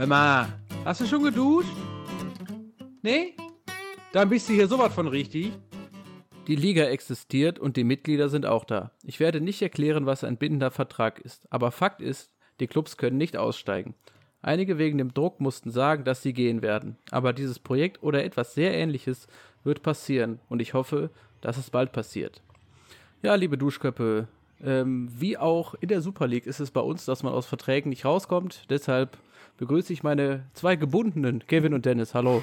[0.00, 0.48] Hör mal,
[0.86, 1.76] hast du schon geduscht?
[3.02, 3.36] Nee?
[4.14, 5.52] Dann bist du hier sowas von richtig.
[6.46, 8.92] Die Liga existiert und die Mitglieder sind auch da.
[9.04, 13.18] Ich werde nicht erklären, was ein bindender Vertrag ist, aber Fakt ist, die Clubs können
[13.18, 13.94] nicht aussteigen.
[14.40, 18.54] Einige wegen dem Druck mussten sagen, dass sie gehen werden, aber dieses Projekt oder etwas
[18.54, 19.26] sehr ähnliches
[19.64, 21.10] wird passieren und ich hoffe,
[21.42, 22.40] dass es bald passiert.
[23.20, 24.28] Ja, liebe Duschköppe,
[24.64, 27.90] ähm, wie auch in der Super League ist es bei uns, dass man aus Verträgen
[27.90, 28.64] nicht rauskommt.
[28.70, 29.18] Deshalb
[29.60, 32.14] begrüße ich meine zwei gebundenen, Kevin und Dennis.
[32.14, 32.42] Hallo.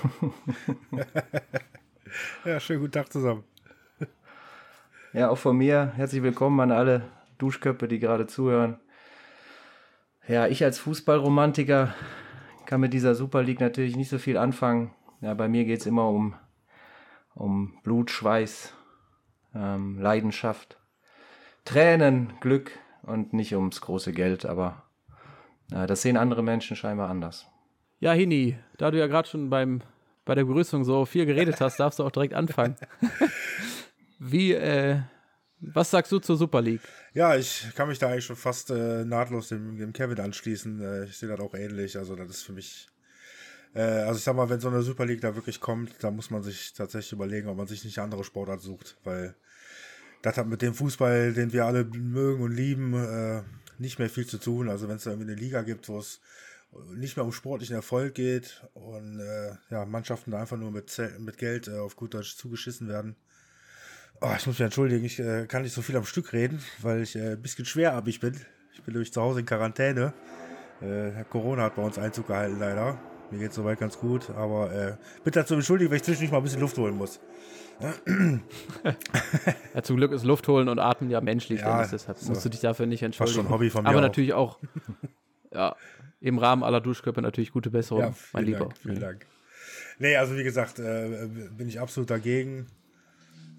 [2.46, 3.44] ja, schönen guten Tag zusammen.
[5.14, 8.80] Ja, auch von mir herzlich willkommen an alle Duschköpfe, die gerade zuhören.
[10.28, 11.96] Ja, ich als Fußballromantiker
[12.68, 14.94] kann mit dieser Super League natürlich nicht so viel anfangen.
[15.22, 16.36] Ja, bei mir geht es immer um,
[17.34, 18.76] um Blut, Schweiß,
[19.56, 20.78] ähm, Leidenschaft,
[21.66, 24.87] Tränen, Glück und nicht ums große Geld, aber
[25.70, 27.46] das sehen andere Menschen scheinbar anders.
[28.00, 29.82] Ja, Hini, da du ja gerade schon beim,
[30.24, 32.76] bei der Begrüßung so viel geredet hast, darfst du auch direkt anfangen.
[34.20, 35.00] Wie, äh,
[35.60, 36.82] was sagst du zur Super League?
[37.14, 40.82] Ja, ich kann mich da eigentlich schon fast äh, nahtlos dem, dem Kevin anschließen.
[40.82, 41.98] Äh, ich sehe das auch ähnlich.
[41.98, 42.88] Also, das ist für mich.
[43.74, 46.30] Äh, also, ich sag mal, wenn so eine Super League da wirklich kommt, da muss
[46.30, 48.98] man sich tatsächlich überlegen, ob man sich nicht eine andere Sportart sucht.
[49.04, 49.36] Weil
[50.22, 53.42] das hat mit dem Fußball, den wir alle mögen und lieben, äh,
[53.80, 54.70] nicht mehr viel zu tun.
[54.70, 56.22] Also, wenn es da irgendwie eine Liga gibt, wo es
[56.94, 61.38] nicht mehr um sportlichen Erfolg geht und äh, ja, Mannschaften da einfach nur mit, mit
[61.38, 63.16] Geld äh, auf gut Deutsch zugeschissen werden
[64.20, 67.04] Oh, ich muss mich entschuldigen, ich äh, kann nicht so viel am Stück reden, weil
[67.04, 68.34] ich äh, ein bisschen schwerabig bin.
[68.74, 70.12] Ich bin nämlich zu Hause in Quarantäne.
[70.82, 73.00] Äh, Corona hat bei uns Einzug gehalten, leider.
[73.30, 76.38] Mir geht es soweit ganz gut, aber äh, bitte dazu entschuldigen, wenn ich zwischendurch mal
[76.38, 77.20] ein bisschen Luft holen muss.
[79.76, 82.30] ja, zum Glück ist Luft holen und Atmen ja menschlich, ja, Dennis, deshalb so.
[82.30, 83.36] musst du dich dafür nicht entschuldigen.
[83.36, 84.02] Fast schon Hobby von mir Aber auch.
[84.02, 84.60] natürlich auch
[85.54, 85.76] ja,
[86.20, 88.60] im Rahmen aller Duschkörper natürlich gute Besserung, ja, mein Lieber.
[88.60, 89.26] Dank, vielen Dank.
[90.00, 91.28] Nee, also wie gesagt, äh,
[91.58, 92.68] bin ich absolut dagegen.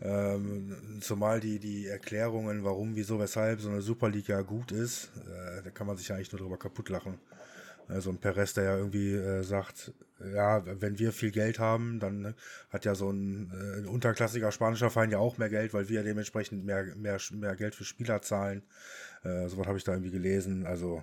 [0.00, 5.70] Ähm, zumal die, die Erklärungen, warum, wieso, weshalb so eine Superliga gut ist, äh, da
[5.70, 7.18] kann man sich ja eigentlich nur drüber kaputt lachen.
[7.88, 12.34] Also ein Perez, der ja irgendwie äh, sagt, ja, wenn wir viel Geld haben, dann
[12.70, 16.02] hat ja so ein, äh, ein unterklassiger spanischer Verein ja auch mehr Geld, weil wir
[16.02, 18.62] dementsprechend mehr, mehr, mehr Geld für Spieler zahlen.
[19.22, 20.66] Äh, sowas habe ich da irgendwie gelesen.
[20.66, 21.02] Also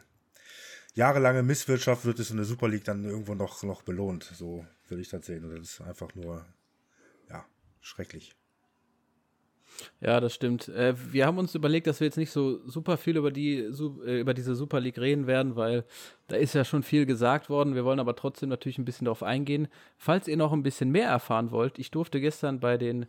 [0.93, 4.31] jahrelange Misswirtschaft wird es in der Super League dann irgendwo noch, noch belohnt.
[4.35, 5.43] So würde ich das sehen.
[5.43, 6.45] Und das ist einfach nur,
[7.29, 7.45] ja,
[7.81, 8.35] schrecklich.
[10.01, 10.69] Ja, das stimmt.
[10.69, 14.19] Äh, wir haben uns überlegt, dass wir jetzt nicht so super viel über die äh,
[14.19, 15.85] über diese Super League reden werden, weil
[16.27, 17.75] da ist ja schon viel gesagt worden.
[17.75, 19.67] Wir wollen aber trotzdem natürlich ein bisschen darauf eingehen.
[19.97, 23.05] Falls ihr noch ein bisschen mehr erfahren wollt, ich durfte gestern bei den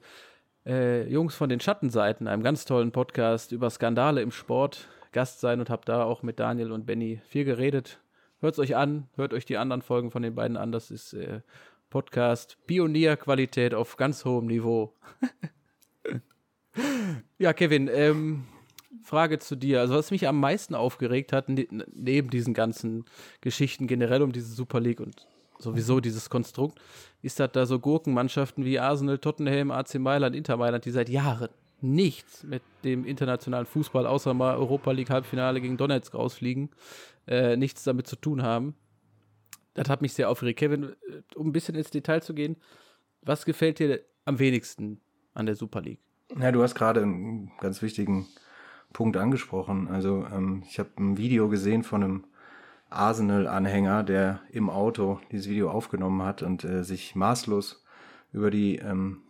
[0.67, 5.61] äh, Jungs von den Schattenseiten, einem ganz tollen Podcast über Skandale im Sport, Gast sein
[5.61, 8.01] und habe da auch mit Daniel und Benny viel geredet.
[8.41, 10.73] Hört's euch an, hört euch die anderen Folgen von den beiden an.
[10.73, 11.41] Das ist äh,
[11.89, 14.93] Podcast Pionierqualität auf ganz hohem Niveau.
[17.39, 18.45] Ja, Kevin, ähm,
[19.03, 19.81] Frage zu dir.
[19.81, 23.05] Also, was mich am meisten aufgeregt hat, ne neben diesen ganzen
[23.41, 25.27] Geschichten generell um diese Super League und
[25.59, 26.79] sowieso dieses Konstrukt,
[27.23, 31.49] ist, dass da so Gurkenmannschaften wie Arsenal, Tottenham, AC Mailand, Inter Mailand, die seit Jahren
[31.81, 36.71] nichts mit dem internationalen Fußball, außer mal Europa League Halbfinale gegen Donetsk rausfliegen,
[37.27, 38.75] äh, nichts damit zu tun haben.
[39.75, 40.59] Das hat mich sehr aufgeregt.
[40.59, 42.57] Kevin, äh, um ein bisschen ins Detail zu gehen,
[43.23, 45.01] was gefällt dir am wenigsten
[45.35, 46.01] an der Super League?
[46.35, 48.27] Ja, du hast gerade einen ganz wichtigen
[48.93, 49.89] Punkt angesprochen.
[49.89, 52.25] Also ähm, ich habe ein Video gesehen von einem
[52.91, 57.85] Arsenal-Anhänger, der im Auto dieses Video aufgenommen hat und äh, sich maßlos
[58.33, 59.23] über die ähm,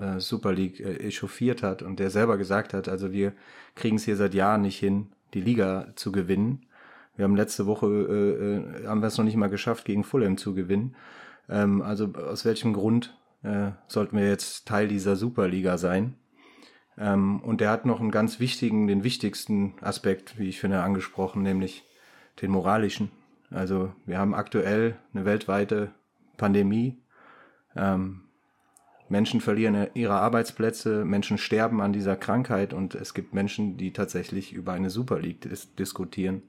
[0.00, 3.32] äh, Super League äh, echauffiert hat und der selber gesagt hat, also wir
[3.74, 6.66] kriegen es hier seit Jahren nicht hin, die Liga zu gewinnen.
[7.16, 10.36] Wir haben letzte Woche, äh, äh, haben wir es noch nicht mal geschafft, gegen Fulham
[10.36, 10.94] zu gewinnen.
[11.48, 16.14] Ähm, also aus welchem Grund äh, sollten wir jetzt Teil dieser Superliga sein.
[16.98, 21.42] Ähm, und der hat noch einen ganz wichtigen, den wichtigsten Aspekt, wie ich finde, angesprochen,
[21.42, 21.84] nämlich
[22.40, 23.10] den moralischen.
[23.50, 25.92] Also wir haben aktuell eine weltweite
[26.36, 26.98] Pandemie.
[27.76, 28.22] Ähm,
[29.08, 34.54] Menschen verlieren ihre Arbeitsplätze, Menschen sterben an dieser Krankheit und es gibt Menschen, die tatsächlich
[34.54, 36.42] über eine Super League dis diskutieren,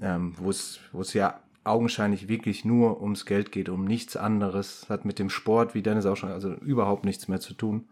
[0.00, 4.86] ähm, wo es wo es ja augenscheinlich wirklich nur ums Geld geht, um nichts anderes,
[4.88, 7.88] hat mit dem Sport, wie Dennis auch schon, also überhaupt nichts mehr zu tun.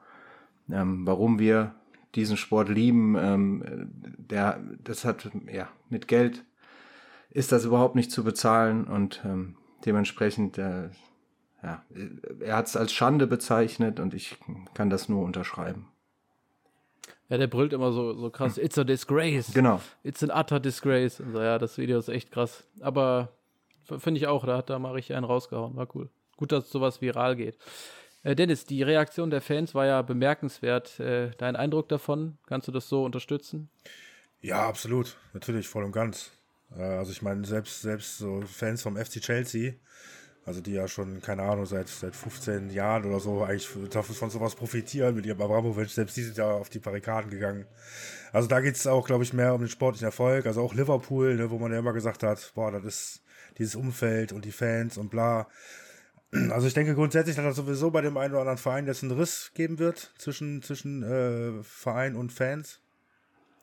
[0.71, 1.75] Ähm, warum wir
[2.15, 3.63] diesen Sport lieben, ähm,
[4.19, 6.45] der, das hat, ja, mit Geld
[7.31, 9.57] ist das überhaupt nicht zu bezahlen und ähm,
[9.87, 10.91] dementsprechend, äh,
[11.63, 11.85] ja,
[12.41, 14.39] er hat es als Schande bezeichnet und ich
[14.75, 15.87] kann das nur unterschreiben.
[17.29, 19.53] Ja, der brüllt immer so, so krass, it's a disgrace.
[19.55, 19.81] Genau.
[20.03, 21.21] It's an utter disgrace.
[21.21, 22.65] Und so, ja, das Video ist echt krass.
[22.81, 23.29] Aber
[23.99, 25.77] Finde ich auch, da hat da mal richtig einen rausgehauen.
[25.77, 26.11] War cool.
[26.37, 27.59] Gut, dass sowas viral geht.
[28.23, 31.01] Äh, Dennis, die Reaktion der Fans war ja bemerkenswert.
[31.01, 32.39] Äh, dein Eindruck davon?
[32.47, 33.71] Kannst du das so unterstützen?
[34.41, 35.17] Ja, absolut.
[35.33, 36.31] Natürlich, voll und ganz.
[36.77, 39.75] Äh, also ich meine, selbst, selbst so Fans vom FC Chelsea,
[40.45, 44.55] also die ja schon, keine Ahnung, seit, seit 15 Jahren oder so eigentlich von sowas
[44.55, 47.67] profitieren mit ihrem Abramovic, selbst die sind ja auf die Barrikaden gegangen.
[48.33, 50.47] Also da geht es auch, glaube ich, mehr um den sportlichen Erfolg.
[50.47, 53.23] Also auch Liverpool, ne, wo man ja immer gesagt hat, boah, das ist
[53.59, 55.49] dieses Umfeld und die Fans und bla.
[56.51, 59.13] Also ich denke grundsätzlich, dass das sowieso bei dem einen oder anderen Verein jetzt einen
[59.13, 62.81] Riss geben wird zwischen, zwischen äh, Verein und Fans.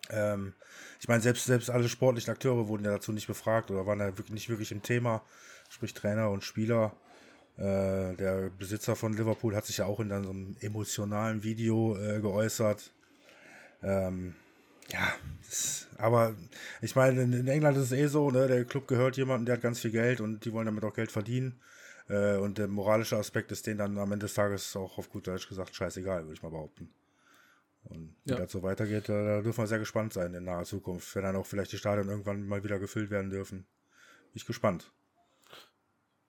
[0.10, 0.54] Ähm,
[1.00, 4.07] ich meine, selbst, selbst alle sportlichen Akteure wurden ja dazu nicht befragt oder waren ja
[4.07, 5.22] wirklich, nicht wirklich im Thema,
[5.69, 6.94] sprich Trainer und Spieler.
[7.57, 12.92] Äh, der Besitzer von Liverpool hat sich ja auch in einem emotionalen Video äh, geäußert.
[13.81, 14.36] Ähm,
[14.89, 15.13] ja,
[15.98, 16.36] aber
[16.81, 19.56] ich meine, in, in, England ist es eh so, ne, der Club gehört jemandem, der
[19.56, 21.60] hat ganz viel Geld und die wollen damit auch Geld verdienen.
[22.10, 25.28] Äh, und der moralische Aspekt ist denen dann am Ende des Tages auch auf gut
[25.28, 26.89] Deutsch gesagt scheißegal, würde ich mal behaupten.
[27.84, 28.38] Und wie ja.
[28.38, 31.36] das so weitergeht, da, da, dürfen wir sehr gespannt sein in naher Zukunft, wenn dann
[31.36, 33.60] auch vielleicht die Stadien irgendwann mal wieder gefüllt werden dürfen.
[33.60, 34.92] Bin ich gespannt.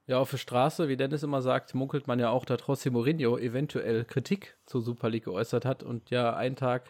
[0.06, 3.36] Ja, auf der Straße, wie Dennis immer sagt, munkelt man ja auch, dass José Mourinho
[3.36, 6.84] eventuell Kritik zur Super League geäußert hat und ja einen Tag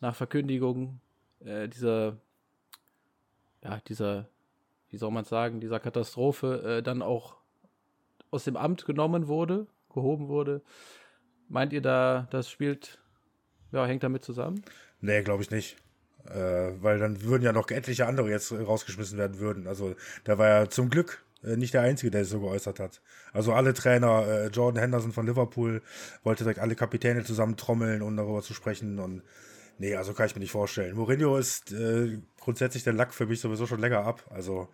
[0.00, 1.00] nach Verkündigung
[1.40, 2.16] äh, dieser,
[3.62, 4.28] ja, dieser,
[4.90, 7.36] wie soll man sagen, dieser Katastrophe äh, dann auch
[8.30, 10.62] aus dem Amt genommen wurde, gehoben wurde.
[11.48, 12.98] Meint ihr da, das spielt,
[13.72, 14.62] ja, hängt damit zusammen?
[15.00, 15.76] Nee, glaube ich nicht.
[16.26, 19.66] Äh, weil dann würden ja noch etliche andere jetzt rausgeschmissen werden würden.
[19.66, 23.00] Also da war ja zum Glück äh, nicht der Einzige, der sich so geäußert hat.
[23.32, 25.80] Also alle Trainer, äh, Jordan Henderson von Liverpool
[26.22, 29.22] wollte direkt alle Kapitäne zusammen trommeln, um darüber zu sprechen und
[29.78, 30.96] Nee, also kann ich mir nicht vorstellen.
[30.96, 34.24] Mourinho ist äh, grundsätzlich der Lack für mich sowieso schon länger ab.
[34.30, 34.68] Also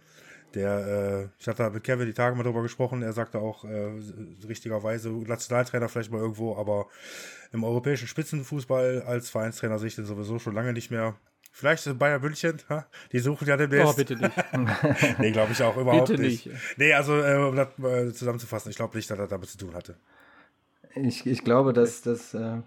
[0.55, 3.93] der, äh, ich hatte mit Kevin die Tage mal drüber gesprochen, er sagte auch äh,
[4.47, 6.87] richtigerweise Nationaltrainer vielleicht mal irgendwo, aber
[7.53, 11.17] im europäischen Spitzenfußball als Vereinstrainer sehe ich den sowieso schon lange nicht mehr.
[11.53, 12.87] Vielleicht ist Bayern München, ha?
[13.13, 13.93] die suchen ja demnächst.
[13.93, 14.37] Oh, bitte nicht.
[15.19, 16.47] nee, glaube ich auch überhaupt bitte nicht.
[16.47, 16.79] nicht.
[16.79, 19.75] Nee, also äh, um das äh, zusammenzufassen, ich glaube nicht, dass er damit zu tun
[19.75, 19.97] hatte.
[20.97, 22.63] Ich, ich glaube, dass, dass, äh,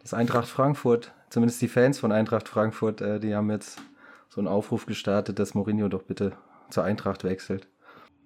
[0.00, 3.80] dass Eintracht Frankfurt zumindest die Fans von Eintracht Frankfurt, äh, die haben jetzt
[4.28, 6.32] so einen Aufruf gestartet, dass Mourinho doch bitte
[6.70, 7.68] zur Eintracht wechselt.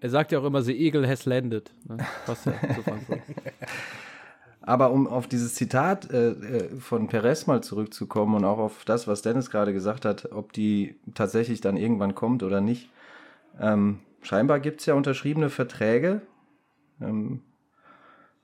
[0.00, 1.72] Er sagt ja auch immer, the eagle has landed.
[1.88, 1.98] Ne?
[2.26, 3.20] Passt ja zu Frankfurt.
[4.62, 9.08] Aber um auf dieses Zitat äh, äh, von Perez mal zurückzukommen und auch auf das,
[9.08, 12.88] was Dennis gerade gesagt hat, ob die tatsächlich dann irgendwann kommt oder nicht.
[13.60, 16.22] Ähm, scheinbar gibt es ja unterschriebene Verträge.
[17.00, 17.42] Ähm,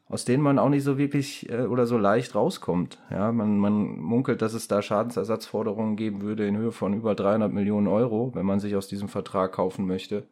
[0.08, 2.98] aus denen man auch nicht so wirklich äh, oder so leicht rauskommt.
[3.10, 7.52] Ja, man, man munkelt, dass es da Schadensersatzforderungen geben würde in Höhe von über 300
[7.52, 10.26] Millionen Euro, wenn man sich aus diesem Vertrag kaufen möchte.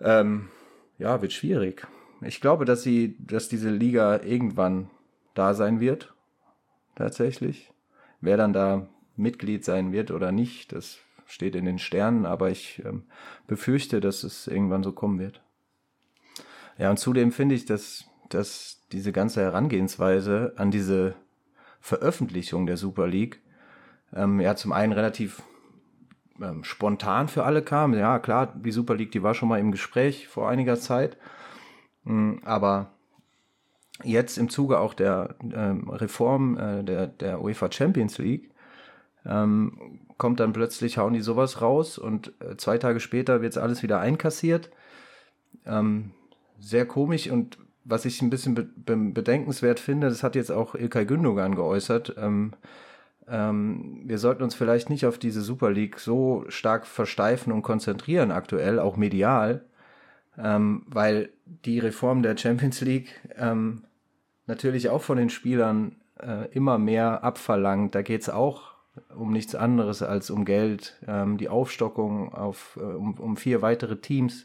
[0.00, 0.48] Ähm,
[0.98, 1.86] ja, wird schwierig.
[2.20, 4.90] Ich glaube, dass sie, dass diese Liga irgendwann
[5.34, 6.14] da sein wird.
[6.94, 7.72] Tatsächlich.
[8.20, 12.82] Wer dann da Mitglied sein wird oder nicht, das steht in den Sternen, aber ich
[12.84, 13.04] ähm,
[13.46, 15.40] befürchte, dass es irgendwann so kommen wird.
[16.76, 21.14] Ja, und zudem finde ich, dass dass diese ganze Herangehensweise an diese
[21.80, 23.40] Veröffentlichung der Super League
[24.14, 25.42] ähm, ja zum einen relativ
[26.40, 27.94] ähm, spontan für alle kam.
[27.94, 31.16] Ja, klar, die Super League, die war schon mal im Gespräch vor einiger Zeit,
[32.06, 32.90] ähm, aber
[34.02, 38.50] jetzt im Zuge auch der ähm, Reform äh, der, der UEFA Champions League
[39.26, 43.58] ähm, kommt dann plötzlich, hauen die sowas raus und äh, zwei Tage später wird es
[43.58, 44.70] alles wieder einkassiert.
[45.66, 46.12] Ähm,
[46.58, 50.74] sehr komisch und was ich ein bisschen be be bedenkenswert finde, das hat jetzt auch
[50.74, 52.52] Ilkay Gündogan geäußert, ähm,
[53.30, 58.32] ähm, wir sollten uns vielleicht nicht auf diese Super League so stark versteifen und konzentrieren
[58.32, 59.64] aktuell, auch medial,
[60.36, 63.84] ähm, weil die Reform der Champions League ähm,
[64.46, 67.94] natürlich auch von den Spielern äh, immer mehr abverlangt.
[67.94, 68.70] Da geht es auch
[69.16, 73.96] um nichts anderes als um Geld, ähm, die Aufstockung auf, äh, um, um vier weitere
[73.96, 74.44] Teams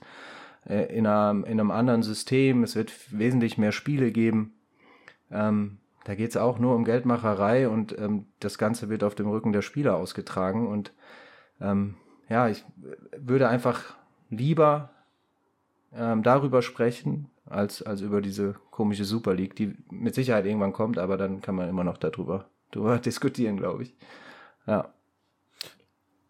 [0.65, 2.63] in, einer, in einem anderen System.
[2.63, 4.53] Es wird wesentlich mehr Spiele geben.
[5.31, 9.27] Ähm, da geht es auch nur um Geldmacherei und ähm, das Ganze wird auf dem
[9.27, 10.67] Rücken der Spieler ausgetragen.
[10.67, 10.93] Und
[11.59, 11.95] ähm,
[12.29, 12.63] ja, ich
[13.17, 13.95] würde einfach
[14.29, 14.89] lieber
[15.93, 20.97] ähm, darüber sprechen, als, als über diese komische Super League, die mit Sicherheit irgendwann kommt,
[20.97, 23.95] aber dann kann man immer noch darüber, darüber diskutieren, glaube ich.
[24.67, 24.93] Ja.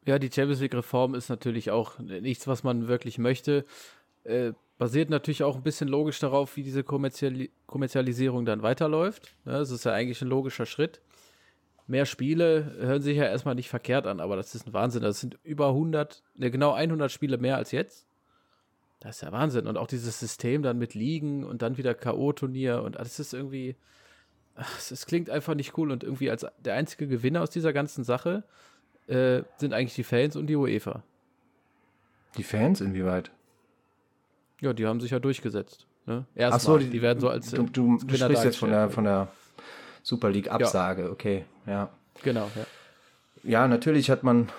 [0.05, 3.65] Ja, die Champions League-Reform ist natürlich auch nichts, was man wirklich möchte.
[4.25, 9.35] Äh, basiert natürlich auch ein bisschen logisch darauf, wie diese Kommerziali Kommerzialisierung dann weiterläuft.
[9.45, 11.01] Ja, das ist ja eigentlich ein logischer Schritt.
[11.87, 15.03] Mehr Spiele hören sich ja erstmal nicht verkehrt an, aber das ist ein Wahnsinn.
[15.03, 18.07] Das sind über 100, ne, genau 100 Spiele mehr als jetzt.
[18.99, 19.67] Das ist ja Wahnsinn.
[19.67, 23.75] Und auch dieses System dann mit Ligen und dann wieder K.O.-Turnier und alles ist irgendwie.
[24.55, 28.43] Es klingt einfach nicht cool und irgendwie als der einzige Gewinner aus dieser ganzen Sache
[29.07, 31.03] äh, sind eigentlich die Fans und die UEFA.
[32.37, 33.31] Die Fans inwieweit?
[34.61, 35.85] Ja, die haben sich ja durchgesetzt.
[36.05, 36.25] Ne?
[36.35, 37.51] Erstmal, Ach so, die, die, werden so als.
[37.51, 39.27] Du, du, du sprichst jetzt von der, von der
[40.03, 41.09] Super League-Absage, ja.
[41.09, 41.89] okay, ja.
[42.23, 42.65] Genau, ja.
[43.43, 44.49] Ja, natürlich hat man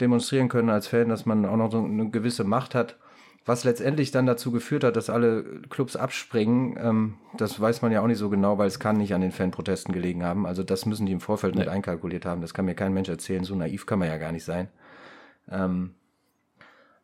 [0.00, 2.96] demonstrieren können als Fan, dass man auch noch so eine gewisse Macht hat.
[3.44, 8.00] Was letztendlich dann dazu geführt hat, dass alle Clubs abspringen, ähm, das weiß man ja
[8.02, 10.46] auch nicht so genau, weil es kann nicht an den Fanprotesten gelegen haben.
[10.46, 11.60] Also das müssen die im Vorfeld nee.
[11.60, 12.40] mit einkalkuliert haben.
[12.40, 13.44] Das kann mir kein Mensch erzählen.
[13.44, 14.68] So naiv kann man ja gar nicht sein.
[15.48, 15.94] Ähm,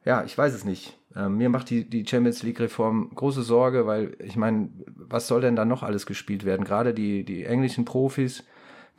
[0.05, 0.99] ja, ich weiß es nicht.
[1.15, 5.57] Ähm, mir macht die, die Champions League-Reform große Sorge, weil ich meine, was soll denn
[5.57, 6.65] da noch alles gespielt werden?
[6.65, 8.45] Gerade die, die englischen Profis,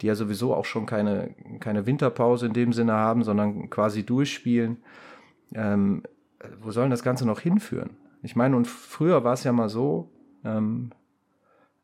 [0.01, 4.77] die ja sowieso auch schon keine, keine Winterpause in dem Sinne haben, sondern quasi durchspielen.
[5.53, 6.03] Ähm,
[6.61, 7.91] wo soll das Ganze noch hinführen?
[8.21, 10.11] Ich meine, und früher war es ja mal so,
[10.43, 10.91] ähm,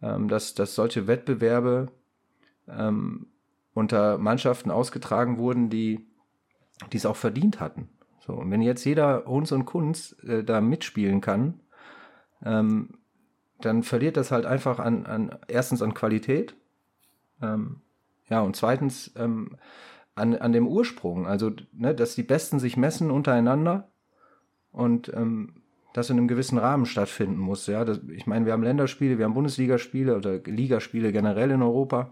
[0.01, 1.87] ähm, dass, dass solche Wettbewerbe
[2.67, 3.27] ähm,
[3.73, 6.05] unter Mannschaften ausgetragen wurden, die
[6.93, 7.89] es auch verdient hatten.
[8.19, 11.59] So, und wenn jetzt jeder Hunds und Kunz äh, da mitspielen kann,
[12.43, 12.89] ähm,
[13.61, 16.55] dann verliert das halt einfach an, an erstens an Qualität,
[17.41, 17.81] ähm,
[18.29, 19.57] ja, und zweitens ähm,
[20.15, 23.89] an, an dem Ursprung, also ne, dass die Besten sich messen untereinander
[24.71, 27.65] und ähm, das in einem gewissen Rahmen stattfinden muss.
[27.67, 32.11] Ja, das, ich meine, wir haben Länderspiele, wir haben Bundesligaspiele oder Ligaspiele generell in Europa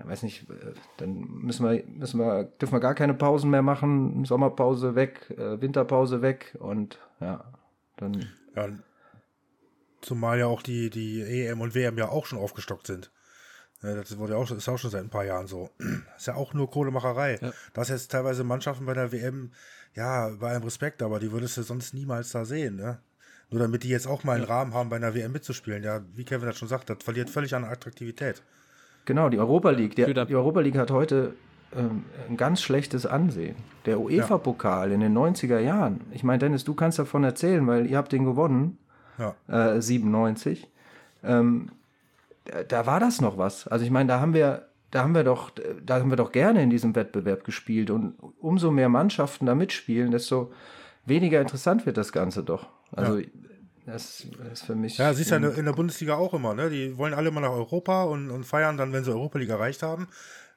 [0.00, 3.62] ja, weiß nicht, äh, dann müssen wir, müssen wir, dürfen wir gar keine Pausen mehr
[3.62, 7.44] machen, Sommerpause weg, äh, Winterpause weg und ja,
[7.96, 8.26] dann.
[8.56, 8.68] Ja,
[10.00, 13.10] zumal ja auch die, die EM und WM ja auch schon aufgestockt sind.
[13.82, 15.70] Das wurde ja auch, ist auch schon seit ein paar Jahren so.
[16.16, 17.38] Ist ja auch nur Kohlemacherei.
[17.40, 17.50] Ja.
[17.72, 19.52] Das jetzt teilweise Mannschaften bei der WM,
[19.94, 23.00] ja, bei allem Respekt, aber die würdest du sonst niemals da sehen, ne?
[23.48, 24.50] Nur damit die jetzt auch mal einen ja.
[24.50, 25.82] Rahmen haben, bei einer WM mitzuspielen.
[25.82, 28.42] Ja, wie Kevin das schon sagt, das verliert völlig an Attraktivität.
[29.04, 29.96] Genau, die Europa League.
[29.96, 31.34] Der, die Europa League hat heute
[31.76, 33.56] ähm, ein ganz schlechtes Ansehen.
[33.86, 34.94] Der UEFA-Pokal ja.
[34.94, 36.00] in den 90er Jahren.
[36.12, 38.78] Ich meine, Dennis, du kannst davon erzählen, weil ihr habt den gewonnen.
[39.18, 39.34] Ja.
[39.74, 40.68] Äh, 97.
[41.24, 41.70] Ähm,
[42.44, 43.66] da, da war das noch was.
[43.68, 45.50] Also ich meine, da haben wir da haben wir doch,
[45.84, 50.10] da haben wir doch gerne in diesem Wettbewerb gespielt und umso mehr Mannschaften da mitspielen,
[50.10, 50.52] desto
[51.04, 52.66] weniger interessant wird das Ganze doch.
[52.92, 53.26] Also ja.
[53.86, 54.98] Das ist für mich.
[54.98, 56.70] Ja, siehst du ja in der Bundesliga auch immer, ne?
[56.70, 59.82] Die wollen alle mal nach Europa und, und feiern dann, wenn sie Europa League erreicht
[59.82, 60.08] haben.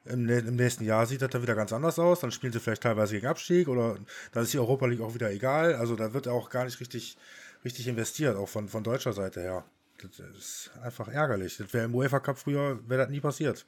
[0.04, 2.20] Im, Im, nächsten Jahr sieht das dann wieder ganz anders aus.
[2.20, 3.96] Dann spielen sie vielleicht teilweise gegen Abstieg oder
[4.32, 5.74] dann ist die Europa League auch wieder egal.
[5.74, 7.16] Also da wird auch gar nicht richtig,
[7.64, 9.64] richtig investiert, auch von, von deutscher Seite her.
[10.02, 11.56] Das ist einfach ärgerlich.
[11.56, 13.64] Das wäre im UEFA Cup früher, wäre das nie passiert.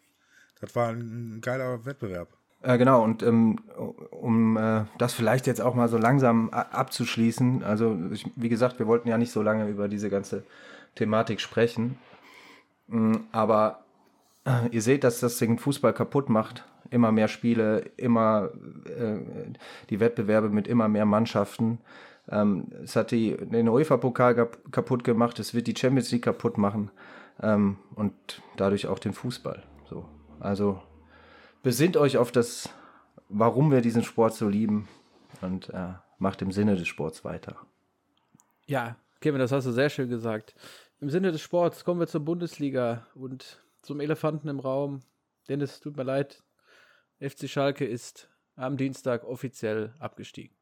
[0.61, 2.36] Das war ein, ein geiler Wettbewerb.
[2.63, 3.59] Äh, genau, und ähm,
[4.11, 8.87] um äh, das vielleicht jetzt auch mal so langsam abzuschließen, also ich, wie gesagt, wir
[8.87, 10.45] wollten ja nicht so lange über diese ganze
[10.95, 11.99] Thematik sprechen,
[12.89, 13.85] mhm, aber
[14.45, 16.65] äh, ihr seht, dass das den Fußball kaputt macht.
[16.91, 18.51] Immer mehr Spiele, immer
[18.85, 19.17] äh,
[19.91, 21.79] die Wettbewerbe mit immer mehr Mannschaften.
[22.29, 26.91] Ähm, es hat die, den UEFA-Pokal kaputt gemacht, es wird die Champions League kaputt machen
[27.43, 28.15] ähm, und
[28.57, 29.63] dadurch auch den Fußball.
[29.89, 30.05] So,
[30.41, 30.81] also
[31.67, 32.69] besinnt euch auf das,
[33.29, 34.87] warum wir diesen Sport so lieben
[35.41, 37.57] und äh, macht im Sinne des Sports weiter.
[38.67, 40.55] Ja, Kevin, das hast du sehr schön gesagt.
[41.01, 45.03] Im Sinne des Sports kommen wir zur Bundesliga und zum Elefanten im Raum.
[45.49, 46.45] Dennis, tut mir leid,
[47.19, 50.55] FC Schalke ist am Dienstag offiziell abgestiegen.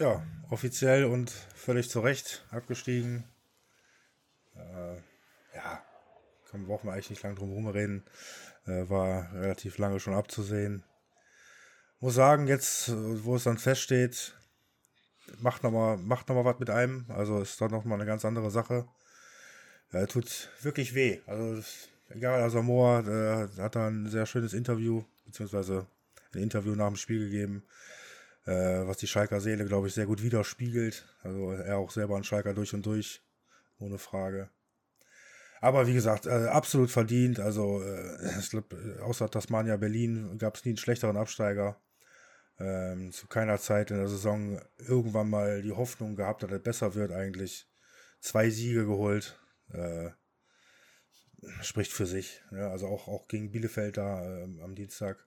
[0.00, 3.22] Ja, offiziell und völlig zu Recht abgestiegen.
[4.56, 4.96] Äh,
[5.54, 5.80] ja,
[6.50, 8.04] kann, brauchen wir eigentlich nicht lange drum herum reden.
[8.66, 10.84] Äh, war relativ lange schon abzusehen.
[12.00, 12.92] Muss sagen, jetzt,
[13.24, 14.34] wo es dann feststeht,
[15.38, 17.06] macht nochmal macht noch was mit einem.
[17.08, 18.86] Also ist doch nochmal eine ganz andere Sache.
[19.92, 21.20] Ja, tut wirklich weh.
[21.26, 21.62] Also
[22.10, 25.86] egal, also Moore äh, hat da ein sehr schönes Interview, beziehungsweise
[26.34, 27.64] ein Interview nach dem Spiel gegeben,
[28.44, 31.06] äh, was die Schalker Seele, glaube ich, sehr gut widerspiegelt.
[31.22, 33.22] Also er auch selber ein Schalker durch und durch,
[33.78, 34.50] ohne Frage.
[35.60, 37.40] Aber wie gesagt, äh, absolut verdient.
[37.40, 41.80] Also, äh, ich glaub, äh, außer Tasmania Berlin gab es nie einen schlechteren Absteiger.
[42.58, 46.94] Ähm, zu keiner Zeit in der Saison irgendwann mal die Hoffnung gehabt, dass er besser
[46.94, 47.68] wird eigentlich.
[48.20, 49.38] Zwei Siege geholt.
[49.72, 50.10] Äh,
[51.62, 52.42] spricht für sich.
[52.50, 55.26] Ja, also auch, auch gegen Bielefeld da ähm, am Dienstag.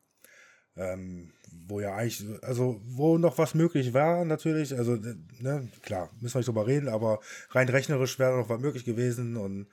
[0.80, 1.32] Ähm,
[1.68, 4.96] wo ja eigentlich, also wo noch was möglich war, natürlich, also
[5.40, 7.20] ne, klar, müssen wir nicht drüber reden, aber
[7.52, 9.68] rein rechnerisch wäre noch was möglich gewesen und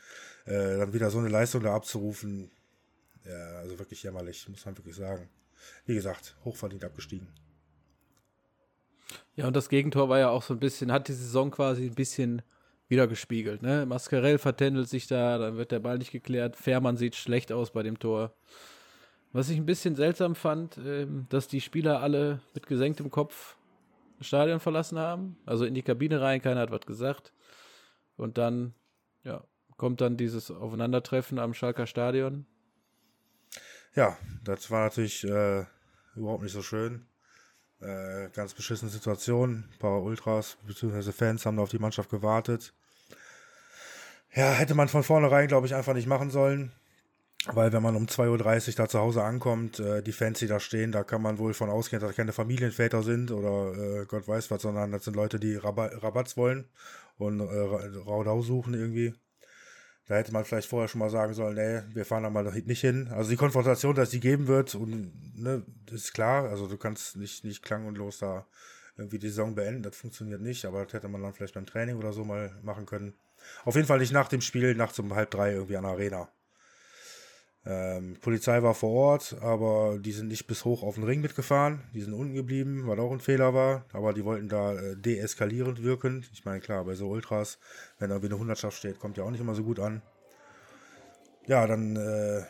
[0.44, 2.50] äh, dann wieder so eine Leistung da abzurufen,
[3.24, 5.28] ja, also wirklich jämmerlich, muss man wirklich sagen.
[5.86, 7.28] Wie gesagt, hochverdient abgestiegen.
[9.34, 11.94] Ja, und das Gegentor war ja auch so ein bisschen, hat die Saison quasi ein
[11.94, 12.42] bisschen
[12.88, 13.62] wiedergespiegelt.
[13.62, 13.84] Ne?
[13.86, 16.56] Mascarell vertändelt sich da, dann wird der Ball nicht geklärt.
[16.56, 18.34] Fährmann sieht schlecht aus bei dem Tor.
[19.32, 23.56] Was ich ein bisschen seltsam fand, ähm, dass die Spieler alle mit gesenktem Kopf
[24.18, 25.36] das Stadion verlassen haben.
[25.44, 27.32] Also in die Kabine rein, keiner hat was gesagt.
[28.16, 28.74] Und dann,
[29.24, 29.44] ja,
[29.76, 32.46] kommt dann dieses Aufeinandertreffen am Schalker Stadion.
[33.94, 35.64] Ja, das war natürlich äh,
[36.14, 37.06] überhaupt nicht so schön.
[37.80, 39.68] Äh, ganz beschissene Situation.
[39.70, 41.12] Ein paar Ultras bzw.
[41.12, 42.72] Fans haben da auf die Mannschaft gewartet.
[44.34, 46.72] Ja, hätte man von vornherein, glaube ich, einfach nicht machen sollen.
[47.52, 50.58] Weil wenn man um 2.30 Uhr da zu Hause ankommt, äh, die Fans, die da
[50.58, 54.26] stehen, da kann man wohl von ausgehen, dass das keine Familienväter sind oder äh, Gott
[54.26, 56.64] weiß was, sondern das sind Leute, die Rabat Rabatz wollen
[57.18, 59.14] und äh, Raudau suchen irgendwie.
[60.06, 62.80] Da hätte man vielleicht vorher schon mal sagen sollen, nee, wir fahren da mal nicht
[62.80, 63.08] hin.
[63.10, 66.48] Also die Konfrontation, dass die geben wird, und ne, ist klar.
[66.48, 68.46] Also du kannst nicht, nicht klang und los da
[68.96, 71.96] irgendwie die Saison beenden, das funktioniert nicht, aber das hätte man dann vielleicht beim Training
[71.96, 73.14] oder so mal machen können.
[73.64, 76.28] Auf jeden Fall nicht nach dem Spiel, nachts um halb drei irgendwie an der Arena.
[77.68, 81.82] Ähm, Polizei war vor Ort, aber die sind nicht bis hoch auf den Ring mitgefahren.
[81.94, 83.84] Die sind unten geblieben, was auch ein Fehler war.
[83.92, 86.24] Aber die wollten da äh, deeskalierend wirken.
[86.32, 87.58] Ich meine, klar, bei so Ultras,
[87.98, 90.00] wenn da wie eine Hundertschaft steht, kommt ja auch nicht immer so gut an.
[91.46, 92.42] Ja, dann, äh,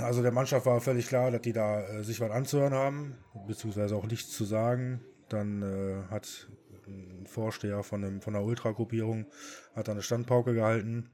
[0.02, 3.14] also der Mannschaft war völlig klar, dass die da äh, sich was anzuhören haben,
[3.46, 5.00] beziehungsweise auch nichts zu sagen.
[5.28, 6.48] Dann äh, hat
[6.88, 9.26] ein Vorsteher von, einem, von einer Ultragruppierung
[9.76, 11.10] hat eine Standpauke gehalten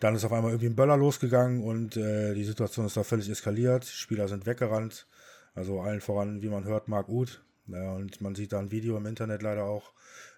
[0.00, 3.28] dann ist auf einmal irgendwie ein Böller losgegangen und äh, die Situation ist da völlig
[3.28, 3.84] eskaliert.
[3.84, 5.06] Spieler sind weggerannt.
[5.54, 7.44] Also allen voran, wie man hört, Marc Uth.
[7.66, 9.92] Ja, und man sieht da ein Video im Internet leider auch,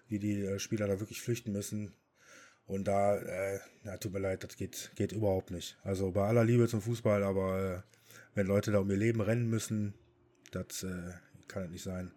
[0.07, 1.93] wie die äh, Spieler da wirklich flüchten müssen.
[2.65, 5.77] Und da, äh, ja, tut mir leid, das geht, geht überhaupt nicht.
[5.83, 7.81] Also bei aller Liebe zum Fußball, aber äh,
[8.35, 9.93] wenn Leute da um ihr Leben rennen müssen,
[10.51, 11.13] das äh,
[11.47, 12.11] kann nicht sein.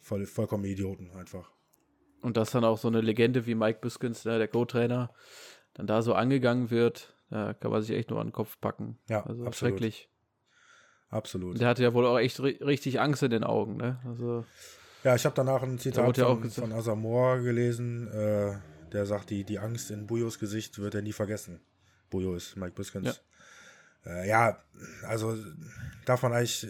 [0.00, 1.52] Voll, vollkommen Idioten einfach.
[2.22, 5.12] Und das dann auch so eine Legende wie Mike Biskins, ne, der Co-Trainer,
[5.74, 8.98] dann da so angegangen wird, da kann man sich echt nur an den Kopf packen.
[9.08, 9.74] Ja, also absolut.
[9.74, 10.08] schrecklich.
[11.08, 11.60] Absolut.
[11.60, 14.00] Der hatte ja wohl auch echt ri richtig Angst in den Augen, ne?
[14.06, 14.44] Also
[15.04, 18.54] ja, ich habe danach ein Zitat ja von, von Asamoah gelesen, äh,
[18.92, 21.60] der sagt, die, die Angst in Bujos Gesicht wird er nie vergessen.
[22.10, 23.22] Bujo ist Mike Biskins.
[24.04, 24.12] Ja.
[24.12, 24.62] Äh, ja,
[25.06, 25.36] also
[26.04, 26.68] darf man eigentlich,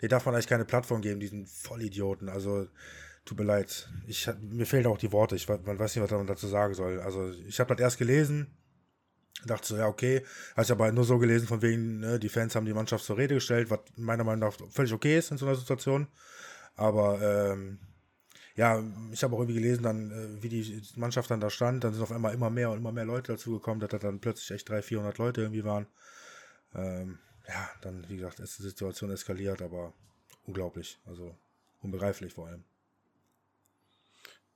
[0.00, 2.28] den darf man eigentlich keine Plattform geben, diesen Vollidioten.
[2.28, 2.68] Also
[3.26, 3.88] tut mir leid.
[4.06, 5.36] Ich, mir fehlen auch die Worte.
[5.36, 7.00] Ich man weiß nicht, was man dazu sagen soll.
[7.00, 8.56] Also ich habe das erst gelesen,
[9.44, 10.24] dachte so, ja, okay.
[10.52, 13.18] Habe ich aber nur so gelesen, von wegen, ne, die Fans haben die Mannschaft zur
[13.18, 16.06] Rede gestellt, was meiner Meinung nach völlig okay ist in so einer Situation.
[16.76, 17.78] Aber ähm,
[18.54, 21.92] ja, ich habe auch irgendwie gelesen, dann, äh, wie die Mannschaft dann da stand, dann
[21.92, 24.68] sind auf einmal immer mehr und immer mehr Leute dazugekommen, dass da dann plötzlich echt
[24.68, 25.86] 300, 400 Leute irgendwie waren.
[26.74, 29.92] Ähm, ja, dann, wie gesagt, ist die Situation eskaliert, aber
[30.44, 31.36] unglaublich, also
[31.82, 32.64] unbegreiflich vor allem.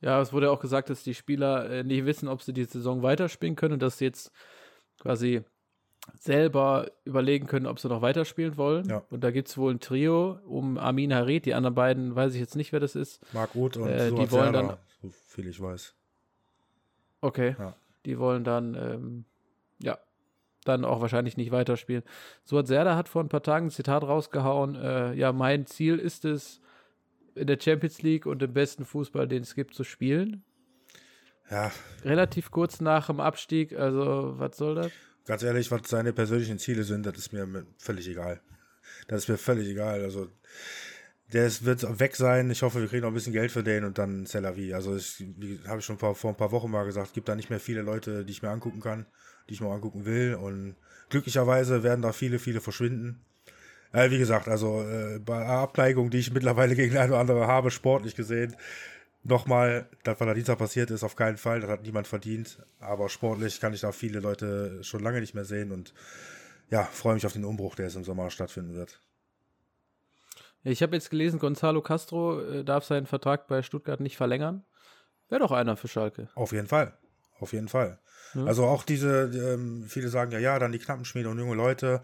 [0.01, 3.03] Ja, es wurde auch gesagt, dass die Spieler äh, nicht wissen, ob sie die Saison
[3.03, 4.33] weiterspielen können und dass sie jetzt
[4.99, 5.43] quasi
[6.19, 8.89] selber überlegen können, ob sie noch weiterspielen wollen.
[8.89, 9.03] Ja.
[9.11, 12.41] Und da gibt es wohl ein Trio um Amin Harit, die anderen beiden weiß ich
[12.41, 13.21] jetzt nicht, wer das ist.
[13.35, 15.95] Marc Uth und Äh, die wollen dann- so viel ich weiß.
[17.21, 17.55] Okay.
[17.59, 17.75] Ja.
[18.07, 19.25] Die wollen dann, ähm,
[19.83, 19.99] ja,
[20.65, 22.03] dann auch wahrscheinlich nicht weiterspielen.
[22.45, 26.25] Suat Serdar hat vor ein paar Tagen ein Zitat rausgehauen, äh, ja, mein Ziel ist
[26.25, 26.61] es,
[27.35, 30.43] in der Champions League und im besten Fußball, den es gibt, zu spielen.
[31.51, 31.73] Ja,
[32.05, 34.93] Relativ kurz nach dem Abstieg, also was soll das?
[35.31, 37.47] ganz ehrlich, was seine persönlichen Ziele sind, das ist mir
[37.79, 38.41] völlig egal.
[39.07, 40.03] Das ist mir völlig egal.
[40.03, 40.29] Also,
[41.33, 42.51] der ist, wird weg sein.
[42.51, 44.75] Ich hoffe, wir kriegen noch ein bisschen Geld für den und dann C'est la vie.
[44.75, 45.25] Also, ich,
[45.69, 47.83] habe ich schon vor, vor ein paar Wochen mal gesagt, gibt da nicht mehr viele
[47.83, 49.07] Leute, die ich mir angucken kann,
[49.49, 50.35] die ich mir angucken will.
[50.35, 50.75] Und
[51.11, 53.25] glücklicherweise werden da viele, viele verschwinden.
[53.93, 57.71] Äh, wie gesagt, also äh, bei Abneigung, die ich mittlerweile gegen eine oder andere habe,
[57.71, 58.57] sportlich gesehen,
[59.23, 62.59] nochmal, das, was da Dienstag passiert ist, auf keinen Fall, das hat niemand verdient.
[62.79, 65.93] Aber sportlich kann ich da viele Leute schon lange nicht mehr sehen und
[66.71, 69.01] ja, freue mich auf den Umbruch, der jetzt im Sommer stattfinden wird.
[70.63, 74.65] Ich habe jetzt gelesen, Gonzalo Castro äh, darf seinen Vertrag bei Stuttgart nicht verlängern.
[75.29, 76.29] Wäre doch einer für Schalke.
[76.35, 76.93] Auf jeden Fall.
[77.39, 77.99] Auf jeden Fall.
[78.35, 78.45] Ja.
[78.45, 82.03] Also auch diese, ähm, viele sagen ja, ja, dann die Knappenschmiede und junge Leute.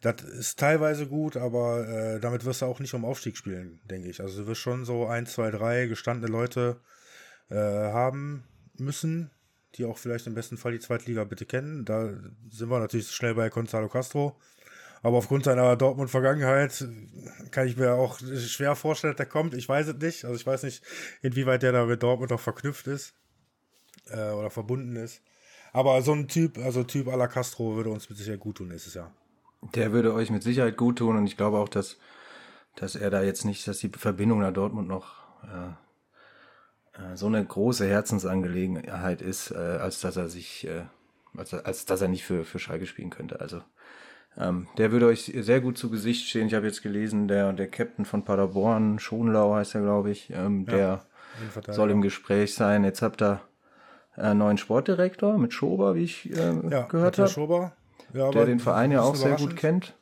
[0.00, 4.08] Das ist teilweise gut, aber äh, damit wirst du auch nicht um Aufstieg spielen, denke
[4.08, 4.20] ich.
[4.20, 6.80] Also du wirst schon so ein, zwei, drei gestandene Leute
[7.50, 8.44] äh, haben
[8.76, 9.30] müssen,
[9.74, 11.84] die auch vielleicht im besten Fall die Zweitliga bitte kennen.
[11.84, 12.10] Da
[12.50, 14.38] sind wir natürlich schnell bei Gonzalo Castro.
[15.02, 16.86] Aber aufgrund seiner Dortmund-Vergangenheit
[17.50, 19.54] kann ich mir auch schwer vorstellen, dass der kommt.
[19.54, 20.24] Ich weiß es nicht.
[20.24, 20.82] Also ich weiß nicht,
[21.22, 23.14] inwieweit der da mit Dortmund auch verknüpft ist
[24.06, 25.22] äh, oder verbunden ist.
[25.72, 28.68] Aber so ein Typ, also Typ à la Castro würde uns mit Sicherheit gut tun
[28.68, 29.12] nächstes Jahr.
[29.74, 31.98] Der würde euch mit Sicherheit gut tun und ich glaube auch, dass,
[32.76, 37.44] dass er da jetzt nicht, dass die Verbindung nach Dortmund noch äh, äh, so eine
[37.44, 40.84] große Herzensangelegenheit ist, äh, als dass er sich, äh,
[41.36, 43.40] als, als dass er nicht für, für Schalke spielen könnte.
[43.40, 43.62] Also
[44.36, 46.46] ähm, der würde euch sehr gut zu Gesicht stehen.
[46.46, 50.66] Ich habe jetzt gelesen, der, der Captain von Paderborn, Schonlau heißt er, glaube ich, ähm,
[50.68, 51.04] Ja,
[51.66, 52.84] der soll im Gespräch sein.
[52.84, 53.40] Jetzt habt ihr
[54.14, 57.72] einen neuen Sportdirektor mit Schober, wie ich äh, Ja, gehört habe, Schober.
[58.12, 59.94] Ja, der den Verein ja ein auch sehr gut kennt.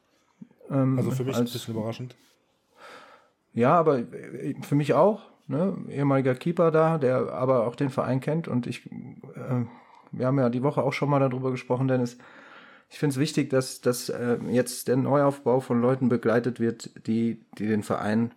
[0.70, 2.16] Ähm, Also für mich ein als- bisschen überraschend.
[3.52, 5.22] Ja, aber äh, für mich auch.
[5.48, 5.76] Ne?
[5.88, 8.48] Ehemaliger Keeper da, der aber auch den Verein kennt.
[8.48, 9.64] Und ich, äh,
[10.12, 12.18] wir haben ja die Woche auch schon mal darüber gesprochen, Dennis.
[12.90, 17.44] Ich finde es wichtig, dass, dass äh, jetzt der Neuaufbau von Leuten begleitet wird, die,
[17.58, 18.32] die den Verein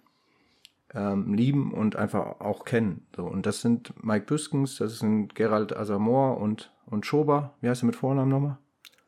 [0.94, 3.06] ähm, lieben und einfach auch kennen.
[3.16, 7.54] So, und das sind Mike Büskens, das sind Gerald Asamoah und, und Schober.
[7.62, 8.58] Wie heißt er mit Vornamen nochmal?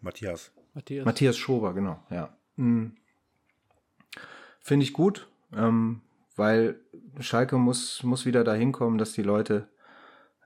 [0.01, 0.51] Matthias.
[0.73, 1.05] Matthias.
[1.05, 2.35] Matthias Schober, genau, ja.
[2.55, 2.95] Mhm.
[4.59, 6.01] Finde ich gut, ähm,
[6.35, 6.79] weil
[7.19, 9.67] Schalke muss, muss wieder dahin kommen, dass die Leute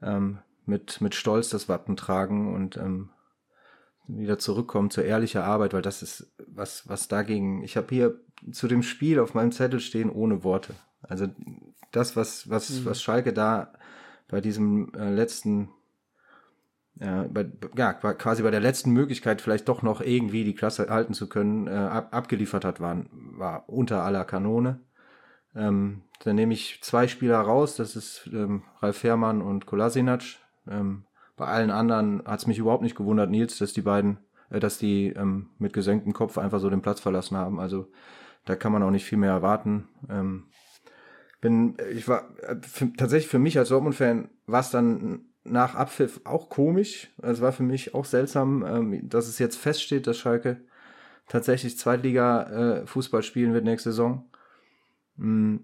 [0.01, 3.09] ähm, mit, mit Stolz das Wappen tragen und ähm,
[4.07, 7.63] wieder zurückkommen zur ehrlichen Arbeit, weil das ist was, was dagegen.
[7.63, 8.19] Ich habe hier
[8.51, 10.75] zu dem Spiel auf meinem Zettel stehen ohne Worte.
[11.01, 11.27] Also
[11.91, 13.73] das, was, was, was Schalke da
[14.27, 15.69] bei diesem äh, letzten
[16.99, 17.45] ja, bei,
[17.77, 21.27] ja, qua- quasi bei der letzten Möglichkeit, vielleicht doch noch irgendwie die Klasse halten zu
[21.27, 24.79] können, äh, ab, abgeliefert hat, waren, war unter aller Kanone.
[25.55, 30.23] Ähm, dann nehme ich zwei Spieler raus, das ist ähm, Ralf Fährmann und Kolasinac.
[30.67, 31.05] Ähm,
[31.37, 34.77] bei allen anderen hat es mich überhaupt nicht gewundert, Nils, dass die beiden, äh, dass
[34.77, 37.59] die ähm, mit gesenktem Kopf einfach so den Platz verlassen haben.
[37.59, 37.89] Also
[38.45, 39.89] da kann man auch nicht viel mehr erwarten.
[40.09, 40.45] Ähm,
[41.41, 46.21] bin, ich war äh, für, tatsächlich für mich als Dortmund-Fan war es dann nach Abpfiff
[46.25, 47.09] auch komisch.
[47.21, 50.61] Es war für mich auch seltsam, ähm, dass es jetzt feststeht, dass Schalke
[51.27, 54.25] tatsächlich Zweitliga-Fußball spielen wird nächste Saison.
[55.17, 55.57] Mm,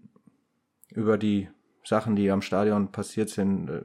[0.94, 1.50] Über die
[1.84, 3.82] Sachen, die am Stadion passiert sind, äh,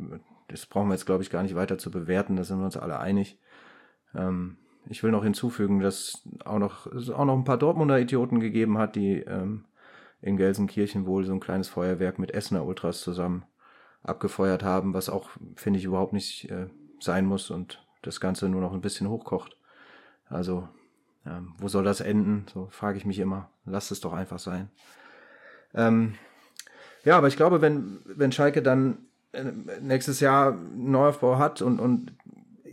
[0.49, 2.37] das brauchen wir jetzt, glaube ich, gar nicht weiter zu bewerten.
[2.37, 3.39] Da sind wir uns alle einig.
[4.15, 8.39] Ähm, ich will noch hinzufügen, dass auch noch, es auch noch ein paar Dortmunder Idioten
[8.39, 9.65] gegeben hat, die ähm,
[10.21, 13.45] in Gelsenkirchen wohl so ein kleines Feuerwerk mit Essener Ultras zusammen
[14.07, 16.67] abgefeuert haben, was auch, finde ich, überhaupt nicht äh,
[17.01, 19.57] sein muss und das Ganze nur noch ein bisschen hochkocht.
[20.29, 20.69] Also,
[21.27, 22.47] ähm, wo soll das enden?
[22.53, 23.51] So frage ich mich immer.
[23.65, 24.71] Lasst es doch einfach sein.
[25.75, 26.15] Ähm,
[27.05, 28.99] ja, aber ich glaube, wenn, wenn Schalke dann
[29.33, 29.45] äh,
[29.81, 32.13] nächstes Jahr einen Neuaufbau hat und, und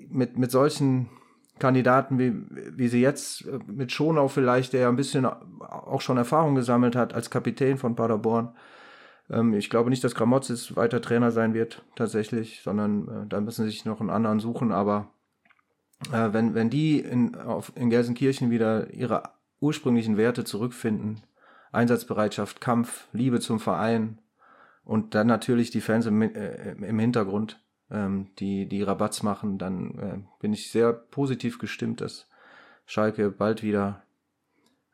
[0.09, 1.09] mit, mit solchen
[1.59, 2.33] Kandidaten, wie,
[2.77, 6.95] wie sie jetzt, äh, mit Schonau vielleicht, der ja ein bisschen auch schon Erfahrung gesammelt
[6.95, 8.53] hat als Kapitän von Paderborn,
[9.33, 13.65] ähm, ich glaube nicht, dass Gramotzes weiter Trainer sein wird, tatsächlich, sondern äh, da müssen
[13.65, 14.71] sie sich noch einen anderen suchen.
[14.71, 15.09] Aber
[16.11, 19.23] äh, wenn, wenn die in, auf, in Gelsenkirchen wieder ihre
[19.59, 21.23] ursprünglichen Werte zurückfinden,
[21.71, 24.19] Einsatzbereitschaft, Kampf, Liebe zum Verein
[24.83, 29.99] und dann natürlich die Fans im, äh, im Hintergrund, ähm, die, die Rabatz machen, dann
[29.99, 32.27] äh, bin ich sehr positiv gestimmt, dass
[32.85, 34.03] Schalke bald wieder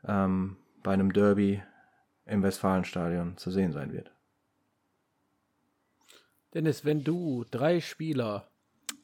[0.05, 1.61] ähm, bei einem Derby
[2.25, 4.13] im Westfalenstadion zu sehen sein wird.
[6.53, 8.47] Dennis, wenn du drei Spieler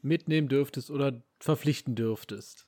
[0.02, 2.68] mitnehmen dürftest oder verpflichten dürftest,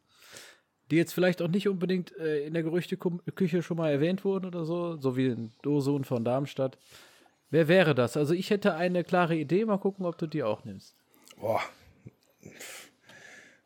[0.91, 4.65] die jetzt vielleicht auch nicht unbedingt äh, in der Gerüchteküche schon mal erwähnt wurden oder
[4.65, 6.77] so, so wie ein Dosun von Darmstadt,
[7.49, 8.17] wer wäre das?
[8.17, 10.95] Also ich hätte eine klare Idee, mal gucken, ob du die auch nimmst.
[11.39, 11.61] Boah.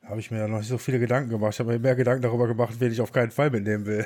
[0.03, 1.53] Habe ich mir ja noch nicht so viele Gedanken gemacht.
[1.53, 4.05] Ich habe mir mehr Gedanken darüber gemacht, wen ich auf keinen Fall mitnehmen will.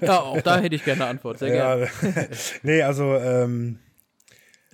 [0.00, 1.84] Ja, auch da hätte ich gerne eine Antwort, sehr gerne.
[1.84, 2.24] ja,
[2.62, 3.78] nee, also ähm,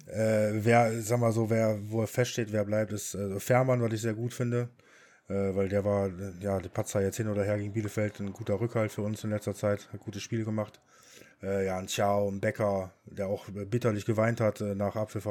[0.06, 3.92] äh, wer, sag mal so, wer, wo er feststeht, wer bleibt, ist äh, Fährmann, was
[3.92, 4.68] ich sehr gut finde.
[5.28, 8.60] Äh, weil der war, ja, die Patzer jetzt hin oder her gegen Bielefeld, ein guter
[8.60, 10.80] Rückhalt für uns in letzter Zeit, hat gute Spiele gemacht.
[11.42, 15.26] Äh, ja, ein Ciao, ein Becker, der auch bitterlich geweint hat äh, nach Abpfiff.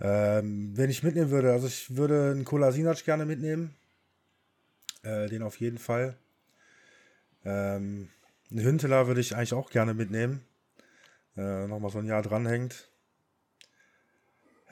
[0.00, 3.74] Ähm, wenn ich mitnehmen würde, also ich würde einen Kolasinac gerne mitnehmen.
[5.04, 6.16] Äh, den auf jeden Fall.
[7.44, 8.08] Ähm,
[8.50, 10.44] einen Hünteler würde ich eigentlich auch gerne mitnehmen.
[11.36, 12.91] Äh, Nochmal so ein Jahr dranhängt.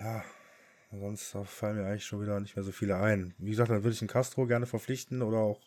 [0.00, 0.24] Ja,
[0.92, 3.34] sonst fallen mir eigentlich schon wieder nicht mehr so viele ein.
[3.38, 5.60] Wie gesagt, dann würde ich einen Castro gerne verpflichten oder auch,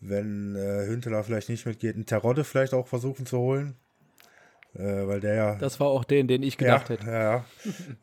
[0.00, 3.76] wenn äh, Hünteler vielleicht nicht mitgeht, einen Terodde vielleicht auch versuchen zu holen.
[4.74, 5.54] Äh, weil der ja.
[5.56, 7.06] Das war auch den, den ich gedacht ja, hätte.
[7.06, 7.44] Ja, ja.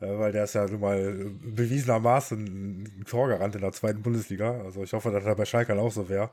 [0.00, 4.62] Äh, weil der ist ja nun mal bewiesenermaßen ein Torgarant in der zweiten Bundesliga.
[4.62, 6.30] Also ich hoffe, dass er bei Schalke auch so wäre.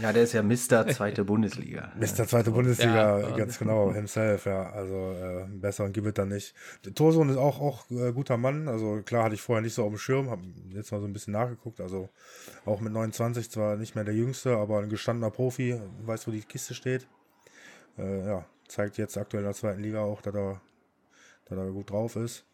[0.00, 0.86] Ja, der ist ja Mr.
[0.88, 1.92] zweite Bundesliga.
[1.98, 2.26] Mr.
[2.26, 4.70] zweite Bundesliga, Ja, ganz genau, himself, ja.
[4.70, 6.54] Also äh, besser gibt es da nicht.
[6.94, 8.68] Torsohn ist auch, auch äh, guter Mann.
[8.68, 11.12] Also klar hatte ich vorher nicht so auf dem Schirm, habe jetzt mal so ein
[11.12, 11.80] bisschen nachgeguckt.
[11.80, 12.08] Also
[12.64, 16.42] auch mit 29 zwar nicht mehr der Jüngste, aber ein gestandener Profi, weiß, wo die
[16.42, 17.06] Kiste steht.
[17.98, 20.60] Äh, ja, zeigt jetzt aktuell in der zweiten Liga auch, dass er,
[21.46, 22.44] dass er gut drauf ist.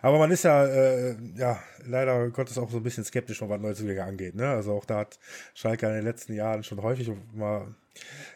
[0.00, 4.04] Aber man ist ja, äh, ja, leider Gottes auch so ein bisschen skeptisch, was Neuzugänge
[4.04, 4.34] angeht.
[4.34, 4.48] Ne?
[4.48, 5.18] Also auch da hat
[5.54, 7.74] Schalke in den letzten Jahren schon häufig mal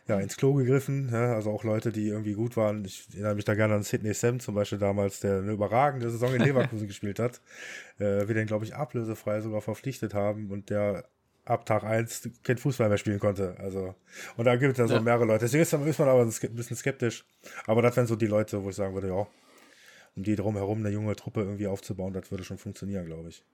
[0.07, 1.11] ja, ins Klo gegriffen.
[1.11, 1.35] Ne?
[1.35, 2.85] Also auch Leute, die irgendwie gut waren.
[2.85, 6.35] Ich erinnere mich da gerne an Sidney Sam zum Beispiel damals, der eine überragende Saison
[6.35, 7.41] in Leverkusen gespielt hat.
[7.99, 11.05] Äh, wir den, glaube ich, ablösefrei sogar verpflichtet haben und der
[11.45, 13.57] ab Tag 1 kein Fußball mehr spielen konnte.
[13.59, 13.95] Also,
[14.37, 15.45] und da gibt es ja so mehrere Leute.
[15.45, 17.25] Deswegen ist, ist man aber ein bisschen skeptisch.
[17.67, 19.27] Aber das wären so die Leute, wo ich sagen würde, ja,
[20.17, 23.45] um die drumherum eine junge Truppe irgendwie aufzubauen, das würde schon funktionieren, glaube ich.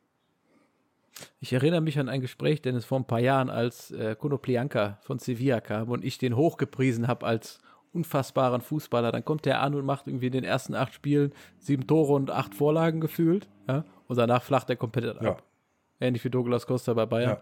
[1.41, 5.19] Ich erinnere mich an ein Gespräch, Dennis, vor ein paar Jahren, als äh, Konoplyanka von
[5.19, 7.59] Sevilla kam und ich den hochgepriesen habe als
[7.93, 9.13] unfassbaren Fußballer.
[9.13, 12.31] Dann kommt der an und macht irgendwie in den ersten acht Spielen sieben Tore und
[12.31, 13.47] acht Vorlagen gefühlt.
[13.69, 13.85] Ja?
[14.09, 15.33] Und danach flacht er komplett Ja.
[15.33, 15.43] ab.
[16.01, 17.39] Ähnlich wie Douglas Costa bei Bayern.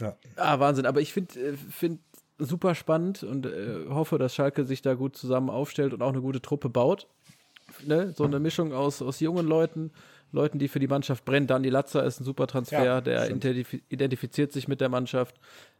[0.00, 0.06] Ja.
[0.06, 0.16] Ja.
[0.36, 0.86] Ah, Wahnsinn.
[0.86, 2.00] Aber ich finde äh, find
[2.38, 6.20] super spannend und äh, hoffe, dass Schalke sich da gut zusammen aufstellt und auch eine
[6.20, 7.06] gute Truppe baut.
[7.86, 8.12] Ne?
[8.16, 9.90] So eine Mischung aus, aus jungen Leuten,
[10.32, 11.46] Leuten, die für die Mannschaft brennen.
[11.46, 15.36] Dani Latzer ist ein super Transfer, Ja, der identif identifiziert sich mit der Mannschaft,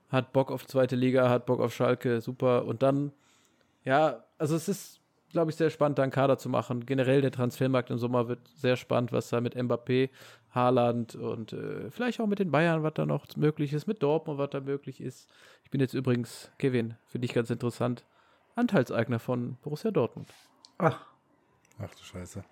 [0.08, 2.64] hat Bock auf zweite Liga, hat Bock auf Schalke, super.
[2.64, 3.12] Und dann,
[3.84, 6.86] ja, also es ist, glaube ich, sehr spannend, da einen Kader zu machen.
[6.86, 10.10] Generell der Transfermarkt im Sommer wird sehr spannend, was da mit Mbappé,
[10.54, 14.38] Haaland und äh, vielleicht auch mit den Bayern, was da noch möglich ist, mit Dortmund,
[14.38, 15.28] was da möglich ist.
[15.64, 18.04] Ich bin jetzt übrigens, Kevin, für dich ganz interessant,
[18.54, 20.28] Anteilseigner von Borussia Dortmund.
[20.78, 21.00] Ach,
[21.78, 22.44] Ach du Scheiße.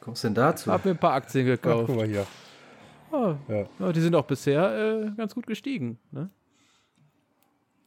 [0.00, 0.70] kommst du denn dazu?
[0.70, 1.86] Hab mir ein paar Aktien Ach, gekauft.
[1.86, 2.26] guck mal hier.
[3.12, 3.38] Ja.
[3.78, 5.98] ja, die sind auch bisher äh, ganz gut gestiegen.
[6.10, 6.30] Ne?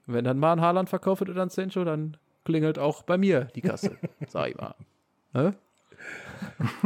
[0.06, 3.46] Wenn dann mal ein Haaland verkauft wird oder ein Sancho, dann klingelt auch bei mir
[3.56, 4.76] die Kasse, sag ich mal.
[5.34, 5.56] Ne?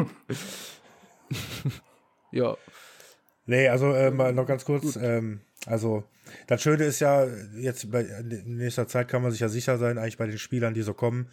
[2.32, 2.56] ja,
[3.50, 4.96] Nee, also äh, mal noch ganz kurz.
[4.96, 6.04] Ähm, also
[6.46, 7.26] das Schöne ist ja,
[7.58, 10.76] jetzt bei, in nächster Zeit kann man sich ja sicher sein, eigentlich bei den Spielern,
[10.76, 11.30] die so kommen,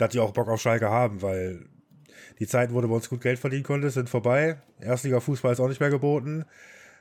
[0.00, 1.66] dass die auch Bock auf Schalke haben, weil
[2.38, 4.60] die Zeiten, wo du bei uns gut Geld verdienen konntest, sind vorbei.
[4.80, 6.44] Erstliga-Fußball ist auch nicht mehr geboten.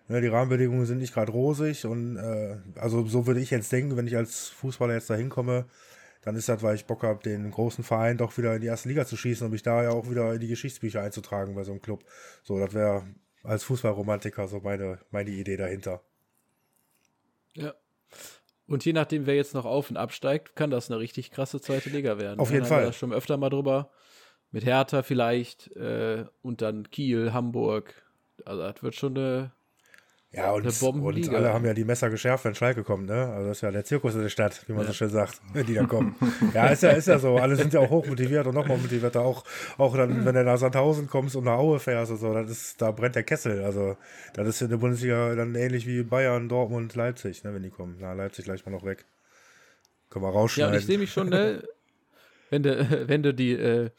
[0.10, 3.96] Ne, die Rahmenbedingungen sind nicht gerade rosig und äh, also so würde ich jetzt denken,
[3.96, 5.66] wenn ich als Fußballer jetzt da hinkomme,
[6.24, 8.90] dann ist das, weil ich Bock habe, den großen Verein doch wieder in die erste
[8.90, 11.72] Liga zu schießen und mich da ja auch wieder in die Geschichtsbücher einzutragen bei so
[11.72, 12.04] einem Club.
[12.44, 13.04] So, das wäre
[13.44, 16.02] als Fußballromantiker so meine, meine Idee dahinter.
[17.54, 17.74] ja.
[18.69, 21.89] Und je nachdem, wer jetzt noch auf und absteigt, kann das eine richtig krasse zweite
[21.89, 22.39] Liga werden.
[22.39, 22.55] Auf ne?
[22.55, 22.86] jeden haben wir Fall.
[22.86, 23.89] da schon öfter mal drüber.
[24.51, 27.93] Mit Hertha vielleicht äh, und dann Kiel, Hamburg.
[28.45, 29.51] Also das wird schon eine
[30.32, 33.34] Ja, und, und alle haben ja die Messer geschärft, wenn Schalke kommt, ne?
[33.34, 35.65] Also das ist ja der Zirkus in der Stadt, wie man so schön sagt, wenn
[35.65, 36.15] die da kommen.
[36.54, 37.38] ja, ist ja, ist ja so.
[37.38, 39.22] Alle sind ja auch hochmotiviert und nochmal motivierter.
[39.22, 39.44] Auch,
[39.80, 42.80] auch dann, wenn du nach Sandhausen kommst und nach Aue fährst und so, das ist,
[42.80, 43.63] da brennt der Kessel.
[43.63, 43.98] Also,
[44.36, 47.98] das ist in der Bundesliga dann ähnlich wie Bayern, Dortmund, Leipzig, ne, wenn die kommen.
[48.00, 49.06] Na, Leipzig gleich mal noch weg.
[50.12, 50.78] Können wir Ja, und rausschneiden.
[50.80, 51.63] ich sehe mich schon, ne,
[52.52, 53.89] wenn du, wenn du die, äh,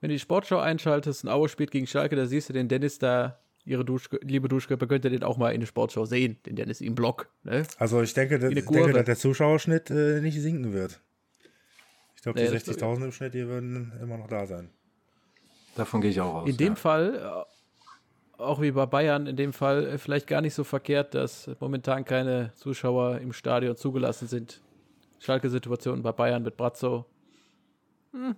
[0.00, 2.98] wenn du die Sportschau einschaltest, ein Aue spielt gegen Schalke, da siehst du den Dennis
[2.98, 6.56] da, ihre Dusch, liebe Duschkörper, könnt ihr den auch mal in der Sportschau sehen, den
[6.56, 7.28] Dennis im Blog.
[7.42, 7.64] Ne?
[7.78, 8.80] also ich denke, Kurve.
[8.80, 11.00] denke, dass der Zuschauerschnitt äh, nicht sinken wird.
[12.14, 14.70] Ich glaube, Nee, die das- 60.000 im Schnitt, die würden immer noch da sein.
[15.74, 16.48] Davon gehe ich auch aus.
[16.48, 16.74] In dem ja.
[16.76, 17.44] Fall,
[18.38, 21.50] äh, auch wie bei Bayern, in dem Fall äh, vielleicht gar nicht so verkehrt, dass
[21.60, 24.62] momentan keine Zuschauer im Stadion zugelassen sind.
[25.18, 27.04] Schalke-Situation bei Bayern mit Brazzo.
[28.12, 28.36] Hm.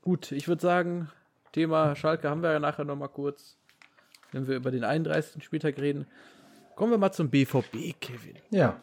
[0.00, 1.10] Gut, ich würde sagen,
[1.58, 3.56] Thema Schalke haben wir ja nachher nochmal kurz,
[4.30, 5.42] wenn wir über den 31.
[5.42, 6.06] Spieltag reden.
[6.76, 8.36] Kommen wir mal zum BVB, Kevin.
[8.50, 8.78] Ja.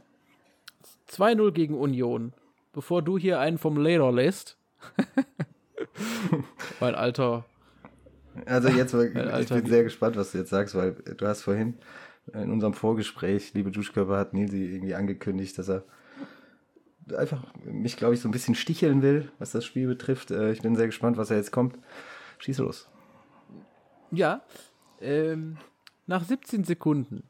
[1.09, 2.33] 2-0 gegen Union.
[2.73, 4.57] Bevor du hier einen vom Leder lässt.
[6.81, 7.45] mein alter
[8.45, 11.43] Also jetzt, mal- ich Alter, bin sehr gespannt, was du jetzt sagst, weil du hast
[11.43, 11.75] vorhin
[12.33, 15.85] in unserem Vorgespräch, liebe Duschkörper, hat Nilsi irgendwie angekündigt, dass er
[17.17, 20.31] einfach mich, glaube ich, so ein bisschen sticheln will, was das Spiel betrifft.
[20.31, 21.77] Äh, Ich bin sehr gespannt, was er jetzt kommt.
[22.39, 22.89] Schieß los.
[24.11, 24.41] Ja,
[25.01, 25.57] ähm,
[26.05, 27.29] nach 17 Sekunden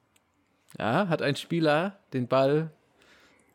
[0.77, 2.71] ja, hat ein Spieler den Ball,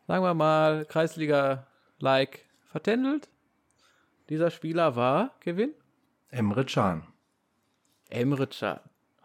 [0.07, 3.29] sagen wir mal, Kreisliga-like vertändelt.
[4.29, 5.73] Dieser Spieler war, Kevin?
[6.29, 7.03] Emre Can.
[8.09, 8.79] Emre Can.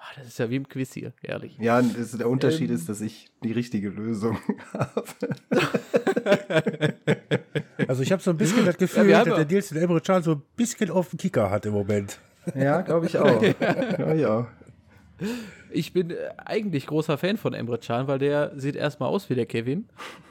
[0.08, 1.56] Ah, das ist ja wie im Quiz hier, ehrlich.
[1.58, 2.76] Ja, das, der Unterschied Ähm.
[2.76, 4.38] ist, dass ich die richtige Lösung
[4.72, 5.04] habe.
[7.88, 10.00] Also ich habe so ein bisschen das Gefühl, Ja, dass ja- der Deals den Emre
[10.00, 12.18] Can so ein bisschen auf den Kicker hat im Moment.
[12.54, 13.42] Ja, glaube ich auch.
[14.16, 14.46] Ich auch.
[15.70, 19.34] Ich bin äh, eigentlich großer Fan von Emre Can, weil der sieht erstmal aus wie
[19.34, 19.88] der Kevin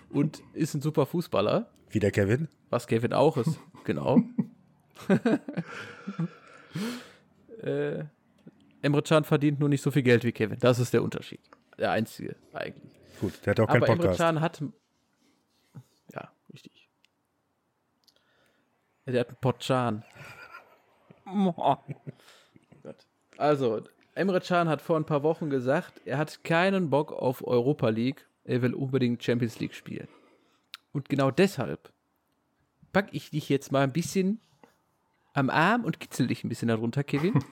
[0.10, 2.48] und ist ein super Fußballer, Wie der Kevin.
[2.70, 3.58] was Kevin auch ist.
[3.86, 4.22] Genau.
[7.62, 8.04] äh,
[8.86, 10.60] Emre Can verdient nur nicht so viel Geld wie Kevin.
[10.60, 11.42] Das ist der Unterschied.
[11.78, 12.94] Der einzige eigentlich.
[13.20, 14.20] Gut, der hat auch keinen Aber Emre Podcast.
[14.20, 14.64] Can hat.
[16.14, 16.90] Ja, richtig.
[19.08, 20.04] Der hat einen Potchan.
[21.26, 21.78] Oh.
[23.38, 23.82] Also,
[24.14, 28.28] Emre Can hat vor ein paar Wochen gesagt, er hat keinen Bock auf Europa League,
[28.44, 30.08] er will unbedingt Champions League spielen.
[30.94, 31.92] Und genau deshalb
[32.94, 34.40] packe ich dich jetzt mal ein bisschen
[35.36, 37.44] am Arm und kitzel dich ein bisschen darunter, Kevin.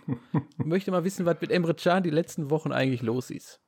[0.57, 3.59] Ich möchte mal wissen, was mit Emre Can die letzten Wochen eigentlich los ist.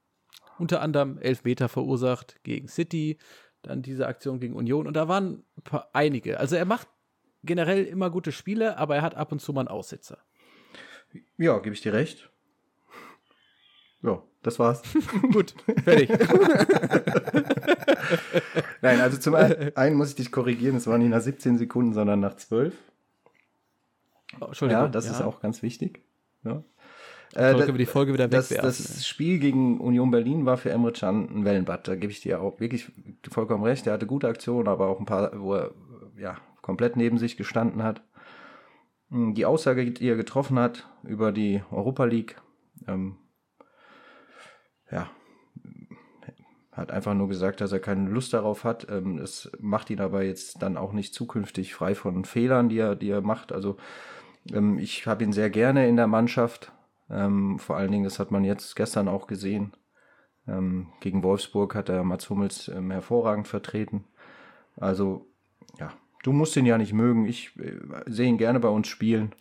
[0.57, 3.17] Unter anderem Elfmeter verursacht gegen City,
[3.61, 6.39] dann diese Aktion gegen Union und da waren paar, einige.
[6.39, 6.87] Also er macht
[7.43, 10.19] generell immer gute Spiele, aber er hat ab und zu mal einen Aussetzer.
[11.37, 12.29] Ja, gebe ich dir recht.
[14.01, 14.81] Ja, das war's.
[15.33, 16.09] Gut, fertig.
[18.81, 22.21] Nein, also zum einen muss ich dich korrigieren, es waren nicht nach 17 Sekunden, sondern
[22.21, 22.73] nach 12.
[24.39, 24.83] Oh, Entschuldigung.
[24.83, 25.11] Ja, das ja.
[25.11, 26.01] ist auch ganz wichtig.
[26.43, 26.63] Ja.
[27.33, 31.27] Äh, wir die Folge wieder das, das Spiel gegen Union Berlin war für Emre Can
[31.29, 31.87] ein Wellenbad.
[31.87, 32.91] Da gebe ich dir auch wirklich
[33.29, 33.87] vollkommen recht.
[33.87, 35.71] Er hatte gute Aktionen, aber auch ein paar, wo er
[36.17, 38.01] ja, komplett neben sich gestanden hat.
[39.09, 42.41] Die Aussage, die er getroffen hat über die Europa League,
[42.87, 43.17] ähm,
[44.91, 45.09] ja,
[46.71, 48.87] hat einfach nur gesagt, dass er keine Lust darauf hat.
[48.89, 52.95] Ähm, es macht ihn aber jetzt dann auch nicht zukünftig frei von Fehlern, die er,
[52.95, 53.51] die er macht.
[53.51, 53.77] Also
[54.51, 56.71] ähm, ich habe ihn sehr gerne in der Mannschaft.
[57.09, 59.73] Ähm, vor allen Dingen, das hat man jetzt gestern auch gesehen.
[60.47, 64.05] Ähm, gegen Wolfsburg hat er Mats Hummels ähm, hervorragend vertreten.
[64.77, 65.27] Also,
[65.79, 65.91] ja,
[66.23, 67.25] du musst ihn ja nicht mögen.
[67.25, 69.33] Ich äh, sehe ihn gerne bei uns spielen.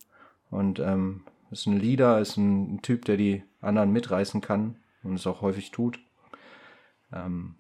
[0.51, 5.27] Und ähm, ist ein Leader, ist ein, Typ, der die anderen mitreißen kann und es
[5.27, 5.99] auch häufig tut.
[7.13, 7.57] Ähm,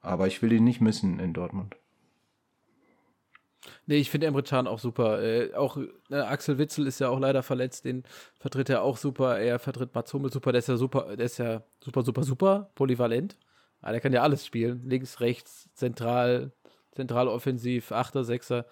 [0.00, 1.76] aber ich will ihn nicht missen in Dortmund.
[3.86, 5.22] Nee, ich finde Emre Can auch super.
[5.22, 5.78] Äh, auch
[6.10, 8.04] äh, Axel Witzel ist ja auch leider verletzt, den
[8.38, 9.38] vertritt er auch super.
[9.38, 12.70] Er vertritt Mats Hummel super, der ist ja super, der ist ja super, super, super,
[12.74, 13.36] polyvalent.
[13.80, 14.82] Ah, der kann ja alles spielen.
[14.84, 16.52] Links, rechts, zentral,
[16.92, 18.66] zentral offensiv, Achter, Sechser.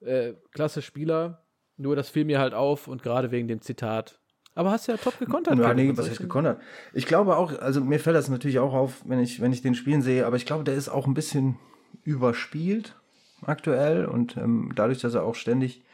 [0.00, 1.44] Äh, klasse Spieler.
[1.76, 4.20] Nur das fiel mir halt auf und gerade wegen dem Zitat.
[4.54, 5.58] Aber hast ja top gekontert.
[5.58, 6.60] Ja, nee, was heißt gekontert?
[6.92, 9.74] Ich glaube auch, also mir fällt das natürlich auch auf, wenn ich, wenn ich den
[9.74, 11.58] spielen sehe, aber ich glaube, der ist auch ein bisschen
[12.04, 12.94] überspielt
[13.42, 15.84] aktuell und ähm, dadurch, dass er auch ständig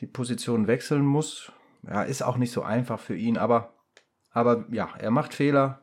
[0.00, 1.52] die Position wechseln muss,
[1.86, 3.74] ja, ist auch nicht so einfach für ihn, aber,
[4.30, 5.80] aber ja, er macht Fehler.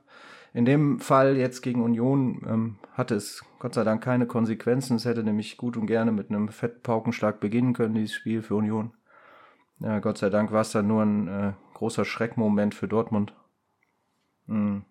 [0.54, 4.97] In dem Fall jetzt gegen Union ähm, hatte es Gott sei Dank keine Konsequenzen.
[4.97, 8.91] Es hätte nämlich gut und gerne mit einem Fettpaukenschlag beginnen können, dieses Spiel für Union.
[9.80, 13.34] Ja, Gott sei Dank war es dann nur ein äh, großer Schreckmoment für Dortmund.
[14.47, 14.84] Mhm.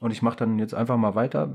[0.00, 1.50] Und ich mache dann jetzt einfach mal weiter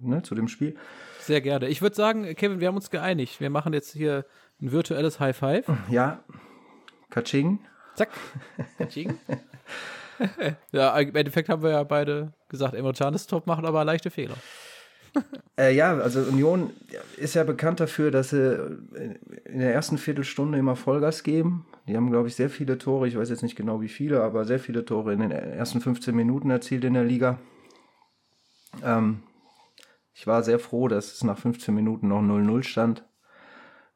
[0.00, 0.76] ne, zu dem Spiel.
[1.20, 1.68] Sehr gerne.
[1.68, 3.40] Ich würde sagen, Kevin, wir haben uns geeinigt.
[3.40, 4.24] Wir machen jetzt hier
[4.60, 5.66] ein virtuelles High Five.
[5.88, 6.22] Ja.
[7.10, 7.60] Katsching.
[7.94, 8.10] Zack.
[8.78, 9.18] Katsching.
[10.72, 14.10] ja, im Endeffekt haben wir ja beide gesagt, Emre Can ist top, machen aber leichte
[14.10, 14.36] Fehler.
[15.58, 16.70] Äh, ja, also Union
[17.16, 18.78] ist ja bekannt dafür, dass sie
[19.44, 21.66] in der ersten Viertelstunde immer Vollgas geben.
[21.86, 24.44] Die haben, glaube ich, sehr viele Tore, ich weiß jetzt nicht genau wie viele, aber
[24.44, 27.38] sehr viele Tore in den ersten 15 Minuten erzielt in der Liga.
[28.82, 29.22] Ähm,
[30.14, 33.04] ich war sehr froh, dass es nach 15 Minuten noch 0-0 stand,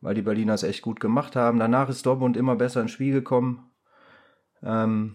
[0.01, 1.59] weil die Berliner es echt gut gemacht haben.
[1.59, 3.71] Danach ist Dortmund immer besser ins Spiel gekommen.
[4.63, 5.15] Ähm,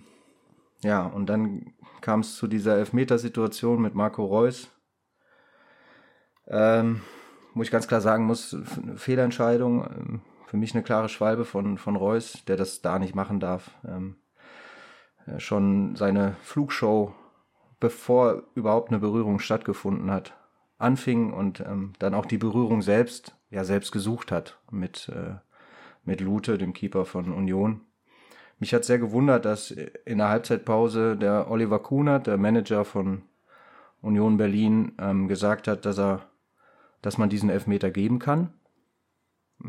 [0.82, 4.70] ja, und dann kam es zu dieser Elfmetersituation mit Marco Reus.
[6.48, 7.02] Ähm,
[7.54, 8.56] wo ich ganz klar sagen muss,
[8.96, 9.86] Fehlentscheidung.
[9.86, 13.72] Ähm, für mich eine klare Schwalbe von, von Reus, der das da nicht machen darf.
[13.88, 14.18] Ähm,
[15.38, 17.14] schon seine Flugshow,
[17.80, 20.34] bevor überhaupt eine Berührung stattgefunden hat,
[20.78, 25.36] anfing und ähm, dann auch die Berührung selbst, ja, selbst gesucht hat mit, äh,
[26.04, 27.82] mit Lute, dem Keeper von Union.
[28.60, 33.24] Mich hat sehr gewundert, dass in der Halbzeitpause der Oliver Kunert, der Manager von
[34.02, 36.30] Union Berlin, ähm, gesagt hat, dass er,
[37.04, 38.52] dass man diesen Elfmeter geben kann.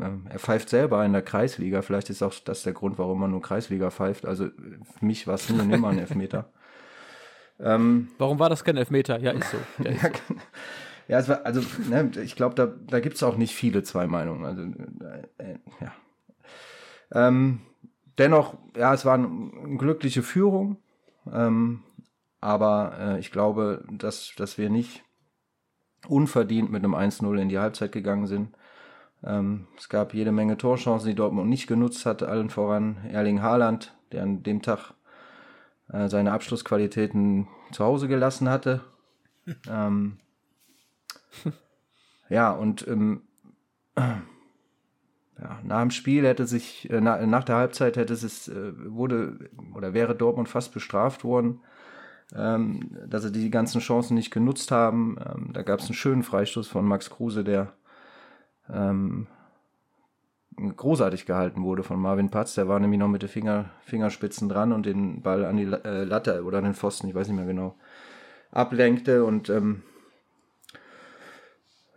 [0.01, 1.83] Ähm, er pfeift selber in der Kreisliga.
[1.83, 4.25] Vielleicht ist auch das der Grund, warum man nur Kreisliga pfeift.
[4.25, 6.51] Also für mich war es nie und nimmer ein Elfmeter.
[7.59, 9.19] ähm, warum war das kein Elfmeter?
[9.19, 9.57] Ja, ist so.
[9.83, 10.35] Ja, ist so.
[11.07, 14.07] Ja, es war, also, ne, ich glaube, da, da gibt es auch nicht viele zwei
[14.07, 14.43] Meinungen.
[14.43, 15.93] Also, äh, äh, ja.
[17.11, 17.61] Ähm,
[18.17, 20.77] dennoch, ja, es war eine, eine glückliche Führung.
[21.31, 21.83] Ähm,
[22.41, 25.03] aber äh, ich glaube, dass, dass wir nicht
[26.09, 28.49] unverdient mit einem 1-0 in die Halbzeit gegangen sind.
[29.23, 33.95] Ähm, es gab jede Menge Torchancen, die Dortmund nicht genutzt hat, allen voran Erling Haaland,
[34.11, 34.93] der an dem Tag
[35.91, 38.81] äh, seine Abschlussqualitäten zu Hause gelassen hatte.
[39.69, 40.17] ähm,
[42.29, 43.21] ja, und ähm,
[43.97, 49.49] ja, nach dem Spiel hätte sich, äh, na, nach der Halbzeit hätte es, äh, wurde
[49.73, 51.59] oder wäre Dortmund fast bestraft worden,
[52.33, 55.17] ähm, dass sie die ganzen Chancen nicht genutzt haben.
[55.19, 57.73] Ähm, da gab es einen schönen Freistoß von Max Kruse, der
[58.69, 59.27] ähm,
[60.57, 62.55] großartig gehalten wurde von Marvin Patz.
[62.55, 66.03] Der war nämlich noch mit den Finger, Fingerspitzen dran und den Ball an die äh,
[66.03, 67.75] Latte oder an den Pfosten, ich weiß nicht mehr genau,
[68.51, 69.83] ablenkte und ähm,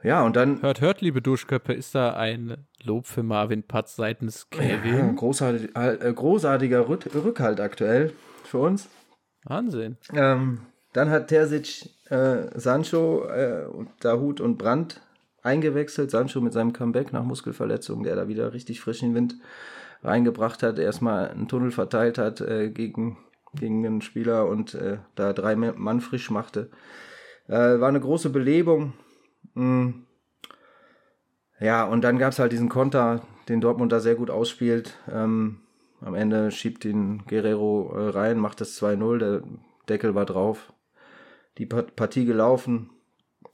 [0.02, 0.62] ja, und dann.
[0.62, 4.96] Hört, hört, liebe Duschköpfe, ist da ein Lob für Marvin Patz seitens Kevin?
[4.96, 8.12] Ja, großartig, äh, großartiger Rückhalt aktuell
[8.44, 8.88] für uns.
[9.44, 9.96] Wahnsinn.
[10.12, 10.60] Ähm,
[10.92, 15.00] dann hat Terzic äh, Sancho äh, und Dahut und Brandt
[15.42, 16.10] eingewechselt.
[16.10, 19.36] Sancho mit seinem Comeback nach Muskelverletzung, der da wieder richtig frischen Wind
[20.02, 23.18] reingebracht hat, erstmal einen Tunnel verteilt hat äh, gegen,
[23.54, 26.70] gegen einen Spieler und äh, da drei Mann frisch machte.
[27.48, 28.92] Äh, war eine große Belebung.
[29.54, 30.06] Mhm.
[31.60, 34.96] Ja, und dann gab es halt diesen Konter, den Dortmund da sehr gut ausspielt.
[35.10, 35.62] Ähm,
[36.00, 39.42] am Ende schiebt ihn Guerrero äh, rein, macht das 2-0, der
[39.88, 40.72] Deckel war drauf.
[41.58, 42.90] Die Partie gelaufen.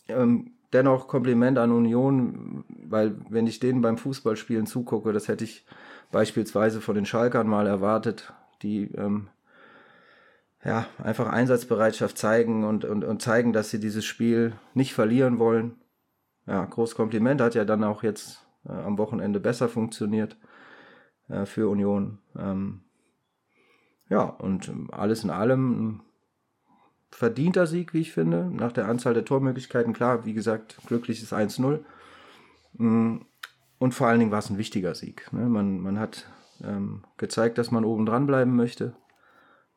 [0.09, 5.65] Ähm, dennoch Kompliment an Union, weil wenn ich denen beim Fußballspielen zugucke, das hätte ich
[6.11, 9.29] beispielsweise von den Schalkern mal erwartet, die ähm,
[10.63, 15.77] ja, einfach Einsatzbereitschaft zeigen und, und, und zeigen, dass sie dieses Spiel nicht verlieren wollen.
[16.47, 20.37] Ja, großes Kompliment, hat ja dann auch jetzt äh, am Wochenende besser funktioniert
[21.29, 22.19] äh, für Union.
[22.37, 22.81] Ähm,
[24.09, 26.03] ja, und alles in allem
[27.11, 29.93] verdienter Sieg, wie ich finde, nach der Anzahl der Tormöglichkeiten.
[29.93, 31.81] Klar, wie gesagt, glückliches 1-0.
[32.75, 33.19] Mm,
[33.79, 35.33] und vor allen Dingen war es ein wichtiger Sieg.
[35.33, 35.49] Ne?
[35.49, 36.29] Man, man hat
[36.63, 38.95] ähm, gezeigt, dass man oben dran bleiben möchte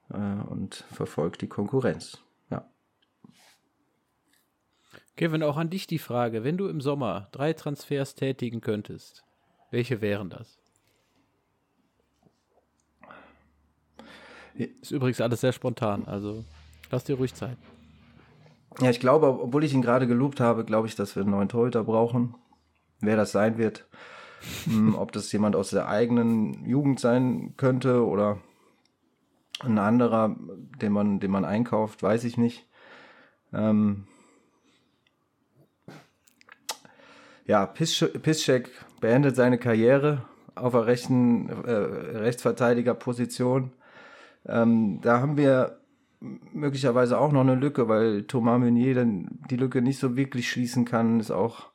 [0.10, 0.18] äh,
[0.50, 2.22] und verfolgt die Konkurrenz.
[5.18, 9.26] Kevin, auch an dich die Frage, wenn du im Sommer drei Transfers tätigen könntest,
[9.72, 10.57] welche wären das?
[14.58, 16.44] Ist übrigens alles sehr spontan, also
[16.90, 17.58] Lass dir ruhig Zeit.
[18.80, 21.50] Ja, ich glaube, obwohl ich ihn gerade gelobt habe, glaube ich, dass wir einen neuen
[21.50, 22.36] Torhüter brauchen.
[23.00, 23.86] Wer das sein wird,
[24.66, 28.40] hm, ob das jemand aus der eigenen Jugend sein könnte oder
[29.60, 30.36] ein anderer,
[30.82, 32.68] den man, den man einkauft, weiß ich nicht.
[33.54, 34.06] Ähm
[37.46, 38.70] ja, Piszczek
[39.02, 40.24] beendet seine Karriere
[40.56, 43.72] auf der rechten äh, Rechtsverteidigerposition.
[44.48, 45.80] Ähm, da haben wir
[46.20, 50.86] möglicherweise auch noch eine Lücke, weil Thomas Meunier dann die Lücke nicht so wirklich schließen
[50.86, 51.72] kann, ist auch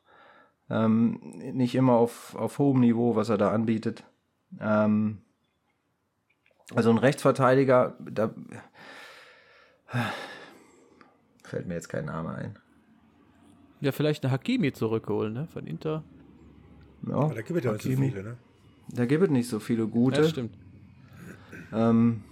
[0.71, 1.21] ähm,
[1.53, 4.05] nicht immer auf, auf hohem Niveau, was er da anbietet.
[4.61, 5.19] Ähm,
[6.75, 8.35] also ein Rechtsverteidiger, da
[11.45, 12.59] fällt mir jetzt kein Name ein.
[13.81, 15.49] Ja, vielleicht eine Hakimi zurückholen, ne?
[15.49, 16.05] Von Inter.
[17.07, 18.37] Ja, Aber da gibt es ja nicht so viele, ne?
[18.89, 20.23] Da gibt es nicht so viele gute.
[20.23, 20.57] Ja, stimmt.
[21.73, 22.23] Ähm,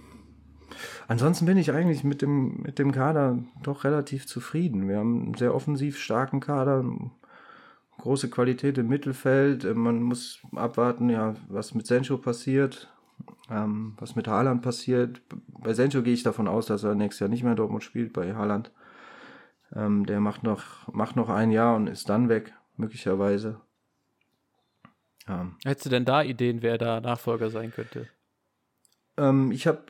[1.07, 4.87] Ansonsten bin ich eigentlich mit dem, mit dem Kader doch relativ zufrieden.
[4.87, 6.83] Wir haben einen sehr offensiv starken Kader,
[7.97, 9.63] große Qualität im Mittelfeld.
[9.75, 12.91] Man muss abwarten, ja, was mit Sencho passiert,
[13.49, 15.21] ähm, was mit Haaland passiert.
[15.47, 18.13] Bei Sencho gehe ich davon aus, dass er nächstes Jahr nicht mehr in Dortmund spielt,
[18.13, 18.71] bei Haaland.
[19.73, 23.61] Ähm, der macht noch, macht noch ein Jahr und ist dann weg, möglicherweise.
[25.27, 28.07] Ähm, Hättest du denn da Ideen, wer da Nachfolger sein könnte?
[29.17, 29.83] Ähm, ich habe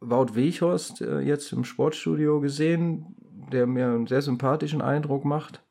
[0.00, 3.16] Wout Weghorst äh, jetzt im Sportstudio gesehen,
[3.52, 5.64] der mir einen sehr sympathischen Eindruck macht.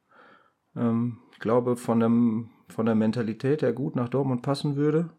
[0.76, 5.10] Ähm, ich glaube, von, dem, von der Mentalität her gut nach Dortmund passen würde.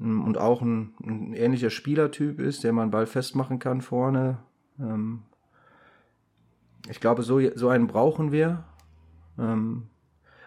[0.00, 4.38] Ähm, und auch ein, ein ähnlicher Spielertyp ist, der man Ball festmachen kann vorne.
[4.78, 5.22] Ähm,
[6.88, 8.64] ich glaube, so, so einen brauchen wir.
[9.38, 9.88] Ähm,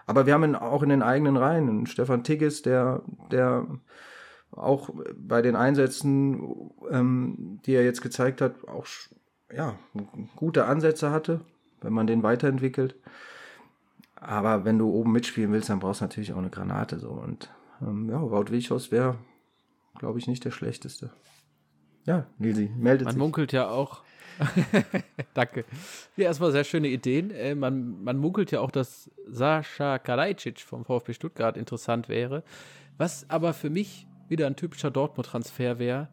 [0.06, 1.86] aber wir haben ihn auch in den eigenen Reihen.
[1.86, 3.68] Stefan Tigges, der, der
[4.60, 8.86] auch bei den Einsätzen, ähm, die er jetzt gezeigt hat, auch
[9.53, 9.76] ja,
[10.36, 11.41] gute Ansätze hatte,
[11.82, 12.95] wenn man den weiterentwickelt.
[14.16, 16.99] Aber wenn du oben mitspielen willst, dann brauchst du natürlich auch eine Granate.
[16.99, 17.10] So.
[17.10, 17.49] Und
[17.82, 19.18] ähm, ja, Wout Wichhaus wäre,
[19.97, 21.12] glaube ich, nicht der schlechteste.
[22.05, 23.20] Ja, Nilsi, meldet man sich.
[23.20, 24.03] Man munkelt ja auch.
[25.34, 25.66] Danke.
[26.16, 27.32] Ja, erstmal sehr schöne Ideen.
[27.32, 32.43] Äh, man, man munkelt ja auch, dass Sascha Kalajdzic vom VfB Stuttgart interessant wäre.
[32.97, 36.09] Was aber für mich wieder ein typischer Dortmund-Transfer wäre.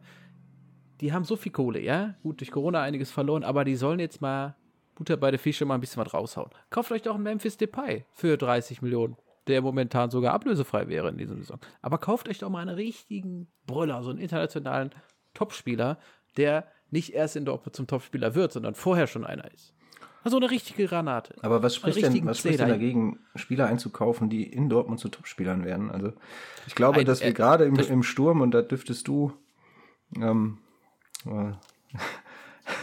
[1.01, 2.15] Die haben so viel Kohle, ja?
[2.23, 4.55] Gut, durch Corona einiges verloren, aber die sollen jetzt mal
[4.95, 6.49] Butter bei der Fische mal ein bisschen was raushauen.
[6.71, 9.15] Kauft euch doch einen Memphis Depay für 30 Millionen,
[9.45, 11.59] der momentan sogar ablösefrei wäre in dieser Saison.
[11.81, 14.89] Aber kauft euch doch mal einen richtigen Brüller, so einen internationalen
[15.35, 15.99] Topspieler,
[16.35, 19.73] der nicht erst in Dortmund zum Topspieler wird, sondern vorher schon einer ist.
[20.27, 21.35] Also eine richtige Granate.
[21.41, 25.63] Aber was spricht, denn, was spricht denn dagegen, Spieler einzukaufen, die in Dortmund zu Topspielern
[25.63, 25.89] werden?
[25.89, 26.11] Also
[26.67, 29.31] ich glaube, Ein, dass wir äh, gerade im, im, Sturm, und da dürftest du
[30.17, 30.57] ähm,
[31.25, 31.53] äh,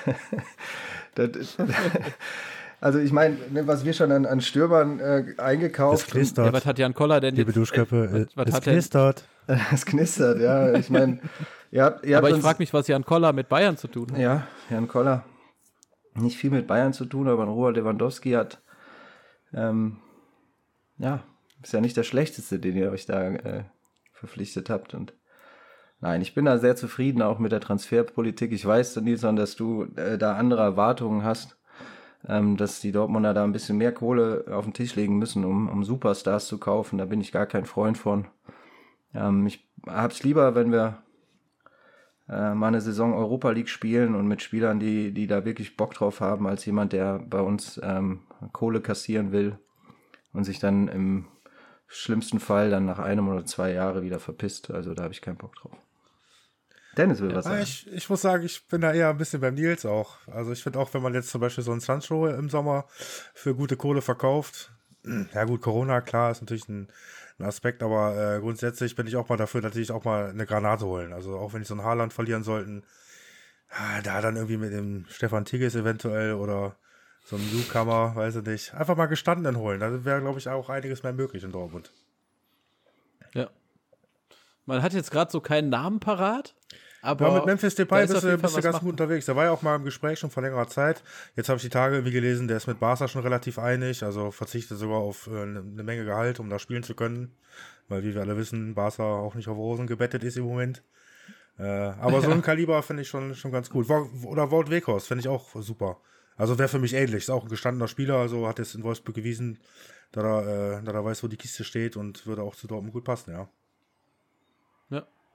[1.17, 1.59] das,
[2.81, 6.47] Also ich meine, ne, was wir schon an, an Stürmern äh, eingekauft Es knistert.
[6.47, 7.59] Ja, was hat Jan Koller denn Liebe jetzt?
[7.59, 9.25] Duschköpfe, äh, was es hat denn- knistert.
[9.71, 10.73] Es knistert, ja.
[10.73, 11.21] Ich meine,
[11.71, 14.13] ihr habt, ihr habt Aber ich frage mich, was Jan Koller mit Bayern zu tun
[14.13, 14.19] hat.
[14.19, 15.27] Ja, Jan Koller.
[16.15, 18.63] Nicht viel mit Bayern zu tun, aber Robert Lewandowski hat,
[19.53, 19.97] ähm,
[20.99, 21.25] ja,
[21.63, 23.65] ist ja nicht der schlechteste, den ihr euch da äh,
[24.13, 24.95] verpflichtet habt.
[24.95, 25.13] Und
[26.01, 28.53] nein, ich bin da sehr zufrieden auch mit der Transferpolitik.
[28.53, 31.59] Ich weiß, Nilsson, dass du äh, da andere Erwartungen hast,
[32.29, 35.69] ähm, dass die Dortmunder da ein bisschen mehr Kohle auf den Tisch legen müssen, um,
[35.69, 36.99] um Superstars zu kaufen.
[36.99, 38.29] Da bin ich gar kein Freund von.
[39.15, 41.04] Ähm, ich hab's lieber, wenn wir
[42.29, 45.95] äh, mal eine Saison Europa League spielen und mit Spielern, die, die da wirklich Bock
[45.95, 48.21] drauf haben, als jemand, der bei uns ähm,
[48.53, 49.59] Kohle kassieren will
[50.33, 51.27] und sich dann im
[51.87, 54.71] schlimmsten Fall dann nach einem oder zwei Jahren wieder verpisst.
[54.71, 55.73] Also da habe ich keinen Bock drauf.
[56.97, 57.63] Dennis will was Ah, sagen.
[57.63, 60.17] ich, ich muss sagen, ich bin da eher ein bisschen beim Nils auch.
[60.29, 62.87] Also ich finde auch, wenn man jetzt zum Beispiel so einen Sancho im Sommer
[63.35, 64.73] für gute Kohle verkauft,
[65.35, 66.89] ja gut, Corona, klar, ist natürlich ein,
[67.39, 70.87] ein Aspekt, aber äh, grundsätzlich bin ich auch mal dafür, natürlich auch mal eine Granate
[70.87, 71.13] holen.
[71.13, 72.85] Also auch wenn ich so einen Haarland verlieren sollten,
[73.71, 76.77] ah, da dann irgendwie mit dem Stefan Tigges eventuell oder
[77.25, 79.81] so einem Newcomer, weiß ich nicht, einfach mal gestandenen holen.
[79.81, 81.91] Da wäre, glaube ich, auch einiges mehr möglich in Dortmund.
[83.33, 83.51] Ja.
[84.67, 86.55] Man hat jetzt gerade so keinen Namen parat,
[87.05, 89.27] aber Ja, mit Memphis Depay ist bist du, bist du ganz gut unterwegs.
[89.27, 91.03] Der war ja auch mal im Gespräch schon vor längerer Zeit.
[91.37, 94.31] Jetzt habe ich die Tage irgendwie gelesen, der ist mit Barca schon relativ einig, also
[94.31, 97.37] verzichtet sogar auf äh, eine eine Menge Gehalt, um da spielen zu können.
[97.89, 100.83] Weil, wie wir alle wissen, Barca auch nicht auf Rosen gebettet ist im Moment.
[101.59, 103.89] Äh, aber so ein Kaliber finde ich schon, schon ganz gut.
[103.91, 105.99] Oder Walt Weghorst finde ich auch super.
[106.37, 107.25] Also wäre für mich ähnlich.
[107.25, 109.59] Ist auch ein gestandener Spieler, also hat jetzt in Wolfsburg gewiesen,
[110.13, 112.93] da er, äh, da er weiß, wo die Kiste steht und würde auch zu Dortmund
[112.93, 113.49] gut passen, ja.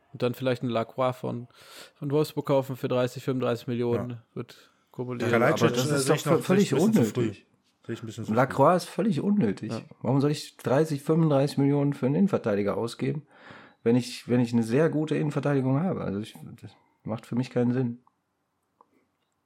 [0.09, 0.13] Ja.
[0.13, 1.47] Und dann vielleicht einen Lacroix von,
[1.95, 4.21] von Wolfsburg kaufen für 30, 35 Millionen.
[4.33, 5.31] Wird kumuliert.
[5.33, 7.45] Aber das ist doch noch- völlig unnötig.
[8.27, 9.71] Lacroix ist völlig unnötig.
[10.01, 13.25] Warum soll ich 30, 35 Millionen für einen Innenverteidiger ausgeben,
[13.83, 16.01] wenn ich, wenn ich eine sehr gute Innenverteidigung habe?
[16.01, 16.71] Also ich, das
[17.03, 17.99] macht für mich keinen Sinn.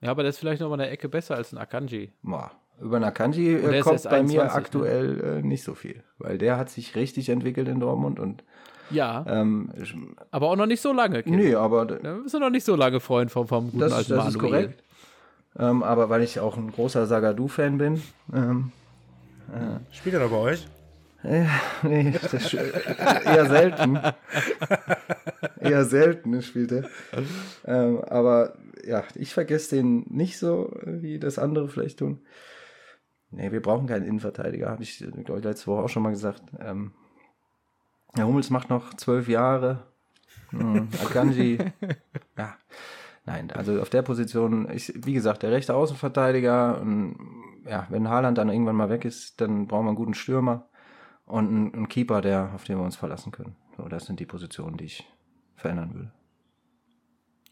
[0.01, 2.11] Ja, aber der ist vielleicht noch mal eine Ecke besser als ein Akanji.
[2.22, 2.51] Boah.
[2.82, 4.51] Über Nakanji Und der äh, kommt bei mir 21, ne?
[4.51, 8.43] aktuell äh, nicht so viel, weil der hat sich richtig entwickelt in Dortmund und
[8.93, 9.95] Ja, ähm, ich-
[10.31, 11.23] aber auch noch nicht so lange.
[11.23, 11.39] Kevin.
[11.39, 13.93] nee, aber d- Da bist du noch nicht so lange Freund vom, vom guten das,
[13.93, 14.63] alten das ist Manuel.
[14.63, 14.83] korrekt.
[15.59, 18.01] Ähm, aber weil ich auch ein großer Sagadu-Fan bin,
[18.33, 18.71] ähm,
[19.91, 20.67] Spielt er da bei euch?
[21.83, 22.71] nee, das ist äh,
[23.25, 23.99] eher selten.
[25.59, 26.83] eher selten spielt er.
[27.65, 28.53] Ähm, aber
[28.85, 32.19] ja, ich vergesse den nicht so, äh, wie das andere vielleicht tun.
[33.31, 36.43] Nee, wir brauchen keinen Innenverteidiger, habe ich, glaube ich, letzte Woche auch schon mal gesagt.
[36.59, 36.91] Ähm,
[38.16, 39.84] Herr Hummels macht noch zwölf Jahre.
[40.49, 41.57] Hm, Akanji,
[42.38, 42.55] ja.
[43.26, 47.16] Nein, also auf der Position, ich, wie gesagt, der rechte Außenverteidiger, und,
[47.66, 50.68] ja, wenn Haaland dann irgendwann mal weg ist, dann brauchen wir einen guten Stürmer
[51.26, 53.55] und einen, einen Keeper, der, auf den wir uns verlassen können.
[53.78, 55.07] So, das sind die Positionen, die ich
[55.55, 56.11] verändern will.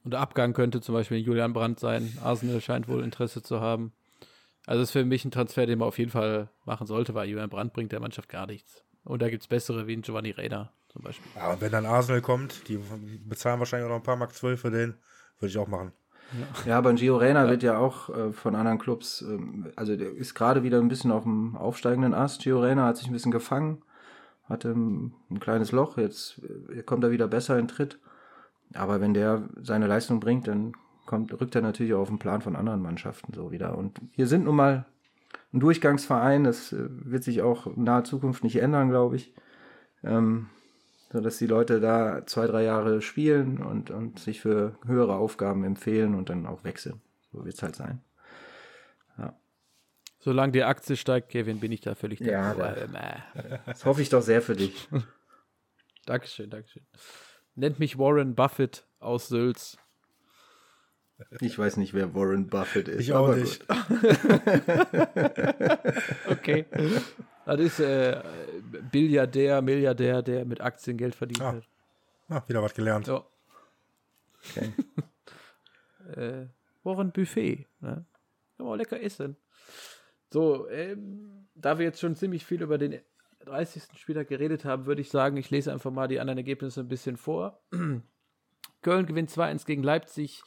[0.03, 2.11] Und der Abgang könnte zum Beispiel Julian Brandt sein.
[2.23, 3.93] Arsenal scheint wohl Interesse zu haben.
[4.65, 7.49] Also ist für mich ein Transfer, den man auf jeden Fall machen sollte, weil Julian
[7.49, 8.83] Brandt bringt der Mannschaft gar nichts.
[9.03, 11.31] Und da gibt es bessere wie ein Giovanni Reina zum Beispiel.
[11.35, 12.79] Ja, und wenn dann Arsenal kommt, die
[13.25, 14.95] bezahlen wahrscheinlich auch noch ein paar Mark 12 für den,
[15.39, 15.93] würde ich auch machen.
[16.65, 20.11] Ja, aber ein Gio Reyna wird ja auch äh, von anderen Clubs, ähm, also der
[20.11, 22.41] ist gerade wieder ein bisschen auf dem aufsteigenden Ast.
[22.41, 23.81] Gio Reyna hat sich ein bisschen gefangen,
[24.45, 26.41] hatte ein, ein kleines Loch, jetzt
[26.73, 27.99] äh, kommt er wieder besser in Tritt.
[28.73, 30.73] Aber wenn der seine Leistung bringt, dann
[31.05, 33.77] kommt, rückt er natürlich auch auf den Plan von anderen Mannschaften so wieder.
[33.77, 34.85] Und wir sind nun mal
[35.53, 39.33] ein Durchgangsverein, das äh, wird sich auch in naher Zukunft nicht ändern, glaube ich.
[40.03, 40.49] Ähm,
[41.11, 45.63] so dass die Leute da zwei, drei Jahre spielen und, und sich für höhere Aufgaben
[45.65, 47.01] empfehlen und dann auch wechseln.
[47.33, 48.01] So wird es halt sein.
[50.23, 52.87] Solange die Aktie steigt, Kevin, bin ich da völlig Ja, d'accord.
[52.93, 53.59] da- äh.
[53.65, 54.87] Das hoffe ich doch sehr für dich.
[56.05, 56.85] Dankeschön, Dankeschön.
[57.55, 59.79] Nennt mich Warren Buffett aus Sülz.
[61.39, 62.99] Ich weiß nicht, wer Warren Buffett ist.
[63.01, 63.65] Ich auch aber nicht.
[66.29, 66.65] Okay.
[67.45, 68.21] das ist äh,
[68.91, 71.53] Billiardär, Milliardär, der mit Aktien Geld verdient Ah.
[71.53, 71.63] hat.
[72.29, 73.05] Ah, wieder was gelernt.
[73.05, 73.25] So.
[74.49, 74.71] Okay.
[76.15, 76.45] äh,
[76.83, 77.67] Warren Buffet.
[77.81, 78.05] Ne?
[78.57, 79.35] Kann man auch lecker essen.
[80.31, 83.01] So, ähm, da wir jetzt schon ziemlich viel über den
[83.45, 83.83] 30.
[83.97, 87.17] Spieler geredet haben, würde ich sagen, ich lese einfach mal die anderen Ergebnisse ein bisschen
[87.17, 87.59] vor.
[88.81, 90.41] Köln gewinnt 2-1 gegen Leipzig.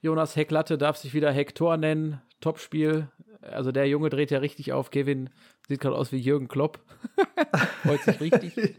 [0.00, 2.20] Jonas Hecklatte darf sich wieder Hector nennen.
[2.40, 3.08] Topspiel.
[3.40, 4.90] Also der Junge dreht ja richtig auf.
[4.90, 5.30] Kevin
[5.68, 6.80] sieht gerade aus wie Jürgen Klopp.
[7.82, 8.76] Freut sich richtig.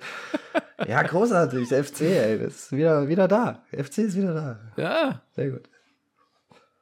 [0.88, 1.68] Ja, großartig.
[1.70, 3.64] Der FC, ey, das ist wieder, wieder da.
[3.72, 4.60] Der FC ist wieder da.
[4.78, 5.70] Ja, Sehr gut.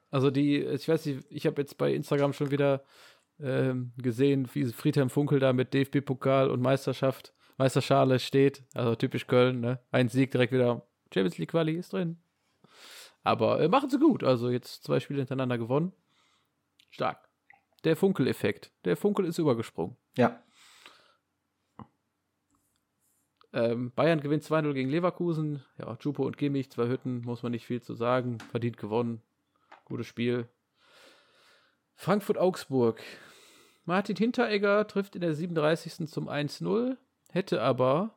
[0.09, 2.83] Also die, ich weiß nicht, ich habe jetzt bei Instagram schon wieder
[3.41, 8.63] ähm, gesehen, wie Friedhelm Funkel da mit DFB-Pokal und Meisterschaft, Meisterschale steht.
[8.73, 9.79] Also typisch Köln, ne?
[9.91, 10.83] Ein Sieg direkt wieder.
[11.13, 12.17] Champions League Quali ist drin.
[13.28, 14.23] Aber äh, machen sie gut.
[14.23, 15.91] Also jetzt zwei Spiele hintereinander gewonnen.
[16.89, 17.28] Stark.
[17.84, 18.71] Der Funkel-Effekt.
[18.86, 19.97] Der Funkel ist übergesprungen.
[20.17, 20.41] Ja.
[23.51, 25.61] Ähm, Bayern gewinnt 2-0 gegen Leverkusen.
[25.78, 28.38] Ja, Jupo und Kimmich, zwei Hütten, muss man nicht viel zu sagen.
[28.49, 29.21] Verdient gewonnen.
[29.84, 30.47] Gutes Spiel.
[31.95, 33.03] Frankfurt-Augsburg.
[33.84, 36.07] Martin Hinteregger trifft in der 37.
[36.07, 36.95] zum 1-0.
[37.32, 38.13] Hätte aber,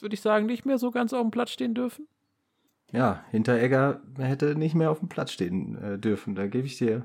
[0.00, 2.06] würde ich sagen, nicht mehr so ganz auf dem Platz stehen dürfen.
[2.92, 6.34] Ja, Hinteregger hätte nicht mehr auf dem Platz stehen äh, dürfen.
[6.34, 7.04] Da gebe ich dir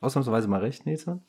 [0.00, 1.22] ausnahmsweise mal recht, Nathan.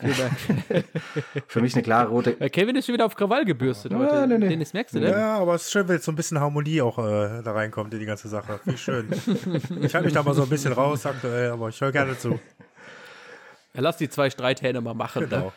[0.00, 0.84] Vielen Dank.
[1.48, 2.34] Für mich eine klare rote.
[2.50, 4.14] Kevin ist schon wieder auf Krawall gebürstet heute.
[4.14, 4.48] Ja, nee, nee.
[4.48, 5.10] Dennis, merkst du denn?
[5.10, 7.92] Ja, aber es ist schön, wenn jetzt so ein bisschen Harmonie auch äh, da reinkommt
[7.92, 8.60] in die ganze Sache.
[8.64, 9.08] Wie schön.
[9.82, 12.38] ich halte mich da mal so ein bisschen raus aktuell, aber ich höre gerne zu.
[13.74, 15.24] Ja, lass die zwei Streithähne mal machen.
[15.24, 15.28] Ne?
[15.28, 15.52] Genau.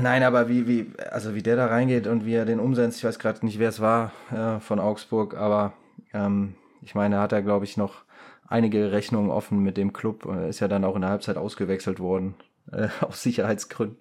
[0.00, 3.04] Nein, aber wie, wie, also wie der da reingeht und wie er den umsetzt, ich
[3.04, 5.72] weiß gerade nicht, wer es war äh, von Augsburg, aber
[6.14, 8.04] ähm, ich meine, hat er, glaube ich, noch
[8.48, 10.24] einige Rechnungen offen mit dem Club.
[10.26, 12.34] Er ist ja dann auch in der Halbzeit ausgewechselt worden,
[12.72, 13.98] äh, aus Sicherheitsgründen.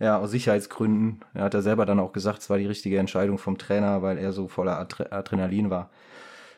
[0.00, 1.20] Ja, aus Sicherheitsgründen.
[1.34, 4.18] Er hat ja selber dann auch gesagt, es war die richtige Entscheidung vom Trainer, weil
[4.18, 5.90] er so voller Adre Adrenalin war.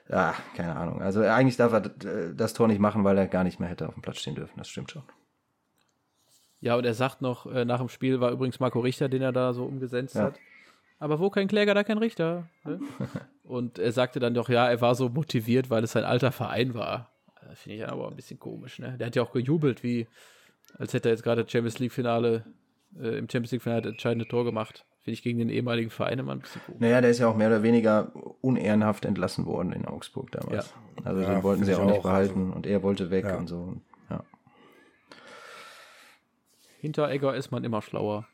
[0.08, 1.02] Ja, keine Ahnung.
[1.02, 3.88] Also eigentlich darf er d- das Tor nicht machen, weil er gar nicht mehr hätte
[3.88, 4.54] auf dem Platz stehen dürfen.
[4.56, 5.02] Das stimmt schon.
[6.60, 9.32] Ja, und er sagt noch, äh, nach dem Spiel war übrigens Marco Richter, den er
[9.32, 10.22] da so umgesetzt Ja.
[10.22, 10.40] hat.
[10.98, 12.48] Aber wo kein Kläger, da kein Richter.
[12.64, 12.80] Ne?
[13.44, 16.74] und er sagte dann doch, ja, er war so motiviert, weil es sein alter Verein
[16.74, 17.10] war.
[17.42, 18.96] Äh, Finde ich aber ein bisschen komisch, ne?
[18.98, 20.06] Der hat ja auch gejubelt, wie
[20.78, 22.44] als hätte er jetzt gerade Champions League-Finale,
[22.98, 24.84] äh, im Champions League-Finale das entscheidende Tor gemacht.
[25.02, 26.80] Finde ich gegen den ehemaligen Verein immer ein bisschen komisch.
[26.80, 30.74] Naja, der ist ja auch mehr oder weniger unehrenhaft entlassen worden in Augsburg damals.
[31.04, 33.36] Also Ja, den wollten sie auch ich nicht auch, behalten und er wollte weg Ja.
[33.36, 33.76] und so.
[34.10, 34.24] Ja.
[36.80, 38.26] Hinteregger ist man immer schlauer.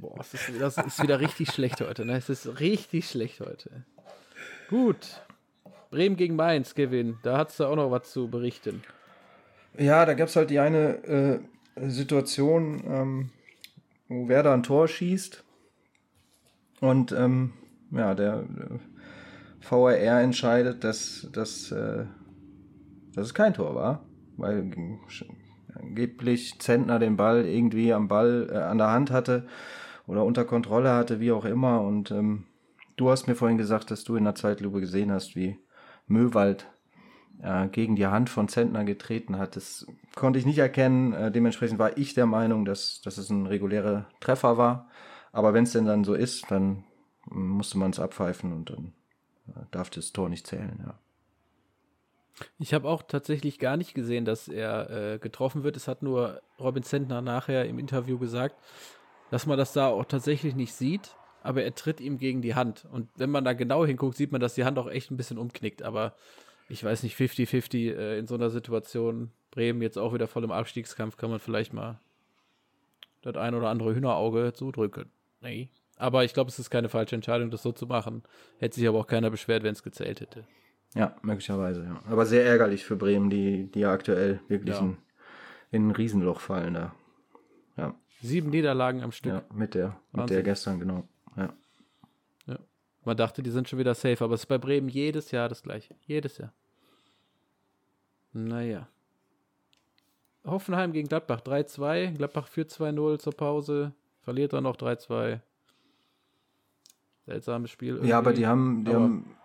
[0.00, 2.04] Boah, es ist, das ist wieder richtig schlecht heute.
[2.04, 2.16] Ne?
[2.16, 3.84] Es ist richtig schlecht heute.
[4.68, 5.22] Gut.
[5.90, 7.18] Bremen gegen Mainz, Kevin.
[7.22, 8.82] Da hast du auch noch was zu berichten.
[9.78, 11.04] Ja, da gab es halt die eine
[11.76, 13.30] äh, Situation, ähm,
[14.08, 15.44] wo Werder ein Tor schießt
[16.80, 17.52] und ähm,
[17.92, 18.78] ja, der äh,
[19.60, 22.04] VRR entscheidet, dass, dass, äh,
[23.14, 24.04] dass es kein Tor war,
[24.36, 24.70] weil
[25.74, 29.46] angeblich Zentner den Ball irgendwie am Ball äh, an der Hand hatte
[30.06, 31.80] oder unter Kontrolle hatte, wie auch immer.
[31.80, 32.44] Und ähm,
[32.96, 35.58] du hast mir vorhin gesagt, dass du in der Zeitlupe gesehen hast, wie
[36.06, 36.66] Möwald
[37.42, 39.56] äh, gegen die Hand von Zentner getreten hat.
[39.56, 41.12] Das konnte ich nicht erkennen.
[41.12, 44.88] Äh, dementsprechend war ich der Meinung, dass, dass es ein regulärer Treffer war.
[45.32, 46.84] Aber wenn es denn dann so ist, dann
[47.26, 48.92] musste man es abpfeifen und dann
[49.48, 50.82] äh, darf das Tor nicht zählen.
[50.86, 50.98] Ja.
[52.58, 55.76] Ich habe auch tatsächlich gar nicht gesehen, dass er äh, getroffen wird.
[55.76, 58.56] Es hat nur Robin Zentner nachher im Interview gesagt,
[59.30, 62.86] dass man das da auch tatsächlich nicht sieht, aber er tritt ihm gegen die Hand.
[62.90, 65.38] Und wenn man da genau hinguckt, sieht man, dass die Hand auch echt ein bisschen
[65.38, 65.82] umknickt.
[65.82, 66.14] Aber
[66.68, 69.30] ich weiß nicht, 50-50 äh, in so einer Situation.
[69.50, 72.00] Bremen jetzt auch wieder voll im Abstiegskampf, kann man vielleicht mal
[73.22, 75.10] das ein oder andere Hühnerauge zudrücken.
[75.40, 75.68] Nee.
[75.96, 78.22] Aber ich glaube, es ist keine falsche Entscheidung, das so zu machen.
[78.58, 80.44] Hätte sich aber auch keiner beschwert, wenn es gezählt hätte.
[80.94, 82.00] Ja, möglicherweise, ja.
[82.10, 84.80] Aber sehr ärgerlich für Bremen, die, die ja aktuell wirklich Ja.
[84.82, 84.96] in,
[85.70, 86.94] in ein Riesenloch fallen da.
[88.24, 89.32] Ja, Sieben Niederlagen am Stück.
[89.32, 91.06] ja mit der, mit der gestern, genau.
[91.36, 91.52] Ja.
[93.06, 95.62] Man dachte, die sind schon wieder safe, aber es ist bei Bremen jedes Jahr das
[95.62, 95.94] gleiche.
[96.06, 96.54] Jedes Jahr.
[98.32, 98.88] Naja.
[100.46, 102.12] Hoffenheim gegen Gladbach 3-2.
[102.16, 103.92] Gladbach führt 2-0 zur Pause.
[104.22, 105.40] Verliert dann noch 3-2.
[107.26, 108.00] Seltsames Spiel.
[108.04, 108.40] Ja, aber irgendwie.
[108.40, 109.36] die haben, die Aber- haben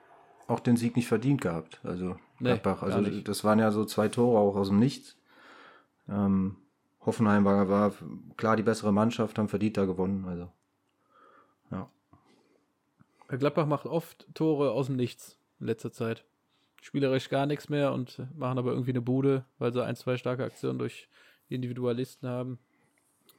[0.47, 1.80] auch den Sieg nicht verdient gehabt.
[1.84, 2.82] Also Nee, Gladbach.
[2.82, 5.17] gar Also das waren ja so zwei Tore auch aus dem Nichts.
[6.07, 6.55] Ähm,
[7.10, 7.93] Hoffenheim war, war
[8.38, 10.26] klar die bessere Mannschaft, haben verdient da gewonnen.
[10.26, 10.51] Also
[11.72, 11.89] ja.
[13.28, 16.24] Gladbach macht oft Tore aus dem Nichts in letzter Zeit.
[16.82, 20.43] Spielerisch gar nichts mehr und machen aber irgendwie eine Bude, weil sie ein, zwei starke
[20.43, 21.10] Aktionen durch
[21.49, 22.60] Individualisten haben.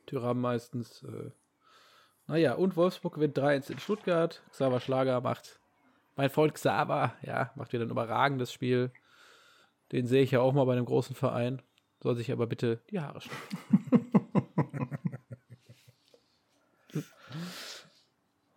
[0.06, 1.04] Tyram meistens.
[1.04, 1.30] Äh.
[2.26, 4.42] Naja, und Wolfsburg gewinnt 3-1 in Stuttgart.
[4.50, 5.60] Xaver Schlager macht,
[6.16, 8.90] mein Freund Xaver, ja, macht wieder ein überragendes Spiel.
[9.92, 11.62] Den sehe ich ja auch mal bei einem großen Verein.
[12.02, 14.10] Soll sich aber bitte die Haare schneiden.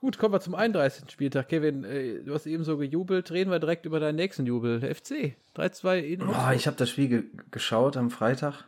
[0.03, 1.09] Gut, kommen wir zum 31.
[1.09, 1.47] Spieltag.
[1.47, 3.31] Kevin, äh, du hast eben so gejubelt.
[3.31, 4.81] Reden wir direkt über deinen nächsten Jubel.
[4.81, 5.37] Der FC.
[5.55, 8.65] 3-2 in Oh, ich habe das Spiel ge geschaut am Freitag.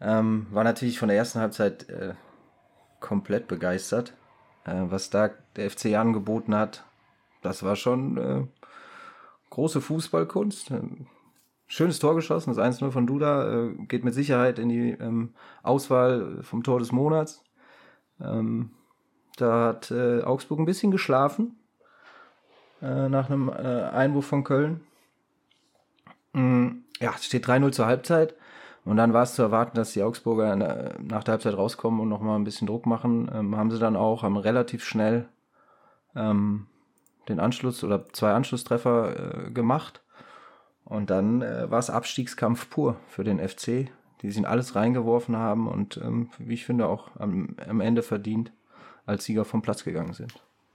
[0.00, 2.14] Ähm, war natürlich von der ersten Halbzeit äh,
[3.00, 4.14] komplett begeistert.
[4.64, 6.84] Äh, was da der FC angeboten hat,
[7.42, 8.46] das war schon äh,
[9.50, 10.72] große Fußballkunst.
[11.66, 16.42] Schönes Tor geschossen, das 1-0 von Duda, äh, geht mit Sicherheit in die ähm, Auswahl
[16.42, 17.42] vom Tor des Monats.
[18.20, 18.70] Ähm,
[19.36, 21.58] da hat äh, Augsburg ein bisschen geschlafen
[22.80, 24.80] äh, nach einem äh, Einwurf von Köln.
[26.32, 26.68] Mm,
[27.00, 28.34] ja, es steht 3-0 zur Halbzeit.
[28.84, 32.38] Und dann war es zu erwarten, dass die Augsburger nach der Halbzeit rauskommen und nochmal
[32.38, 33.28] ein bisschen Druck machen.
[33.34, 35.28] Ähm, haben sie dann auch, haben relativ schnell
[36.14, 36.66] ähm,
[37.28, 40.02] den Anschluss oder zwei Anschlusstreffer äh, gemacht.
[40.86, 43.90] Und dann äh, war es Abstiegskampf pur für den FC,
[44.22, 48.52] die sie alles reingeworfen haben und ähm, wie ich finde auch am, am Ende verdient
[49.04, 50.32] als Sieger vom Platz gegangen sind.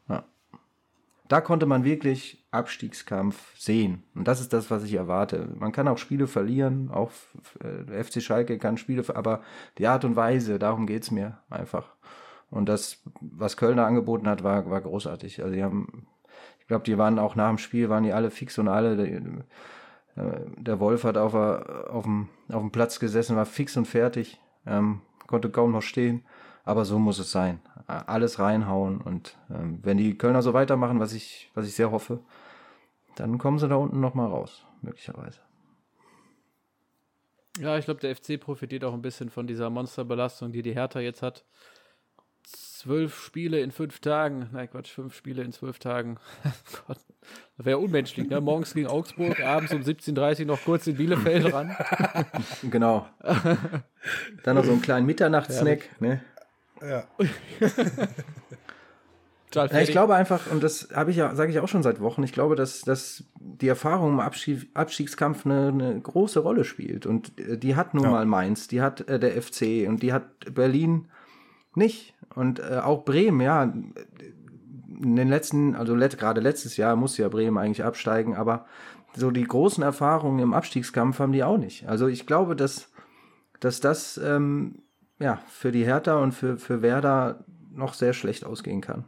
[0.09, 0.23] Ja.
[1.29, 4.03] Da konnte man wirklich Abstiegskampf sehen.
[4.13, 5.47] Und das ist das, was ich erwarte.
[5.57, 7.11] Man kann auch Spiele verlieren, auch
[7.63, 9.41] der FC Schalke kann Spiele, aber
[9.77, 11.87] die Art und Weise, darum geht's mir einfach.
[12.49, 15.41] Und das, was Kölner angeboten hat, war, war großartig.
[15.41, 16.05] Also die haben,
[16.59, 19.21] ich glaube, die waren auch nach dem Spiel, waren die alle fix und alle, äh,
[20.15, 25.01] der Wolf hat auf, auf, dem, auf dem Platz gesessen, war fix und fertig, ähm,
[25.27, 26.23] konnte kaum noch stehen.
[26.63, 27.59] Aber so muss es sein.
[27.87, 32.19] Alles reinhauen und ähm, wenn die Kölner so weitermachen, was ich, was ich sehr hoffe,
[33.15, 35.39] dann kommen sie da unten nochmal raus, möglicherweise.
[37.59, 40.99] Ja, ich glaube, der FC profitiert auch ein bisschen von dieser Monsterbelastung, die die Hertha
[40.99, 41.43] jetzt hat
[42.81, 44.49] zwölf Spiele in fünf Tagen.
[44.51, 46.17] Nein, Quatsch, fünf Spiele in zwölf Tagen.
[46.87, 46.97] Gott,
[47.57, 48.41] das wäre unmenschlich, ne?
[48.41, 51.75] Morgens gegen Augsburg, abends um 17.30 Uhr noch kurz in Bielefeld ran.
[52.71, 53.07] genau.
[54.43, 56.21] Dann noch so einen kleinen Mitternachtssnack, ne?
[56.81, 57.03] Ja.
[59.53, 59.79] ja.
[59.79, 62.33] ich glaube einfach, und das habe ich ja, sage ich auch schon seit Wochen, ich
[62.33, 67.05] glaube, dass, dass die Erfahrung im Abschied, Abstiegskampf eine, eine, große Rolle spielt.
[67.05, 68.09] Und äh, die hat nun ja.
[68.09, 70.25] mal Mainz, die hat äh, der FC und die hat
[70.55, 71.07] Berlin
[71.75, 72.13] nicht.
[72.35, 77.29] Und äh, auch Bremen, ja, in den letzten, also let, gerade letztes Jahr musste ja
[77.29, 78.65] Bremen eigentlich absteigen, aber
[79.15, 81.87] so die großen Erfahrungen im Abstiegskampf haben die auch nicht.
[81.87, 82.89] Also ich glaube, dass,
[83.59, 84.83] dass das ähm,
[85.19, 87.43] ja, für die Hertha und für, für Werder
[87.73, 89.05] noch sehr schlecht ausgehen kann.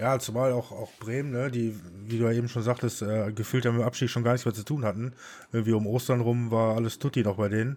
[0.00, 3.66] Ja, zumal auch, auch Bremen, ne, die, wie du ja eben schon sagtest, äh, gefühlt
[3.66, 5.12] mit dem Abstieg schon gar nichts mehr zu tun hatten.
[5.52, 7.76] Irgendwie um Ostern rum war alles Tutti noch bei denen.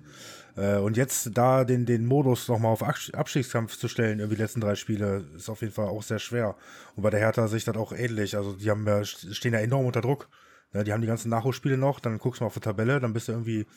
[0.56, 4.62] Äh, und jetzt da den, den Modus nochmal auf Abstiegskampf zu stellen, irgendwie die letzten
[4.62, 6.56] drei Spiele, ist auf jeden Fall auch sehr schwer.
[6.96, 8.38] Und bei der Hertha sehe ich das auch ähnlich.
[8.38, 10.30] Also die haben ja, stehen ja enorm unter Druck.
[10.74, 13.12] Ja, die haben die ganzen Nachholspiele noch, dann guckst du mal auf die Tabelle, dann
[13.12, 13.68] bist du irgendwie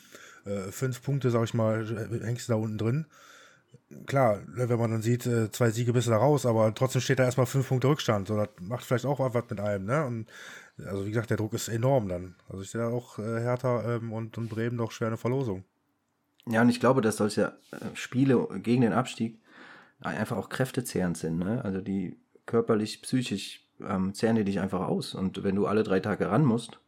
[0.45, 1.85] äh, fünf Punkte, sag ich mal,
[2.23, 3.07] hängst du da unten drin.
[4.05, 7.01] Klar, ne, wenn man dann sieht, äh, zwei Siege bist du da raus, aber trotzdem
[7.01, 8.27] steht da erstmal fünf Punkte Rückstand.
[8.27, 10.05] So, das macht vielleicht auch was mit einem, ne?
[10.05, 10.27] Und
[10.85, 12.35] also wie gesagt, der Druck ist enorm dann.
[12.49, 15.63] Also ich sehe auch äh, Hertha ähm, und, und Bremen doch schwer eine Verlosung.
[16.45, 19.39] Ja, und ich glaube, dass solche äh, Spiele gegen den Abstieg
[19.99, 21.39] einfach auch kräftezehrend sind.
[21.39, 21.63] Ne?
[21.63, 25.15] Also die körperlich, psychisch ähm, zehren die dich einfach aus.
[25.15, 26.79] Und wenn du alle drei Tage ran musst,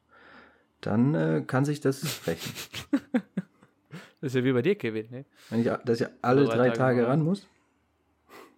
[0.81, 2.53] dann äh, kann sich das rächen.
[4.21, 5.09] das ist ja wie bei dir, Kevin.
[5.09, 5.25] Ne?
[5.49, 7.47] Wenn ich, dass ich alle drei, drei, Tage, Tage ran muss?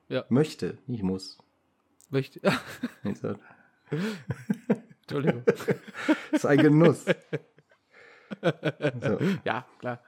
[0.09, 0.25] Ja.
[0.29, 1.37] Möchte, nicht muss.
[2.09, 2.41] Möchte.
[5.01, 5.43] Entschuldigung.
[5.45, 5.67] das
[6.31, 7.05] ist ein Genuss.
[8.41, 9.19] so.
[9.45, 10.03] Ja, klar.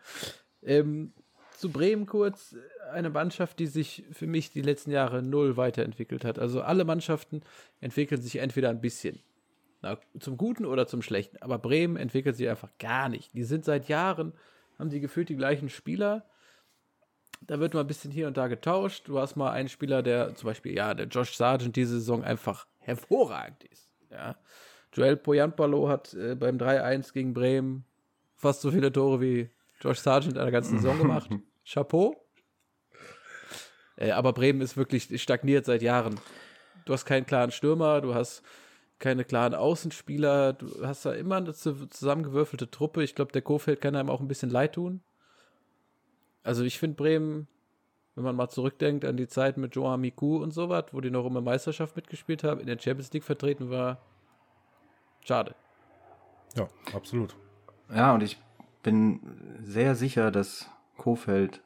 [0.62, 1.14] Ähm,
[1.58, 2.56] zu Bremen kurz,
[2.92, 6.40] eine Mannschaft, die sich für mich die letzten Jahre null weiterentwickelt hat.
[6.40, 7.42] Also alle Mannschaften
[7.80, 9.20] entwickeln sich entweder ein bisschen.
[9.82, 11.38] Na, zum Guten oder zum Schlechten.
[11.42, 13.34] Aber Bremen entwickelt sich einfach gar nicht.
[13.34, 14.34] Die sind seit Jahren,
[14.84, 16.26] haben die gefühlt die gleichen Spieler.
[17.48, 19.08] Da wird mal ein bisschen hier und da getauscht.
[19.08, 22.68] Du hast mal einen Spieler, der zum Beispiel, ja, der Josh Sargent diese Saison einfach
[22.80, 23.90] hervorragend ist.
[24.12, 24.36] Ja.
[24.92, 27.86] Joel Poyanpalo hat äh, beim 3-1 gegen Bremen
[28.36, 31.30] fast so viele Tore wie Josh Sargent in der ganzen Saison gemacht.
[31.66, 32.28] Chapeau.
[33.96, 36.20] Äh, aber Bremen ist wirklich stagniert seit Jahren.
[36.84, 38.44] Du hast keinen klaren Stürmer, du hast
[39.00, 43.04] keine klaren Außenspieler, du hast da immer eine zusammengewürfelte Truppe.
[43.04, 45.02] Ich glaube, der Kofeld kann einem auch ein bisschen leid tun.
[46.44, 47.48] Also ich finde Bremen,
[48.16, 51.10] wenn man mal zurückdenkt an die Zeit mit Joao Miku und so was, wo die
[51.10, 54.02] noch um eine Meisterschaft mitgespielt haben, in der Champions League vertreten war,
[55.22, 55.56] schade.
[56.56, 57.36] Ja, absolut.
[57.94, 58.38] Ja, und ich
[58.84, 59.20] bin
[59.64, 61.64] sehr sicher, dass Kofeld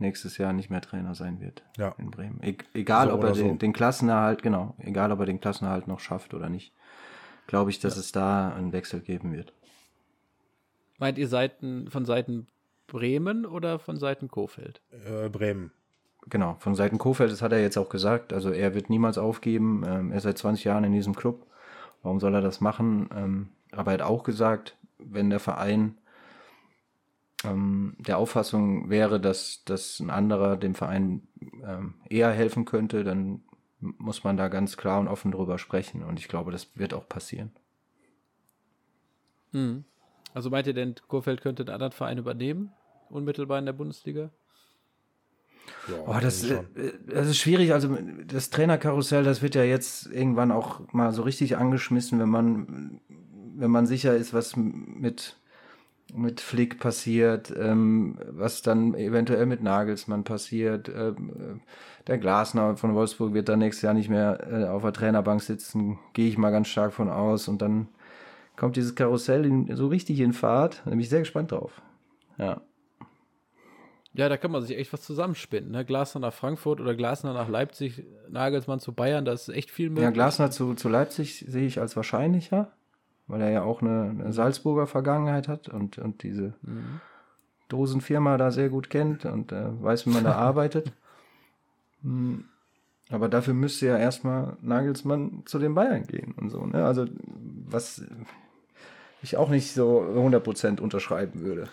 [0.00, 1.94] nächstes Jahr nicht mehr Trainer sein wird ja.
[1.98, 2.40] in Bremen.
[2.42, 3.54] E egal, so ob er den, so.
[3.54, 6.72] den, Klassenerhalt, genau, egal, ob er den Klassenerhalt noch schafft oder nicht,
[7.46, 8.00] glaube ich, dass ja.
[8.00, 9.52] es da einen Wechsel geben wird.
[10.98, 12.46] Meint ihr Seiten, von Seiten
[12.86, 14.80] Bremen oder von Seiten Kofeld?
[14.90, 15.72] Äh, Bremen.
[16.28, 18.32] Genau, von Seiten Kofeld, das hat er jetzt auch gesagt.
[18.32, 19.82] Also er wird niemals aufgeben.
[19.86, 21.46] Ähm, er ist seit 20 Jahren in diesem Club.
[22.02, 23.08] Warum soll er das machen?
[23.14, 25.96] Ähm, aber er hat auch gesagt, wenn der Verein
[27.44, 31.28] ähm, der Auffassung wäre, dass, dass ein anderer dem Verein
[31.64, 33.42] ähm, eher helfen könnte, dann
[33.80, 36.02] muss man da ganz klar und offen drüber sprechen.
[36.02, 37.50] Und ich glaube, das wird auch passieren.
[39.52, 39.84] Hm.
[40.34, 42.72] Also meint ihr denn, Kurfeld könnte einen anderen Verein übernehmen,
[43.08, 44.30] unmittelbar in der Bundesliga?
[45.88, 46.62] Ja, Oh, das, äh,
[47.06, 47.72] das ist schwierig.
[47.72, 53.00] Also das Trainerkarussell, das wird ja jetzt irgendwann auch mal so richtig angeschmissen, wenn man,
[53.56, 55.36] wenn man sicher ist, was mit,
[56.14, 60.88] mit Flick passiert, ähm, was dann eventuell mit Nagelsmann passiert.
[60.88, 64.92] Ähm, äh, der Glasner von Wolfsburg wird dann nächstes Jahr nicht mehr äh, auf der
[64.92, 67.48] Trainerbank sitzen, gehe ich mal ganz stark von aus.
[67.48, 67.88] Und dann
[68.56, 70.82] kommt dieses Karussell in, so richtig in Fahrt.
[70.84, 71.82] Da bin ich sehr gespannt drauf.
[72.38, 72.60] Ja.
[74.12, 75.70] Ja, da kann man sich echt was zusammenspinnen.
[75.70, 75.84] Ne?
[75.84, 80.04] Glasner nach Frankfurt oder Glasner nach Leipzig, Nagelsmann zu Bayern, da ist echt viel möglich.
[80.04, 82.72] Ja, Glasner zu, zu Leipzig sehe ich als wahrscheinlicher,
[83.30, 86.54] weil er ja auch eine, eine Salzburger Vergangenheit hat und, und diese
[87.68, 90.92] Dosenfirma da sehr gut kennt und äh, weiß, wie man da arbeitet.
[92.02, 92.44] Hm,
[93.10, 96.66] Aber dafür müsste ja erstmal Nagelsmann zu den Bayern gehen und so.
[96.66, 96.84] Ne?
[96.84, 97.06] Also,
[97.66, 98.02] was
[99.22, 101.68] ich auch nicht so 100% unterschreiben würde.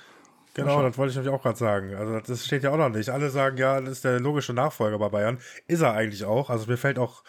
[0.53, 1.93] Genau, das wollte ich nämlich auch gerade sagen.
[1.93, 3.09] Also das steht ja auch noch nicht.
[3.09, 5.37] Alle sagen, ja, das ist der logische Nachfolger bei Bayern.
[5.67, 6.49] Ist er eigentlich auch.
[6.49, 7.23] Also mir fällt auch,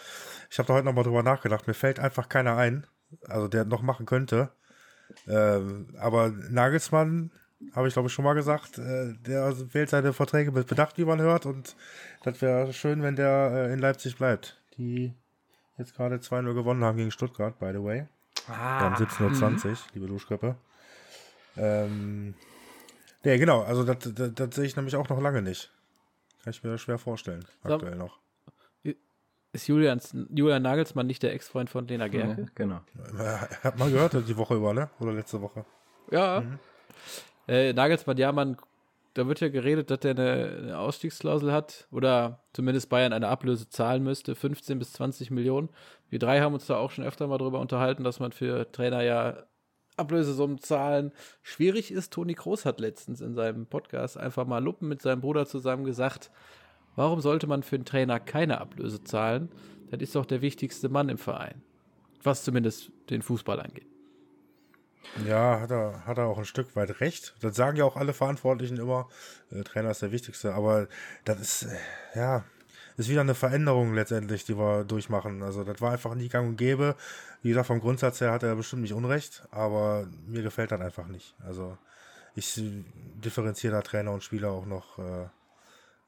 [0.51, 2.87] ich habe da heute nochmal drüber nachgedacht, mir fällt einfach keiner ein,
[3.27, 4.51] also der noch machen könnte.
[5.27, 7.31] Ähm, aber Nagelsmann,
[7.73, 11.05] habe ich glaube ich schon mal gesagt, äh, der wählt seine Verträge mit Bedacht, wie
[11.05, 11.47] man hört.
[11.47, 11.75] Und
[12.25, 14.61] das wäre schön, wenn der äh, in Leipzig bleibt.
[14.77, 15.13] Die
[15.77, 18.07] jetzt gerade 2-0 gewonnen haben gegen Stuttgart, by the way.
[18.49, 20.57] Ah, Wir haben 17.20 Uhr, liebe Duschköppe.
[21.57, 22.35] Ähm,
[23.25, 25.73] nee, genau, also das, das, das sehe ich nämlich auch noch lange nicht.
[26.45, 27.75] Kann ich mir schwer vorstellen, So.
[27.75, 28.19] aktuell noch.
[29.53, 32.43] Ist Julians, Julian Nagelsmann nicht der Ex-Freund von Lena Gerke?
[32.43, 32.81] Ja, genau.
[33.63, 34.91] Hat man gehört, die Woche über, ne?
[35.01, 35.65] Oder letzte Woche.
[36.11, 36.41] Ja.
[36.41, 36.59] Mhm.
[37.47, 38.59] Äh, Nagelsmann, ja, man,
[39.15, 43.71] da wird ja geredet, dass er eine, eine Ausstiegsklausel hat oder zumindest Bayern eine Ablöse
[43.71, 45.71] zahlen müsste, 15 bis 20 Millionen.
[46.11, 49.03] Wir drei haben uns da auch schon öfter mal drüber unterhalten, dass man für Trainer
[49.03, 49.45] ja
[49.97, 52.13] Ablösesummen zahlen schwierig ist.
[52.13, 56.31] Toni Kroos hat letztens in seinem Podcast einfach mal Luppen mit seinem Bruder zusammen gesagt,
[56.99, 59.49] warum sollte man für einen Trainer keine Ablöse zahlen?
[59.91, 61.63] Das ist doch der wichtigste Mann im Verein.
[62.25, 63.87] Was zumindest den Fußball angeht.
[65.25, 67.35] Ja, hat er, hat er auch ein Stück weit recht.
[67.41, 69.09] Das sagen ja auch alle Verantwortlichen immer.
[69.51, 70.89] Äh, Trainer ist der Wichtigste, aber
[71.25, 72.45] das ist, äh, ja,
[72.97, 75.45] ist wieder eine Veränderung letztendlich, die wir durchmachen.
[75.45, 76.97] Also das war einfach nie gang und gäbe.
[77.43, 81.07] Wie gesagt, vom Grundsatz her hat er bestimmt nicht Unrecht, aber mir gefällt das einfach
[81.07, 81.37] nicht.
[81.47, 81.79] Also
[82.35, 82.61] ich
[83.25, 85.29] differenziere da Trainer und Spieler auch noch äh,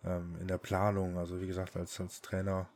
[0.05, 1.19] ähm, in der Planung.
[1.19, 2.69] Also wie gesagt, als, als Trainer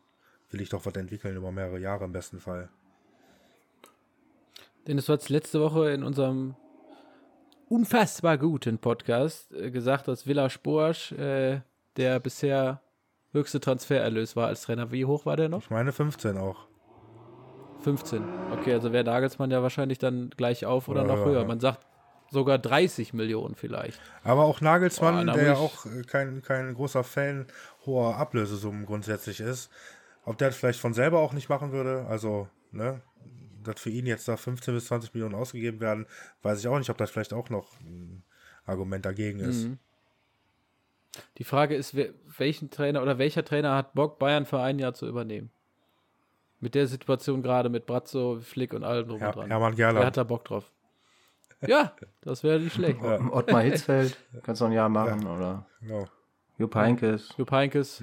[0.51, 2.69] will ich doch was entwickeln über mehrere Jahre im besten Fall.
[4.87, 6.55] Dennis, du hast letzte Woche in unserem
[7.69, 11.61] unfassbar guten Podcast äh, gesagt, dass Villa Sporsch äh,
[11.97, 12.83] der bisher
[13.33, 14.93] höchste Transfererlös war als Trainer.
[14.93, 15.63] Wie hoch war der noch?
[15.63, 16.67] Ich meine 15 auch.
[17.81, 18.23] 15.
[18.53, 21.41] Okay, also wäre Nagelsmann ja wahrscheinlich dann gleich auf oder Ja, noch höher.
[21.43, 21.47] ja.
[21.47, 21.87] Man sagt
[22.35, 23.99] sogar 30 Millionen vielleicht.
[24.23, 27.47] Aber auch Nagelsmann, Boah, der ja auch äh, kein, kein großer Fan
[27.87, 29.71] hoher Ablösesummen grundsätzlich ist,
[30.27, 33.01] ob der das vielleicht von selber auch nicht machen würde, also, ne,
[33.63, 36.07] dass für ihn jetzt da 15 bis 20 Millionen ausgegeben werden,
[36.43, 38.23] weiß ich auch nicht, ob das vielleicht auch noch ein
[38.67, 39.65] Argument dagegen ist.
[39.65, 39.79] Mhm.
[41.39, 42.09] Die Frage ist, wer,
[42.39, 45.51] welchen Trainer oder welcher Trainer hat Bock, Bayern für ein Jahr zu übernehmen?
[46.61, 49.51] Mit der Situation gerade mit Brazzo, Flick und allem drum Her und dran.
[49.51, 50.07] Hermann Wer Gerland.
[50.07, 50.73] hat da Bock drauf?
[51.67, 53.03] Ja, das wäre nicht schlecht.
[53.03, 53.21] Ja.
[53.33, 56.07] Ottmar Hitzfeld, kannst du ein Jahr machen, oder Genau.
[56.59, 57.31] Jupp Heynckes.
[57.37, 58.03] Jupp Heynckes.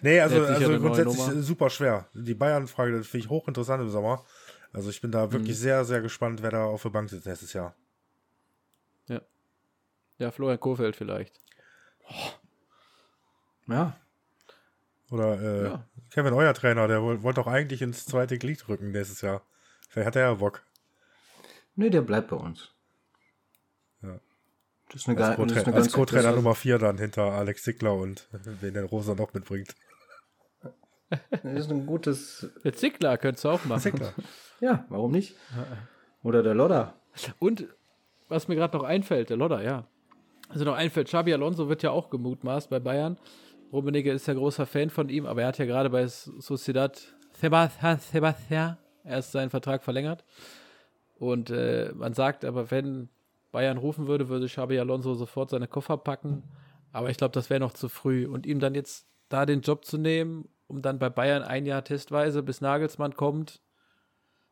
[0.00, 2.06] Nee, also, also grundsätzlich super schwer.
[2.14, 4.24] Die Bayern-Frage, das finde ich hochinteressant im Sommer.
[4.72, 5.32] Also ich bin da Mhm.
[5.32, 7.74] wirklich sehr, sehr gespannt, wer da auf der Bank sitzt nächstes Jahr.
[10.18, 11.38] Ja, Florian Kohfeldt vielleicht.
[13.66, 13.96] Ja,
[15.10, 15.84] Oder äh, Ja.
[16.10, 19.42] Kevin, euer Trainer, der woll- wollte doch eigentlich ins zweite Glied rücken nächstes Jahr.
[19.88, 20.62] Vielleicht hat er ja Bock.
[21.76, 22.74] Nee, der bleibt bei uns.
[24.02, 24.18] Ja.
[24.88, 26.98] Das ist eine, Als geil, das ist Co-Trainer eine als ganz Co-Trainer Nummer 4 dann
[26.98, 28.28] hinter Alex Zickler und
[28.60, 29.74] wen der Rosa noch mitbringt.
[31.30, 32.50] Das ist ein gutes.
[32.64, 33.80] Der Zickler könntest du auch machen.
[33.80, 34.12] Zickler.
[34.60, 35.36] Ja, warum nicht?
[36.22, 36.94] Oder der Lodder.
[37.38, 37.68] Und
[38.28, 39.86] was mir gerade noch einfällt, der Lodder, ja.
[40.48, 43.18] Also noch einfällt, Xabi Alonso wird ja auch gemutmaßt bei Bayern.
[43.72, 47.98] Rummenigge ist ja großer Fan von ihm, aber er hat ja gerade bei Sociedad Sebastian,
[47.98, 50.24] Sebastian erst seinen Vertrag verlängert.
[51.18, 53.08] Und äh, man sagt aber, wenn
[53.52, 56.42] Bayern rufen würde, würde Xabi Alonso sofort seine Koffer packen.
[56.92, 58.26] Aber ich glaube, das wäre noch zu früh.
[58.26, 61.84] Und ihm dann jetzt da den Job zu nehmen, um dann bei Bayern ein Jahr
[61.84, 63.60] testweise, bis Nagelsmann kommt,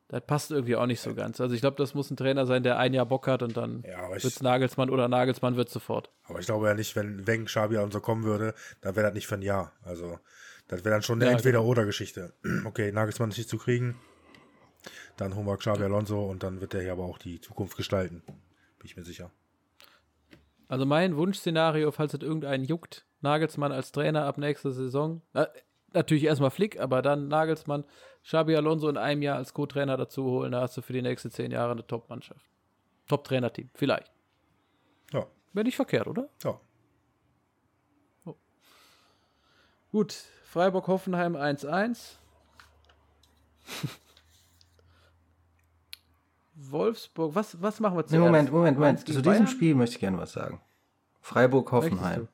[0.08, 1.40] das passt irgendwie auch nicht so ganz.
[1.40, 3.82] Also ich glaube, das muss ein Trainer sein, der ein Jahr Bock hat und dann
[3.86, 6.10] Ja, wird's Nagelsmann oder Nagelsmann wird sofort.
[6.24, 9.14] Aber ich glaube ja nicht, wenn Weng, Xabi und so kommen würde, dann wäre das
[9.14, 9.72] nicht für ein Jahr.
[9.82, 10.18] Also,
[10.68, 11.38] das wäre dann schon eine Ja, genau.
[11.38, 12.32] Entweder-Oder-Geschichte.
[12.64, 13.96] Okay, Nagelsmann ist nicht zu kriegen.
[15.16, 18.22] Dann holen wir Xabi Alonso und dann wird der hier aber auch die Zukunft gestalten.
[18.26, 18.36] bin
[18.84, 19.30] ich mir sicher.
[20.68, 25.22] Also mein Wunschszenario, falls es irgendeinen juckt, Nagelsmann als Trainer ab nächster Saison.
[25.32, 25.48] Na,
[25.92, 27.84] natürlich erstmal Flick, aber dann Nagelsmann,
[28.22, 31.30] Xabi Alonso in einem Jahr als Co-Trainer dazu holen, da hast du für die nächsten
[31.30, 32.44] zehn Jahre eine Top-Mannschaft.
[33.06, 34.10] Top-Trainer-Team, vielleicht.
[35.12, 35.26] Ja.
[35.52, 36.28] Wäre nicht verkehrt, oder?
[36.42, 36.58] Ja.
[39.92, 40.12] Gut,
[40.46, 42.16] Freiburg-Hoffenheim 1-1.
[46.56, 48.24] Wolfsburg, was, was machen wir Nee, zuerst?
[48.24, 48.96] Moment, Moment, Moment.
[48.96, 49.46] Mainz Zu diesem Bayern?
[49.46, 50.60] Spiel möchte ich gerne was sagen.
[51.20, 52.28] Freiburg-Hoffenheim.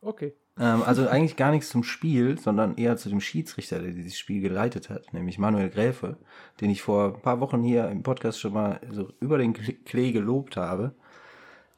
[0.00, 0.34] Okay.
[0.58, 4.40] Ähm, also eigentlich gar nichts zum Spiel, sondern eher zu dem Schiedsrichter, der dieses Spiel
[4.40, 6.16] geleitet hat, nämlich Manuel Gräfe,
[6.60, 10.12] den ich vor ein paar Wochen hier im Podcast schon mal so über den Klee
[10.12, 10.94] gelobt habe.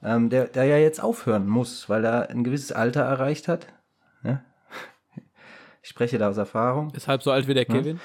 [0.02, 3.66] Ähm, der, der ja jetzt aufhören muss, weil er ein gewisses Alter erreicht hat.
[4.22, 4.44] Ne?
[5.84, 6.92] Ich spreche da aus Erfahrung.
[6.94, 7.98] Ist halb so alt wie der Kevin.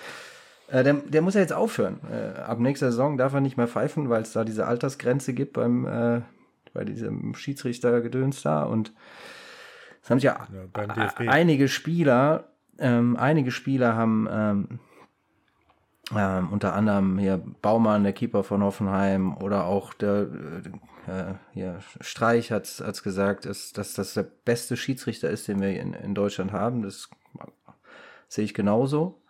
[0.68, 2.00] Äh, der, der muss ja jetzt aufhören.
[2.12, 5.54] Äh, ab nächster Saison darf er nicht mehr pfeifen, weil es da diese Altersgrenze gibt
[5.54, 6.22] beim äh,
[6.74, 8.64] bei diesem Schiedsrichtergedöns da.
[8.64, 8.94] Und
[10.04, 14.80] es haben sich ja, Ja, einige Spieler, ähm, einige Spieler haben ähm,
[16.16, 20.28] ähm, unter anderem hier Baumann, der Keeper von Hoffenheim, oder auch der
[21.08, 25.80] äh, hier Streich hat es gesagt, dass, dass das der beste Schiedsrichter ist, den wir
[25.80, 26.84] in, in Deutschland haben.
[26.84, 27.10] Das
[28.28, 29.22] sehe ich genauso.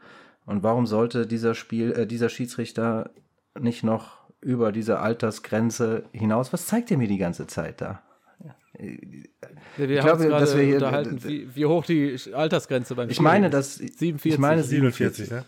[0.47, 3.11] Und warum sollte dieser Spiel, äh, dieser Schiedsrichter
[3.59, 6.51] nicht noch über diese Altersgrenze hinaus?
[6.53, 8.01] Was zeigt er mir die ganze Zeit da?
[8.77, 13.15] Wir Ich haben glaube, dass wir hier- unterhalten, wie, wie hoch die Altersgrenze beim Ich
[13.15, 13.53] Spiel meine, ist.
[13.53, 14.33] dass 47.
[14.33, 15.45] Ich meine 47, ne?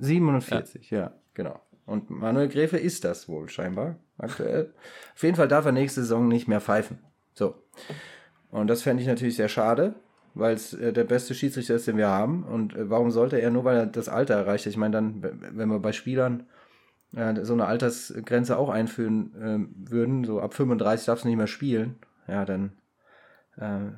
[0.00, 1.12] 47, ja.
[1.34, 1.60] genau.
[1.86, 4.72] Und Manuel Gräfe ist das wohl scheinbar aktuell.
[5.14, 6.98] Auf jeden Fall darf er nächste Saison nicht mehr pfeifen.
[7.34, 7.54] So.
[8.50, 9.94] Und das fände ich natürlich sehr schade,
[10.34, 12.44] weil es äh, der beste Schiedsrichter ist, den wir haben.
[12.44, 14.66] Und äh, warum sollte er nur, weil er das Alter erreicht?
[14.66, 16.44] Ich meine, dann, wenn wir bei Spielern
[17.14, 21.46] äh, so eine Altersgrenze auch einführen ähm, würden, so ab 35 darfst du nicht mehr
[21.46, 22.72] spielen, ja, dann
[23.56, 23.92] äh,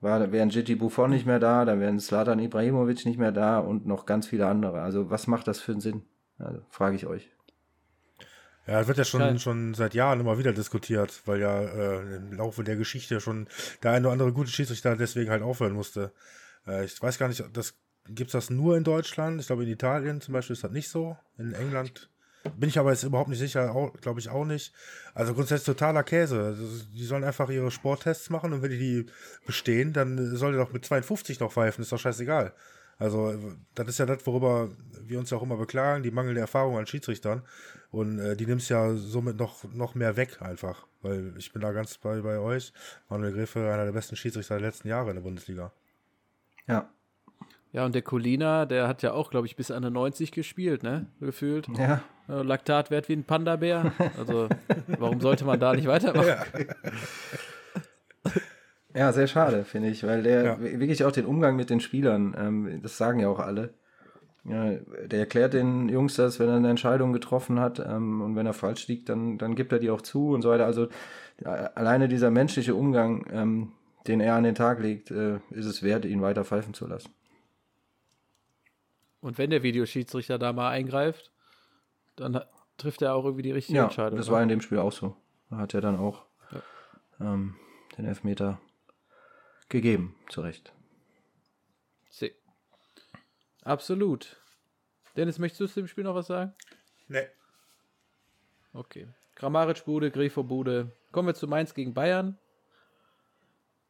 [0.00, 3.86] war, wären Gigi Buffon nicht mehr da, dann wären Slatan Ibrahimovic nicht mehr da und
[3.86, 4.80] noch ganz viele andere.
[4.80, 6.02] Also was macht das für einen Sinn?
[6.38, 7.28] Also, frage ich euch.
[8.70, 9.38] Ja, es wird ja schon, Geil.
[9.40, 13.48] schon seit Jahren immer wieder diskutiert, weil ja äh, im Laufe der Geschichte schon
[13.82, 16.12] der eine oder andere gute Schiedsrichter deswegen halt aufhören musste.
[16.68, 17.74] Äh, ich weiß gar nicht, das
[18.06, 19.40] gibt's das nur in Deutschland?
[19.40, 21.16] Ich glaube, in Italien zum Beispiel ist das nicht so.
[21.36, 22.10] In England
[22.56, 24.72] bin ich aber jetzt überhaupt nicht sicher, glaube ich auch nicht.
[25.14, 26.40] Also grundsätzlich totaler Käse.
[26.40, 26.64] Also,
[26.94, 29.06] Die sollen einfach ihre Sporttests machen und wenn die die
[29.46, 32.54] bestehen, dann soll der doch mit 52 noch pfeifen, ist doch scheißegal.
[33.00, 33.34] Also,
[33.74, 34.68] das ist ja das, worüber
[35.02, 37.42] wir uns ja auch immer beklagen, die mangelnde Erfahrung an Schiedsrichtern.
[37.90, 40.86] Und äh, die nimmst ja somit noch, noch mehr weg einfach.
[41.00, 42.74] Weil ich bin da ganz bei, bei euch.
[43.08, 45.72] Manuel Gräfe, einer der besten Schiedsrichter der letzten Jahre in der Bundesliga.
[46.68, 46.90] Ja.
[47.72, 50.82] Ja, und der Colina, der hat ja auch, glaube ich, bis an der 90 gespielt,
[50.82, 51.06] ne?
[51.20, 51.68] Gefühlt.
[51.78, 52.02] Ja.
[52.28, 53.92] Äh, Laktatwert wie ein Panda-Bär.
[54.18, 54.48] Also,
[54.88, 56.26] warum sollte man da nicht weitermachen?
[56.26, 56.44] Ja,
[59.12, 60.60] sehr schade, finde ich, weil der Ja.
[60.60, 63.74] wirklich auch den Umgang mit den Spielern, ähm, das sagen ja auch alle.
[64.44, 64.70] Ja,
[65.04, 68.54] der erklärt den Jungs das, wenn er eine Entscheidung getroffen hat ähm, und wenn er
[68.54, 70.64] falsch liegt, dann, dann gibt er die auch zu und so weiter.
[70.64, 70.88] Also
[71.44, 73.72] alleine dieser menschliche Umgang, ähm,
[74.06, 77.10] den er an den Tag legt, äh, ist es wert, ihn weiter pfeifen zu lassen.
[79.20, 81.30] Und wenn der Videoschiedsrichter da mal eingreift,
[82.16, 82.40] dann
[82.78, 84.16] trifft er auch irgendwie die richtige Ja, Entscheidung.
[84.16, 84.32] das ne?
[84.32, 85.14] war in dem Spiel auch so.
[85.50, 86.24] Da hat er dann auch
[87.20, 87.56] ähm,
[87.98, 88.58] den Elfmeter
[89.70, 90.72] gegeben, zu Recht.
[92.10, 92.34] See.
[93.62, 94.36] Absolut.
[95.16, 96.54] Dennis, möchtest du zu dem Spiel noch was sagen?
[97.08, 97.26] Nee.
[98.72, 99.08] Okay.
[99.36, 100.92] Grammaric-Bude, Grifo-Bude.
[101.12, 102.38] Kommen wir zu Mainz gegen Bayern.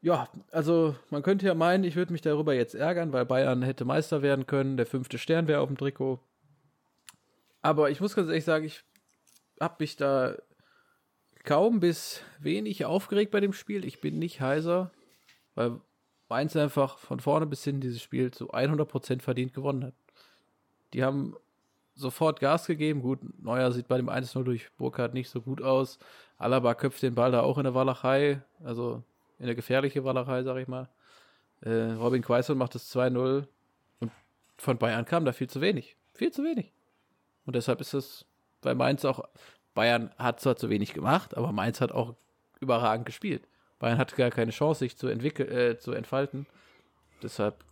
[0.01, 3.85] Ja, also man könnte ja meinen, ich würde mich darüber jetzt ärgern, weil Bayern hätte
[3.85, 4.77] Meister werden können.
[4.77, 6.21] Der fünfte Stern wäre auf dem Trikot.
[7.61, 8.83] Aber ich muss ganz ehrlich sagen, ich
[9.61, 10.37] habe mich da
[11.45, 13.85] kaum bis wenig aufgeregt bei dem Spiel.
[13.85, 14.91] Ich bin nicht heiser,
[15.55, 15.81] weil
[16.29, 19.95] Mainz einfach von vorne bis hin dieses Spiel zu 100% verdient gewonnen hat.
[20.93, 21.37] Die haben
[21.95, 23.03] sofort Gas gegeben.
[23.03, 25.99] Gut, Neuer sieht bei dem 1-0 durch Burkhardt nicht so gut aus.
[26.39, 29.03] Alaba köpft den Ball da auch in der Walachei, also
[29.39, 30.89] in der gefährliche Walachei, sag ich mal.
[31.61, 33.47] Äh, Robin Quaison macht das 2-0
[34.01, 34.11] und
[34.57, 35.97] von Bayern kam da viel zu wenig.
[36.15, 36.73] Viel zu wenig.
[37.45, 38.25] Und deshalb ist es
[38.61, 39.25] bei Mainz auch,
[39.75, 42.15] Bayern hat zwar zu wenig gemacht, aber Mainz hat auch
[42.61, 43.47] überragend gespielt.
[43.81, 46.47] Bayern hatte gar keine Chance, sich zu, entwickeln, äh, zu entfalten.
[47.23, 47.65] Deshalb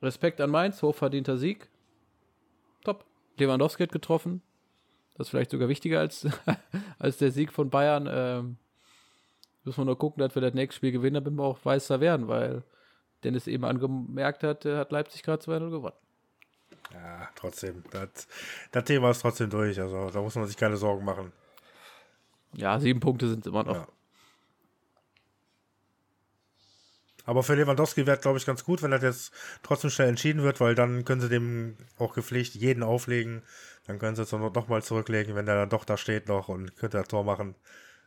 [0.00, 1.68] Respekt an Mainz, hochverdienter Sieg.
[2.84, 3.04] Top.
[3.36, 4.40] Lewandowski hat getroffen.
[5.14, 6.26] Das ist vielleicht sogar wichtiger als,
[6.98, 8.08] als der Sieg von Bayern.
[8.10, 8.56] Ähm,
[9.64, 12.28] müssen wir nur gucken, dass wir das nächste Spiel gewinnen, damit wir auch Meister werden,
[12.28, 12.62] weil
[13.24, 15.96] Dennis eben angemerkt hat, hat Leipzig gerade 2-0 gewonnen.
[16.92, 17.82] Ja, trotzdem.
[17.90, 18.28] Das,
[18.70, 19.80] das Thema ist trotzdem durch.
[19.80, 21.32] Also da muss man sich keine Sorgen machen.
[22.52, 23.74] Ja, sieben Punkte sind immer noch.
[23.74, 23.88] Ja.
[27.26, 30.60] Aber für Lewandowski wäre, glaube ich, ganz gut, wenn das jetzt trotzdem schnell entschieden wird,
[30.60, 33.42] weil dann können sie dem auch gepflegt jeden auflegen.
[33.86, 36.98] Dann können sie es nochmal zurücklegen, wenn der dann doch da steht noch und könnte
[36.98, 37.56] das Tor machen.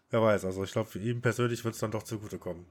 [0.09, 2.65] Wer weiß, also ich glaube, für ihn persönlich wird es dann doch zugutekommen.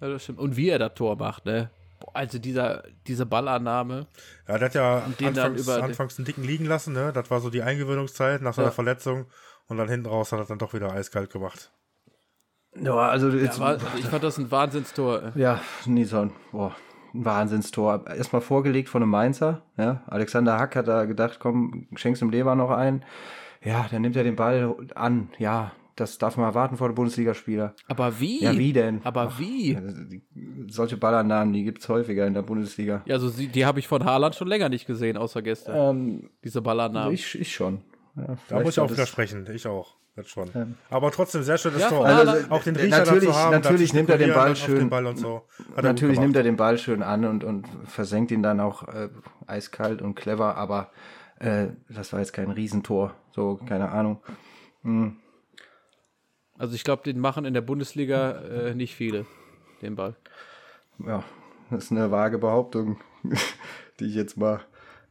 [0.00, 0.40] Ja, das stimmt.
[0.40, 1.70] Und wie er das Tor macht, ne?
[2.12, 4.08] Also dieser, diese Ballannahme.
[4.48, 7.12] Ja, der hat ja den anfangs, anfangs einen dicken liegen lassen, ne?
[7.12, 8.72] Das war so die Eingewöhnungszeit nach seiner Ja.
[8.72, 9.26] Verletzung.
[9.68, 11.70] Und dann hinten raus hat er dann doch wieder eiskalt gemacht.
[12.80, 15.32] Ja, also jetzt, Ja, war, ich fand das ein Wahnsinnstor.
[15.34, 16.74] Ja, Nison, boah,
[17.14, 18.04] ein Wahnsinnstor.
[18.06, 19.62] Erstmal vorgelegt von einem Mainzer.
[19.76, 20.02] Ja.
[20.06, 23.04] Alexander Hack hat da gedacht, komm, schenkst dem Leber noch ein.
[23.62, 25.28] Ja, dann nimmt er den Ball an.
[25.38, 27.74] Ja, das darf man erwarten vor dem Bundesligaspieler.
[27.86, 28.42] Aber wie?
[28.42, 29.02] Ja, wie denn?
[29.04, 29.76] Aber wie?
[29.76, 30.22] Also, die,
[30.68, 33.02] solche Ballannahmen, die gibt's häufiger in der Bundesliga.
[33.04, 35.96] Ja, also sie, die habe ich von Haaland schon länger nicht gesehen, außer gestern.
[35.96, 37.12] Ähm, Diese Ballannahmen.
[37.12, 37.82] ich, ich schon.
[38.16, 39.46] Ja, Da muss ich auch widersprechen.
[39.52, 39.96] Ich auch.
[40.14, 40.50] Das schon.
[40.90, 42.04] Aber trotzdem, sehr schönes Ja, Tor.
[42.04, 44.90] Also, Haaland- auch den Riecher natürlich- dazu haben, natürlich nimmt er den Ball schön- Den
[44.90, 45.48] Ball und so.
[45.80, 49.08] Natürlich nimmt er den Ball schön an und, und versenkt ihn dann auch äh,
[49.46, 50.90] eiskalt und clever, aber
[51.38, 53.14] äh, das war jetzt kein Riesentor.
[53.30, 54.20] So, keine Ahnung.
[56.58, 59.24] Also ich glaube, den machen in der Bundesliga äh, nicht viele,
[59.80, 60.14] den Ball.
[61.06, 61.24] Ja,
[61.70, 63.00] das ist eine vage Behauptung,
[64.00, 64.60] die ich jetzt mal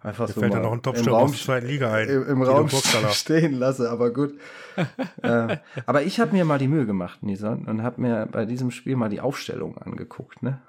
[0.04, 2.10] einfach so Fällt mal noch ein im Topstürmer Raum, aus der zweiten Liga ein.
[2.10, 2.70] im, im Raum
[3.14, 4.34] stehen lasse, aber gut.
[5.22, 8.72] äh, aber ich habe mir mal die Mühe gemacht, Nison, und habe mir bei diesem
[8.72, 10.62] Spiel mal die Aufstellung angeguckt, ne?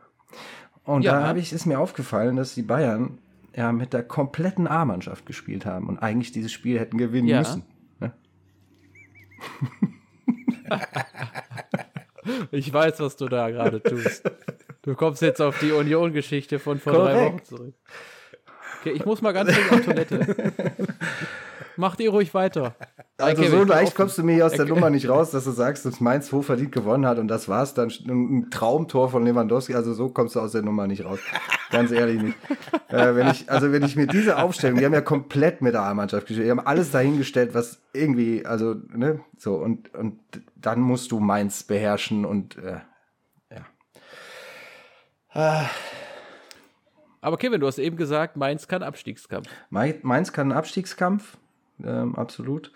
[0.84, 1.20] Und Ja.
[1.20, 3.18] da habe ich, ist mir aufgefallen, dass die Bayern
[3.54, 7.38] ja mit der kompletten A-Mannschaft gespielt haben und eigentlich dieses Spiel hätten gewinnen Ja.
[7.38, 7.64] müssen.
[8.00, 8.12] Ne?
[12.52, 14.30] Ich weiß, was du da gerade tust.
[14.82, 17.34] Du kommst jetzt auf die Union-Geschichte von vor drei Korrekt.
[17.34, 17.74] Wochen zurück.
[18.82, 20.52] Okay, ich muss mal ganz dringend auf Toilette.
[21.76, 22.74] Macht ihr ruhig weiter.
[23.16, 24.74] Also Okay, so leicht kommst du mir hier aus der Okay.
[24.74, 27.92] Nummer nicht raus, dass du sagst, dass Mainz hochverdient gewonnen hat und das war's dann.
[28.08, 31.20] Ein Traumtor von Lewandowski, also so kommst du aus der Nummer nicht raus.
[31.70, 32.36] Ganz ehrlich nicht.
[32.88, 35.82] Äh, wenn ich, also wenn ich mir diese Aufstellung, die haben ja komplett mit der
[35.82, 40.18] A-Mannschaft gespielt, die haben alles dahingestellt, was irgendwie, also, ne, so, und, und
[40.56, 42.80] dann musst du Mainz beherrschen und, äh,
[47.22, 49.48] Aber Kevin, du hast eben gesagt, Mainz kann Abstiegskampf.
[49.70, 51.38] Mai- Mainz kann Abstiegskampf,
[51.82, 52.72] ähm, absolut.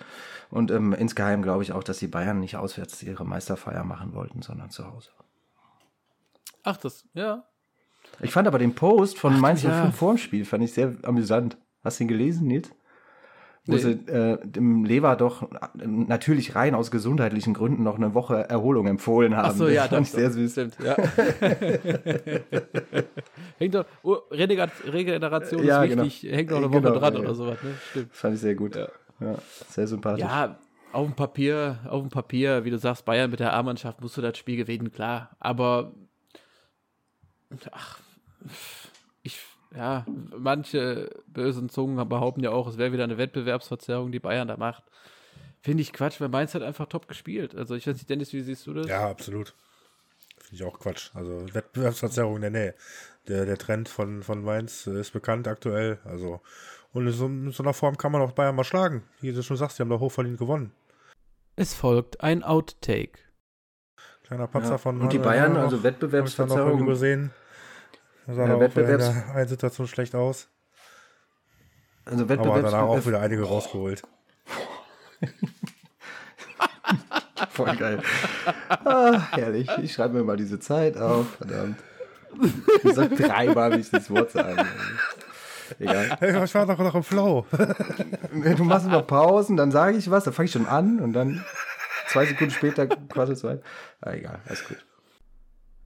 [0.51, 4.43] Und ähm, insgeheim glaube ich auch, dass die Bayern nicht auswärts ihre Meisterfeier machen wollten,
[4.43, 5.11] sondern zu Hause.
[6.63, 7.45] Ach, das, ja.
[8.21, 9.83] Ich fand aber den Post von Mainz ja.
[9.87, 11.57] 05 vorm Spiel, fand ich sehr amüsant.
[11.83, 12.71] Hast du ihn gelesen, Nils?
[13.69, 13.79] Wo Nee.
[13.79, 18.87] sie äh, dem Lever doch äh, natürlich rein aus gesundheitlichen Gründen noch eine Woche Erholung
[18.87, 19.49] empfohlen haben.
[19.51, 20.53] Ach so, Das ja, fand doch, ich sehr süß.
[20.53, 20.97] Stimmt, ja.
[23.59, 26.05] hängt doch, oh, Regeneration Ja, ist genau.
[26.05, 27.71] wichtig, hängt noch eine Woche Genau, dran ja, oder sowas, ne?
[27.91, 28.15] Stimmt.
[28.15, 28.77] Fand ich sehr gut.
[28.77, 28.89] Ja.
[29.21, 29.35] Ja,
[29.69, 30.21] sehr sympathisch.
[30.21, 30.59] Ja,
[30.93, 34.23] auf dem Papier, auf dem Papier, wie du sagst, Bayern mit der A-Mannschaft musst du
[34.23, 35.31] das Spiel gewinnen, klar.
[35.41, 35.93] Aber
[37.73, 37.99] ach,
[39.77, 40.07] ja,
[40.37, 44.85] manche bösen Zungen behaupten ja auch, es wäre wieder eine Wettbewerbsverzerrung, die Bayern da macht.
[45.61, 47.55] Finde ich Quatsch, weil Mainz hat einfach top gespielt.
[47.55, 48.87] Also ich weiß nicht, Dennis, wie siehst du das?
[48.87, 49.55] Ja, absolut.
[50.39, 51.11] Finde ich auch Quatsch.
[51.15, 52.75] Also Wettbewerbsverzerrung in der Nähe.
[53.29, 55.99] Der, der Trend von, von Mainz ist bekannt aktuell.
[56.05, 56.41] Also,
[56.93, 59.03] und in so, in so einer Form kann man auch Bayern mal schlagen.
[59.21, 60.73] Wie du schon sagst, die haben doch hochverdient gewonnen.
[61.57, 63.19] Es folgt ein Outtake.
[64.25, 64.79] Kleiner Patzer Ja.
[64.79, 66.81] von Und die Bayern, also hab ich dann noch Wettbewerbsverzerrung.
[66.81, 67.33] übersehen.
[68.27, 70.49] Da sah Ja, er auch in Wettbewerbs- der einen Situation schlecht aus.
[72.05, 72.55] Also Aber danach auch
[72.97, 74.03] Wettbewerbs wieder einige rausgeholt.
[77.51, 78.01] Voll geil.
[78.85, 79.69] ah, herrlich.
[79.83, 81.37] Ich schreibe mir mal diese Zeit auf.
[81.37, 81.79] Verdammt.
[82.85, 84.67] Ich sag dreimal, wie ich das Wort sagen.
[85.79, 86.17] Egal.
[86.21, 87.45] Hey, ich war doch noch im Flow.
[87.51, 91.45] Du machst immer Pausen, dann sage ich was, dann fange ich schon an und dann
[92.09, 93.63] zwei Sekunden später quasselst du weiter.
[94.01, 94.85] Ah, egal, alles gut.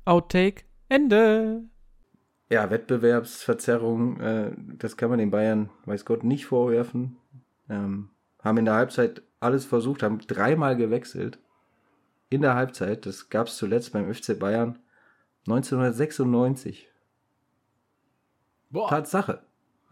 [0.05, 1.63] Outtake, Ende.
[2.51, 7.17] Ja, Wettbewerbsverzerrung, äh, das kann man den Bayern, weiß Gott, nicht vorwerfen.
[7.69, 8.11] Ähm,
[8.43, 11.39] haben in der Halbzeit alles versucht, haben dreimal gewechselt.
[12.29, 14.81] In der Halbzeit, das gab es zuletzt beim FC Bayern
[15.47, 16.89] 1996.
[18.71, 19.43] Boah, Tatsache.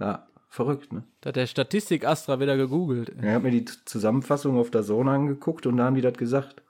[0.01, 1.05] Ja, verrückt, ne?
[1.21, 3.13] da hat der Statistik Astra wieder gegoogelt.
[3.21, 6.63] Ich habe mir die Zusammenfassung auf der Zone angeguckt und da haben die das gesagt.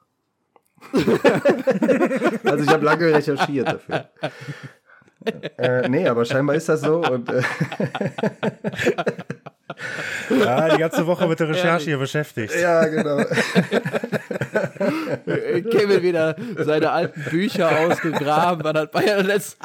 [0.93, 4.11] also ich habe lange recherchiert dafür.
[5.57, 7.43] Äh, nee, aber scheinbar ist das so und äh,
[10.31, 12.55] Ja, die ganze Woche mit der Recherche hier beschäftigt.
[12.59, 13.19] ja, genau.
[15.71, 18.65] Kevin wieder seine alten Bücher ausgegraben.
[18.65, 19.59] Wann hat Bayern letzt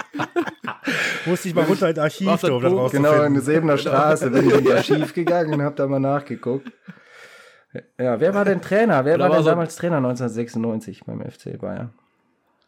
[1.25, 3.11] Musste ich mal runter in das Mach Archiv, um das rauszufinden.
[3.11, 6.69] Genau, in der Sebener Straße bin ich ins Archiv gegangen und habe da mal nachgeguckt.
[7.97, 9.03] Ja, wer war denn Trainer?
[9.05, 11.93] Wer war war denn so- damals Trainer 1996 beim FC Bayern?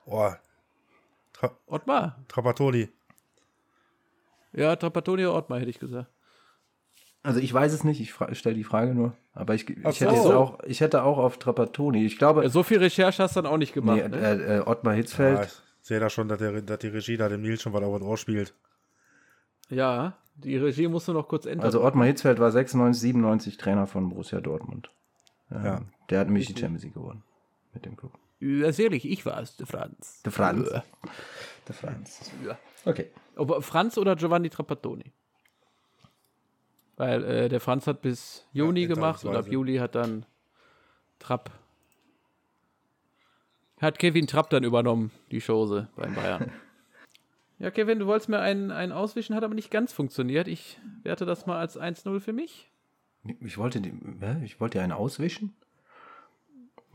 [0.05, 0.29] Oh,
[1.35, 2.23] Tra Ottmar.
[2.29, 2.89] Trapattoni.
[4.53, 6.09] Ja, Trapattoni oder Ottmar hätte ich gesagt.
[7.23, 9.13] Also ich weiß es nicht, ich stelle die Frage nur.
[9.33, 10.15] Aber ich, ich, hätte, so.
[10.15, 12.05] jetzt auch, ich hätte auch auf Trapattoni.
[12.05, 13.97] Ich glaube, Ja, so viel Recherche hast du dann auch nicht gemacht.
[13.97, 14.17] nee, ne?
[14.17, 15.39] äh, äh, Ottmar Hitzfeld.
[15.39, 15.51] Ja, ich
[15.81, 18.07] sehe da schon, dass, der, dass die Regie da dem Nils schon was auf das
[18.07, 18.53] Ohr spielt.
[19.69, 21.65] Ja, die Regie musst du noch kurz ändern.
[21.65, 24.91] Also Ottmar Hitzfeld war 96, 97 Trainer von Borussia Dortmund.
[25.51, 25.81] Ähm, Ja.
[26.11, 27.23] Der hat nämlich die Champions League gewonnen.
[27.73, 28.11] Mit dem Club.
[28.39, 30.21] Ja, ehrlich, ich war es, der Franz.
[30.23, 30.69] Der Franz.
[30.71, 30.83] Ja.
[31.67, 32.31] Der Franz.
[32.45, 32.57] Ja.
[32.85, 33.11] Okay.
[33.35, 35.11] Aber Franz oder Giovanni Trapattoni?
[36.97, 39.47] Weil äh, der Franz hat bis Juni Ja, gemacht und ab.
[39.47, 40.25] Juli hat dann
[41.19, 41.51] Trapp.
[43.81, 46.51] Hat Kevin Trapp dann übernommen, die Chose beim Bayern.
[47.59, 50.47] ja, Kevin, du wolltest mir einen, einen auswischen, hat aber nicht ganz funktioniert.
[50.47, 52.71] Ich werte das mal als 1-0 für mich.
[53.41, 53.81] Ich wollte,
[54.43, 55.53] ich wollte dir einen auswischen?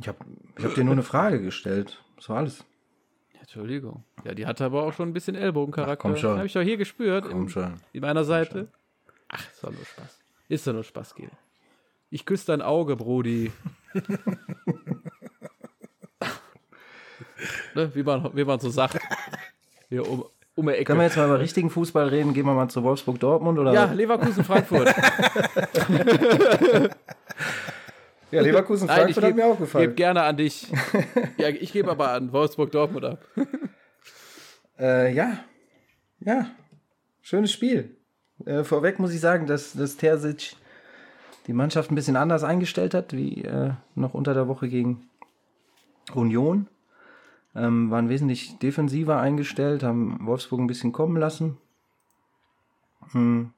[0.01, 0.19] Ich habe
[0.57, 2.03] ich hab dir nur eine Frage gestellt.
[2.17, 2.65] Das war alles.
[3.39, 4.05] Entschuldigung.
[4.25, 5.93] Ja, die hatte aber auch schon ein bisschen Ellbogencharakter.
[5.93, 6.37] Ach, komm schon.
[6.37, 7.27] Habe ich doch hier gespürt.
[7.29, 7.75] Komm im, schon.
[7.93, 8.69] In meiner Seite.
[9.29, 10.19] Ach, ist doch nur Spaß.
[10.49, 11.31] Ist doch nur Spaß, Gil.
[12.09, 13.53] Ich küsse dein Auge, Brody.
[17.75, 18.99] ne, wie, man, wie man so sagt.
[19.89, 20.25] Hier um,
[20.55, 20.85] um die Ecke.
[20.85, 22.33] Können wir jetzt mal über richtigen Fußball reden?
[22.33, 23.59] Gehen wir mal zu Wolfsburg-Dortmund?
[23.59, 23.75] oder?
[23.75, 24.95] ja, Leverkusen, Frankfurt.
[28.31, 29.97] ja Leverkusen, Nein, ich Frankfurt hat mir auch gebe gefallen.
[29.97, 30.69] gerne an dich.
[31.39, 33.25] ja, ich gebe aber an Wolfsburg Dortmund ab.
[34.79, 35.45] Äh, ja.
[36.21, 36.47] Ja.
[37.21, 37.97] Schönes Spiel.
[38.47, 40.57] Äh, vorweg muss ich sagen, dass, dass Terzic
[41.47, 45.09] die Mannschaft ein bisschen anders eingestellt hat, wie äh, noch unter der Woche gegen
[46.15, 46.67] Union.
[47.55, 51.59] Ähm, waren wesentlich defensiver eingestellt, haben Wolfsburg ein bisschen kommen lassen.
[53.13, 53.53] Hm.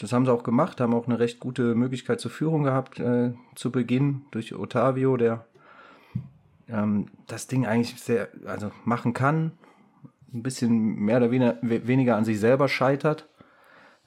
[0.00, 3.32] Das haben sie auch gemacht, haben auch eine recht gute Möglichkeit zur Führung gehabt äh,
[3.54, 5.44] zu Beginn durch Otavio, der
[6.68, 9.52] ähm, das Ding eigentlich sehr, also machen kann,
[10.32, 13.28] ein bisschen mehr oder weniger, we- weniger an sich selber scheitert.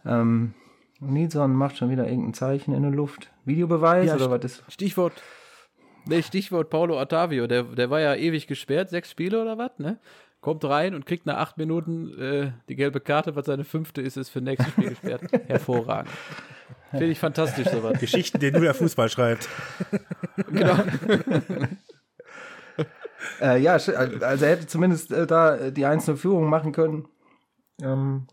[0.05, 0.53] Ähm,
[0.99, 3.31] Nilsson macht schon wieder irgendein Zeichen in der Luft.
[3.45, 4.63] Videobeweis Ja, oder was ist?
[4.69, 5.13] Stichwort.
[6.05, 9.99] Nee, Stichwort Paulo Ottavio, der, der war ja ewig gesperrt, sechs Spiele oder was, ne?
[10.43, 14.17] Kommt rein und kriegt nach acht Minuten äh, die gelbe Karte, was seine fünfte ist,
[14.17, 15.21] ist für nächstes Spiel gesperrt.
[15.47, 16.11] Hervorragend.
[16.91, 17.97] Finde ich fantastisch, sowas.
[17.97, 19.47] Geschichten, die nur der Fußball schreibt.
[20.51, 20.77] genau.
[23.39, 27.07] Äh, ja, also er hätte zumindest äh, da äh, die einzelne Führung machen können.
[27.81, 28.27] Ähm,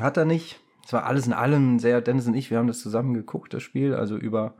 [0.00, 0.58] hat er nicht.
[0.86, 3.62] Es war alles in allem sehr, Dennis und ich, wir haben das zusammen geguckt, das
[3.62, 4.54] Spiel, also über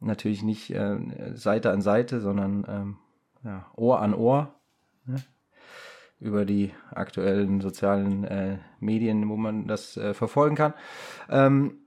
[0.00, 0.98] natürlich nicht äh,
[1.34, 2.96] Seite an Seite, sondern ähm,
[3.44, 4.54] ja, Ohr an Ohr.
[5.04, 5.22] Ne?
[6.20, 10.74] Über die aktuellen sozialen äh, Medien, wo man das äh, verfolgen kann.
[11.30, 11.78] Ähm,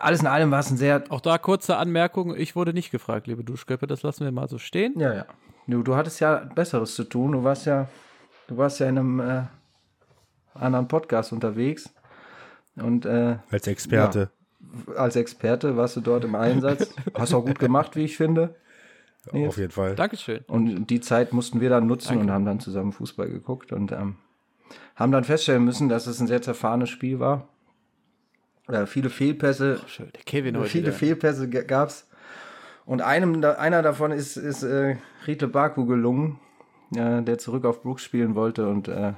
[0.00, 3.26] alles in allem war es ein sehr Auch da kurze Anmerkung, ich wurde nicht gefragt,
[3.26, 4.98] liebe Duschköppe, das lassen wir mal so stehen.
[4.98, 5.26] Ja, ja.
[5.66, 7.32] Du, du hattest ja Besseres zu tun.
[7.32, 7.88] Du warst ja,
[8.46, 9.42] du warst ja in einem äh,
[10.54, 11.92] anderen Podcast unterwegs.
[12.76, 14.30] Und äh, Als Experte.
[14.96, 16.94] als Experte warst du dort im Einsatz.
[17.14, 18.54] Hast auch gut gemacht, wie ich finde.
[19.32, 19.48] Nils.
[19.48, 19.94] Auf jeden Fall.
[19.94, 20.40] Dankeschön.
[20.46, 22.24] Und die Zeit mussten wir dann nutzen Danke.
[22.24, 24.16] und haben dann zusammen Fußball geguckt und ähm,
[24.94, 27.48] haben dann feststellen müssen, dass es ein sehr zerfahrenes Spiel war.
[28.68, 30.68] Äh, viele Fehlpässe, Schön, der Kevin heute.
[30.68, 30.92] viele wieder.
[30.96, 32.08] Fehlpässe g- gab's.
[32.84, 34.96] Und einem, einer davon ist, ist äh,
[35.26, 36.38] Riedle Baku gelungen,
[36.94, 39.14] äh, der zurück auf Brooks spielen wollte und äh,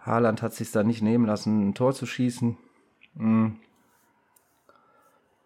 [0.00, 2.56] Haaland hat sich da nicht nehmen lassen, ein Tor zu schießen.
[3.14, 3.46] Mm.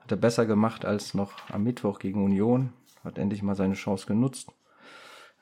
[0.01, 2.73] Hat er besser gemacht als noch am Mittwoch gegen Union.
[3.09, 4.53] Hat endlich mal seine Chance genutzt.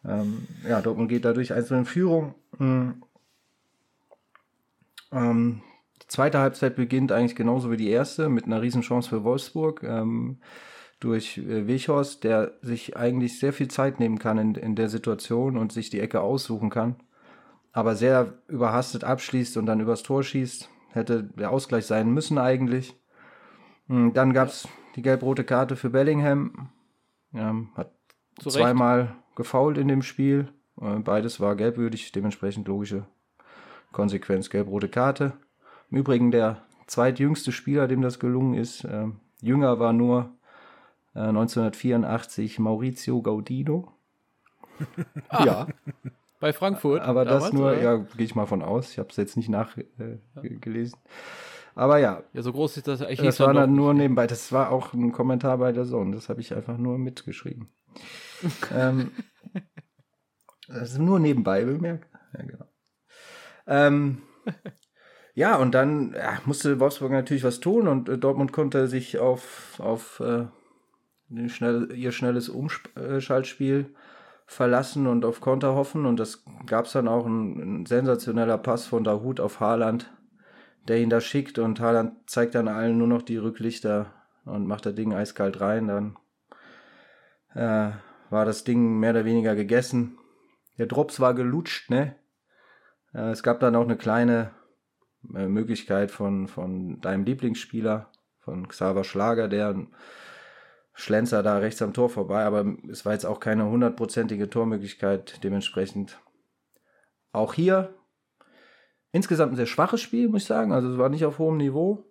[0.05, 2.35] Ähm, ja, Dortmund geht dadurch einzeln in Führung.
[2.59, 2.91] Mm.
[5.11, 5.63] Ähm,
[6.01, 10.39] die zweite Halbzeit beginnt eigentlich genauso wie die erste mit einer Riesenchance für Wolfsburg ähm,
[11.01, 15.57] durch äh, Weghorst, der sich eigentlich sehr viel Zeit nehmen kann in, in der Situation
[15.57, 16.95] und sich die Ecke aussuchen kann,
[17.73, 20.71] aber sehr überhastet abschließt und dann übers Tor schießt.
[20.93, 22.95] Hätte der Ausgleich sein müssen eigentlich.
[23.89, 26.71] Mm, Dann gab es die gelb-rote Karte für Bellingham.
[27.35, 27.93] Ähm, hat
[28.41, 28.59] Zu Recht.
[28.59, 30.49] zweimal gefoult in dem Spiel.
[30.81, 33.07] Äh, Beides war gelbwürdig, dementsprechend logische
[33.93, 35.33] Konsequenz, gelb-rote Karte.
[35.91, 38.85] Im Übrigen der zweitjüngste Spieler, dem das gelungen ist.
[38.85, 40.31] ähm, jünger war nur
[41.15, 43.93] äh, 1984 Maurizio Gaudino.
[45.45, 45.67] ja,
[46.41, 47.01] Bei Frankfurt.
[47.03, 47.83] aber das damals, nur, oder?
[47.83, 48.91] ja, gehe ich mal von aus.
[48.93, 50.21] Ich habe es jetzt nicht nachgelesen.
[50.43, 50.99] Äh, gelesen.
[51.77, 54.27] Aber ja, Ja, so groß ist das eigentlich das war dann nur nebenbei.
[54.27, 56.15] Das war auch ein Kommentar bei der Zone.
[56.15, 57.69] Das habe ich einfach nur mitgeschrieben.
[58.75, 59.13] ähm,
[60.67, 62.09] das ist nur nebenbei bemerkt.
[62.33, 62.65] Ja, genau.
[63.67, 64.23] Ähm,
[65.35, 69.79] ja, und dann ja, musste Wolfsburg natürlich was tun und äh, Dortmund konnte sich auf,
[69.79, 70.47] auf äh,
[71.49, 73.95] schnell, ihr schnelles Umschaltspiel
[74.47, 76.07] verlassen und auf Konter hoffen.
[76.07, 80.11] Und das gab es dann auch ein, ein, sensationeller Pass von Dahut auf Haaland,
[80.89, 84.13] der ihn da schickt und Haaland zeigt dann allen nur noch die Rücklichter
[84.45, 85.89] und macht das Ding eiskalt rein.
[85.89, 86.17] Dann
[87.55, 87.97] äh,
[88.31, 90.19] war das Ding mehr oder weniger gegessen.
[90.79, 92.15] Der Drops war gelutscht, ne?
[93.15, 94.53] Äh, es gab dann auch eine kleine
[95.35, 98.11] äh, Möglichkeit von, von deinem Lieblingsspieler,
[98.41, 99.87] von Xaver Schlager, der
[100.93, 106.19] Schlenzer da rechts am Tor vorbei, aber es war jetzt auch keine hundertprozentige Tormöglichkeit, dementsprechend
[107.33, 107.95] auch hier
[109.17, 110.73] insgesamt ein sehr schwaches Spiel, muss ich sagen.
[110.73, 112.05] Also es war nicht auf hohem Niveau,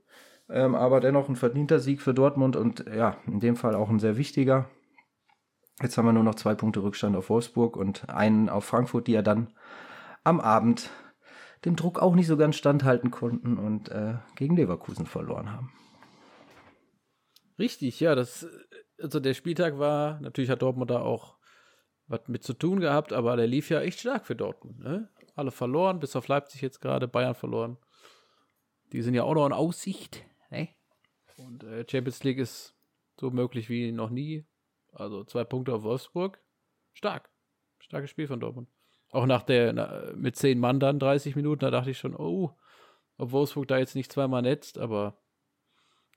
[0.50, 4.00] ähm, aber dennoch ein verdienter Sieg für Dortmund und ja, in dem Fall auch ein
[4.00, 4.70] sehr wichtiger.
[5.82, 9.14] Jetzt haben wir nur noch zwei Punkte Rückstand auf Wolfsburg und einen auf Frankfurt, die
[9.14, 9.54] ja dann
[10.24, 10.90] am Abend
[11.66, 15.72] dem Druck auch nicht so ganz standhalten konnten und äh, gegen Leverkusen verloren haben.
[17.58, 18.48] Richtig, ja, das,
[19.02, 21.36] also der Spieltag war, natürlich hat Dortmund da auch
[22.08, 25.10] was mit zu tun gehabt, aber der lief ja echt stark für Dortmund, ne?
[25.36, 27.78] Alle verloren, bis auf Leipzig jetzt gerade, Bayern verloren.
[28.92, 30.70] Die sind ja auch noch in Aussicht, ne?
[31.38, 32.76] Und äh, Champions League ist
[33.20, 34.46] so möglich wie noch nie.
[34.94, 36.40] Also zwei Punkte auf Wolfsburg.
[36.94, 37.30] Stark.
[37.80, 38.70] Starkes Spiel von Dortmund.
[39.12, 42.56] Auch nach der, na, mit zehn Mann dann 30 Minuten, da dachte ich schon, oh,
[43.18, 45.18] ob Wolfsburg da jetzt nicht zweimal netzt, aber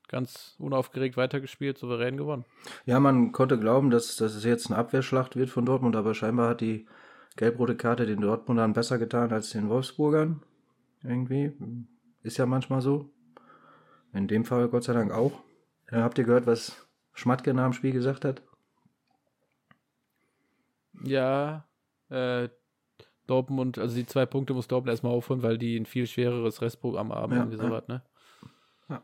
[0.08, 2.44] ganz unaufgeregt weitergespielt, souverän gewonnen.
[2.86, 6.50] Ja, man konnte glauben, dass, dass es jetzt eine Abwehrschlacht wird von Dortmund, aber scheinbar
[6.50, 6.86] hat die
[7.38, 10.42] gelb-rote Karte den Dortmundern besser getan als den Wolfsburgern.
[11.02, 11.52] Irgendwie.
[12.22, 13.10] Ist ja manchmal so.
[14.12, 15.32] In dem Fall Gott sei Dank auch.
[15.90, 18.42] Ja, habt ihr gehört, was Schmatke nach dem Spiel gesagt hat?
[21.04, 21.64] Ja,
[22.08, 22.48] äh,
[23.28, 27.12] Dortmund, also die zwei Punkte muss Dortmund erstmal aufholen, weil die ein viel schwereres Restprogramm
[27.12, 27.62] haben, ja, irgendwie ja.
[27.62, 28.02] sowas, ne?
[28.88, 29.02] Ja.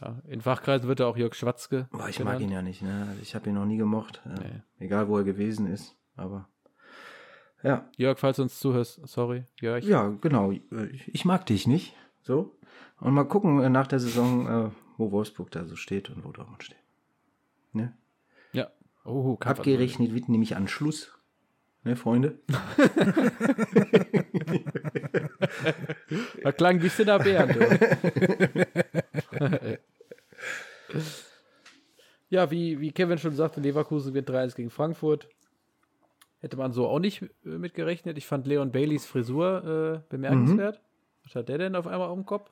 [0.00, 1.88] Ja, in Fachkreisen wird er auch Jörg Schwatzke.
[1.92, 2.40] Boah, ich genannt.
[2.40, 3.06] mag ihn ja nicht, ne?
[3.08, 4.20] Also ich habe ihn noch nie gemocht.
[4.26, 4.62] Äh, nee.
[4.84, 6.48] Egal, wo er gewesen ist, aber
[7.62, 7.88] ja.
[7.96, 9.84] Jörg, falls du uns zuhörst, sorry, Jörg.
[9.84, 10.52] Ja, genau.
[11.06, 11.94] Ich mag dich nicht.
[12.22, 12.56] So.
[13.00, 16.32] Und mal gucken äh, nach der Saison, äh, wo Wolfsburg da so steht und wo
[16.32, 16.78] Dortmund steht.
[17.72, 17.92] Ne?
[18.52, 18.70] Ja.
[19.04, 21.16] Oh, Abgerechnet wird nämlich an Schluss
[21.86, 22.40] Ne, Freunde?
[26.42, 27.56] da klang ein bisschen nach Bernd.
[32.28, 35.28] ja, wie, wie Kevin schon sagte, Leverkusen wird 3-1 gegen Frankfurt.
[36.40, 38.18] Hätte man so auch nicht äh, mitgerechnet.
[38.18, 40.76] Ich fand Leon Baileys Frisur äh, bemerkenswert.
[40.76, 41.24] Mhm.
[41.24, 42.50] Was hat der denn auf einmal auf dem Kopf?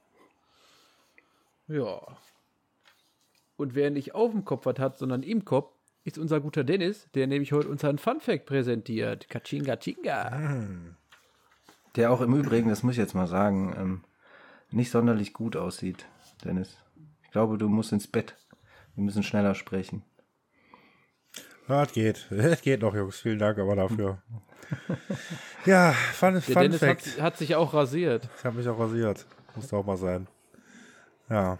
[1.68, 2.00] Ja.
[3.56, 5.70] Und wer nicht auf dem Kopf was hat, sondern im Kopf,
[6.04, 9.28] ist unser guter Dennis, der nämlich heute unseren Fun Fact präsentiert.
[9.30, 10.96] Kachinga Chinga.
[11.96, 14.04] Der auch im Übrigen, das muss ich jetzt mal sagen, ähm,
[14.70, 16.06] nicht sonderlich gut aussieht,
[16.44, 16.76] Dennis.
[17.22, 18.36] Ich glaube, du musst ins Bett.
[18.94, 20.02] Wir müssen schneller sprechen.
[21.68, 22.26] Ja, es geht.
[22.30, 23.20] Es geht noch, Jungs.
[23.20, 24.18] Vielen Dank aber dafür.
[25.66, 27.06] ja, Fun, Fun Dennis Fact.
[27.06, 28.28] Hat, hat, sich auch rasiert.
[28.38, 29.26] Ich habe mich auch rasiert.
[29.54, 30.26] Muss auch mal sein.
[31.28, 31.58] Ja.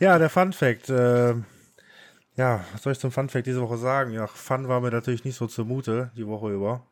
[0.00, 0.88] Ja, der Fun Fact.
[0.90, 1.34] Äh,
[2.36, 4.12] ja, was soll ich zum Funfact diese Woche sagen?
[4.12, 6.86] Ja, Fun war mir natürlich nicht so zumute die Woche über.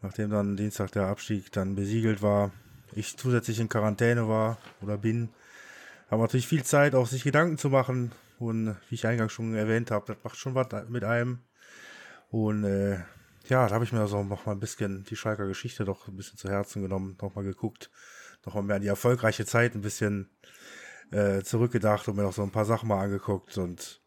[0.00, 2.52] Nachdem dann Dienstag der Abstieg dann besiegelt war,
[2.92, 5.30] ich zusätzlich in Quarantäne war oder bin,
[6.10, 8.12] haben natürlich viel Zeit, auch sich Gedanken zu machen.
[8.38, 11.40] Und wie ich eingangs schon erwähnt habe, das macht schon was mit einem.
[12.30, 12.98] Und äh,
[13.48, 16.16] ja, da habe ich mir so noch mal ein bisschen die Schalker Geschichte doch ein
[16.16, 17.90] bisschen zu Herzen genommen, noch mal geguckt,
[18.46, 20.30] noch mal mehr an die erfolgreiche Zeit ein bisschen
[21.10, 24.00] äh, zurückgedacht und mir noch so ein paar Sachen mal angeguckt und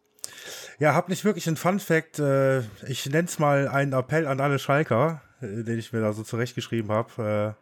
[0.78, 2.18] ja, hab nicht wirklich einen Fun Fact.
[2.18, 6.12] Äh, ich nenne es mal einen Appell an alle Schalker, äh, den ich mir da
[6.12, 7.56] so zurechtgeschrieben habe.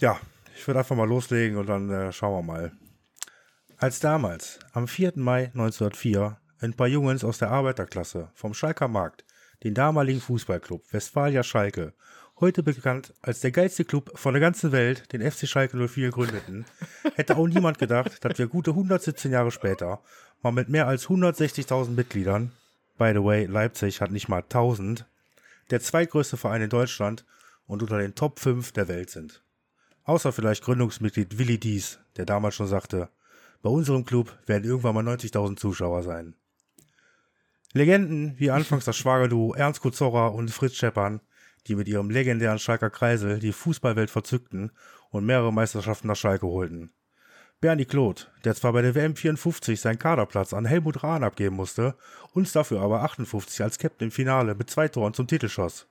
[0.00, 0.18] Äh, ja,
[0.56, 2.72] ich würde einfach mal loslegen und dann schauen wir mal.
[3.76, 5.12] Als damals, am 4.
[5.16, 9.24] Mai 1904, ein paar Jungens aus der Arbeiterklasse vom Schalker Markt
[9.64, 11.94] den damaligen Fußballclub Westfalia Schalke,
[12.38, 16.66] heute bekannt als der geilste Club von der ganzen Welt, den FC Schalke 04 gründeten,
[17.14, 20.02] hätte auch niemand gedacht, dass wir gute 117 Jahre später
[20.42, 22.52] mal mit mehr als 160.000 Mitgliedern,
[22.98, 25.06] by the way, Leipzig hat nicht mal 1000,
[25.70, 27.24] der zweitgrößte Verein in Deutschland
[27.66, 29.42] und unter den Top 5 der Welt sind.
[30.04, 33.08] Außer vielleicht Gründungsmitglied Willi Dies, der damals schon sagte,
[33.62, 36.34] bei unserem Club werden irgendwann mal 90.000 Zuschauer sein.
[37.76, 41.20] Legenden wie anfangs das Schwagerduo Ernst Kuzorra und Fritz Scheppern,
[41.66, 44.70] die mit ihrem legendären Schalker Kreisel die Fußballwelt verzückten
[45.10, 46.92] und mehrere Meisterschaften nach Schalke holten.
[47.60, 51.96] Bernie Kloth, der zwar bei der WM 54 seinen Kaderplatz an Helmut Rahn abgeben musste,
[52.32, 55.88] uns dafür aber 58 als Captain im Finale mit zwei Toren zum Titel schoss.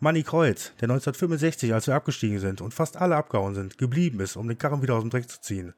[0.00, 4.36] Manny Kreuz, der 1965, als wir abgestiegen sind und fast alle abgehauen sind, geblieben ist,
[4.36, 5.74] um den Karren wieder aus dem Dreck zu ziehen.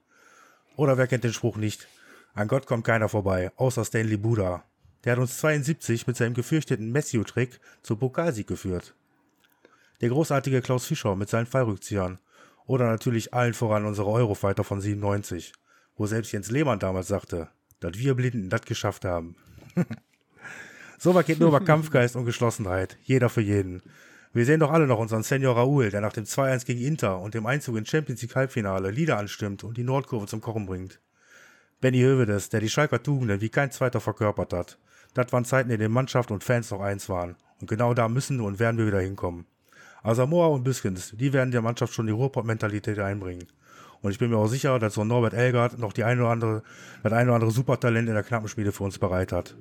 [0.77, 1.89] Oder wer kennt den Spruch nicht?
[2.33, 4.63] An Gott kommt keiner vorbei, außer Stanley Buda.
[5.05, 8.95] Der hat uns 72 mit seinem gefürchteten Matthew-Trick zum Pokalsieg geführt.
[10.01, 12.19] Der großartige Klaus Fischer mit seinen Fallrückziehern.
[12.67, 15.53] Oder natürlich allen voran unsere Eurofighter von 97,
[15.97, 17.49] wo selbst Jens Lehmann damals sagte,
[17.81, 19.37] dass wir Blinden das geschafft haben.
[20.99, 23.83] so was geht nur über Kampfgeist und Geschlossenheit, jeder für jeden.
[24.33, 27.35] Wir sehen doch alle noch unseren Senior Raoul, der nach dem 2-1 gegen Inter und
[27.35, 31.01] dem Einzug ins Champions League Halbfinale Lieder anstimmt und die Nordkurve zum Kochen bringt.
[31.81, 34.79] Benny Hövedes, der die Schalker Tugenden wie kein zweiter verkörpert hat.
[35.15, 37.37] Das waren Zeiten, in denen Mannschaft und Fans noch eins waren.
[37.61, 39.47] Und genau da müssen und werden wir wieder hinkommen.
[40.03, 43.47] Asamoah und Biskins, die werden der Mannschaft schon die Ruhrpott-Mentalität einbringen.
[44.03, 46.63] Und ich bin mir auch sicher, dass so Norbert Elgard noch die ein oder andere,
[47.03, 49.57] das ein oder andere Supertalent in der Knappenschmiede für uns bereit hat.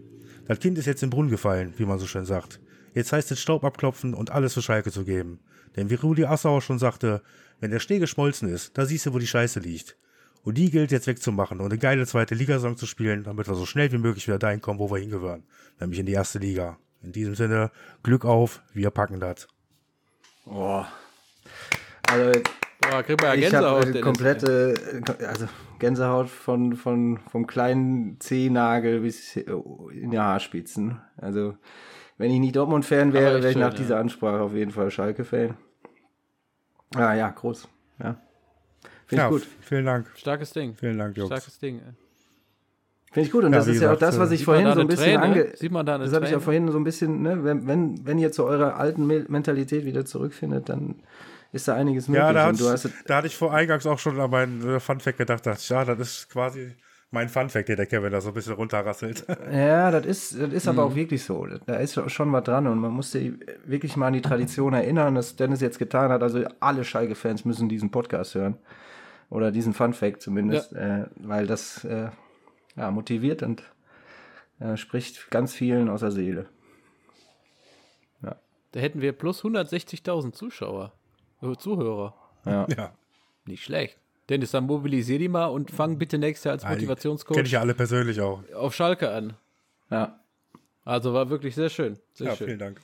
[0.48, 2.60] Das Kind ist jetzt im Brunnen gefallen, wie man so schön sagt.
[2.94, 5.40] Jetzt heißt es Staub abklopfen und alles für Schalke zu geben.
[5.78, 7.22] Denn wie Rudi Assauer schon sagte,
[7.62, 9.98] wenn der Schnee geschmolzen ist, da siehst du, wo die Scheiße liegt.
[10.44, 13.66] Und die gilt jetzt wegzumachen und eine geile zweite Ligasaison zu spielen, damit wir so
[13.66, 15.44] schnell wie möglich wieder dahin kommen, wo wir hingehören.
[15.80, 16.78] Nämlich in die erste Liga.
[17.02, 17.72] In diesem Sinne,
[18.02, 19.48] Glück auf, wir packen das.
[20.46, 20.88] Boah.
[22.10, 22.42] Also,
[22.82, 23.82] Boah, krieg mal ich Gänsehaut.
[23.82, 24.02] habe Dennis.
[24.02, 24.74] komplette,
[25.28, 25.48] also
[25.80, 31.00] Gänsehaut von, von, vom kleinen Zehennagel bis in die Haarspitzen.
[31.18, 31.56] Also,
[32.18, 33.78] wenn ich nicht Dortmund-Fan wäre, wäre ich schön, nach ja.
[33.78, 35.58] dieser Ansprache auf jeden Fall Schalke-Fan.
[36.96, 37.68] Ah ja, groß.
[38.00, 38.18] Ja.
[39.08, 39.48] Finde ich Ja, gut.
[39.62, 40.08] vielen Dank.
[40.16, 40.76] Starkes Ding.
[40.76, 41.30] Vielen Dank, Jungs.
[41.30, 41.78] Starkes Ding.
[41.80, 41.94] ey.
[43.12, 43.44] Finde ich gut.
[43.44, 45.22] Und Ja, das ist ja auch gesagt, das, was äh, ich vorhin so ein bisschen
[45.22, 45.56] ange...
[45.56, 48.06] Sieht man da eine Das habe ich ja vorhin so ein bisschen, ne, wenn, wenn,
[48.06, 50.96] wenn ihr zu eurer alten Me- Mentalität wieder zurückfindet, dann
[51.52, 52.24] ist da einiges möglich.
[52.26, 54.68] Ja, da, Und du hat's- hast, da hatte ich vor eingangs auch schon an meinen
[54.68, 56.74] äh, Funfact gedacht, dachte ich, ja, das ist quasi
[57.12, 59.24] mein Funfact, den der Kevin da so ein bisschen runterrasselt.
[59.54, 60.70] Ja, das ist, das ist Mhm.
[60.72, 61.46] aber auch wirklich so.
[61.68, 63.34] Da ist schon was dran und man muss sich
[63.66, 66.24] wirklich mal an die Tradition erinnern, dass Dennis jetzt getan hat.
[66.24, 68.58] Also alle Schalke-Fans müssen diesen Podcast hören.
[69.34, 72.10] Oder diesen Fun-Fact zumindest, äh, weil das äh,
[72.76, 73.64] ja, motiviert und
[74.60, 76.46] äh, spricht ganz vielen aus der Seele.
[78.74, 80.94] Da hätten wir plus 160.000 Zuschauer,
[81.44, 82.16] äh, Zuhörer.
[82.44, 82.68] Ja.
[82.78, 82.94] ja.
[83.46, 84.00] Nicht schlecht.
[84.30, 87.60] Dennis, dann mobilisier die mal und fang bitte nächstes Jahr als Kenne ich Motivationscoach ja
[87.60, 88.42] alle persönlich auch.
[88.54, 89.34] auf Schalke an.
[89.90, 90.20] ja.
[90.86, 91.98] Also war wirklich sehr schön.
[92.14, 92.48] Sehr Ja, schön.
[92.48, 92.82] vielen Dank.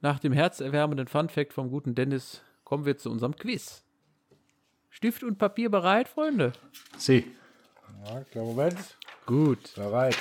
[0.00, 3.85] Nach dem herzerwärmenden Funfact vom guten Dennis kommen wir zu unserem Quiz.
[4.96, 6.54] Stift und Papier bereit, Freunde?
[6.96, 7.30] Sie.
[8.06, 8.96] Ja, klar, Moment.
[9.26, 9.74] Gut.
[9.74, 10.16] Bereit.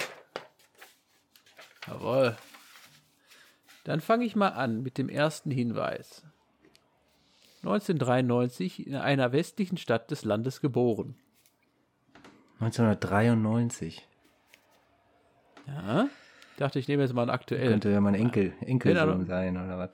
[1.87, 2.35] Jawohl.
[3.85, 6.23] Dann fange ich mal an mit dem ersten Hinweis.
[7.59, 11.15] 1993 in einer westlichen Stadt des Landes geboren.
[12.59, 14.05] 1993.
[15.67, 16.09] Ja.
[16.51, 17.69] Ich dachte, ich nehme jetzt mal einen aktuellen.
[17.69, 19.91] Könnte ja mein Enkel, Enkelsohn sein oder was?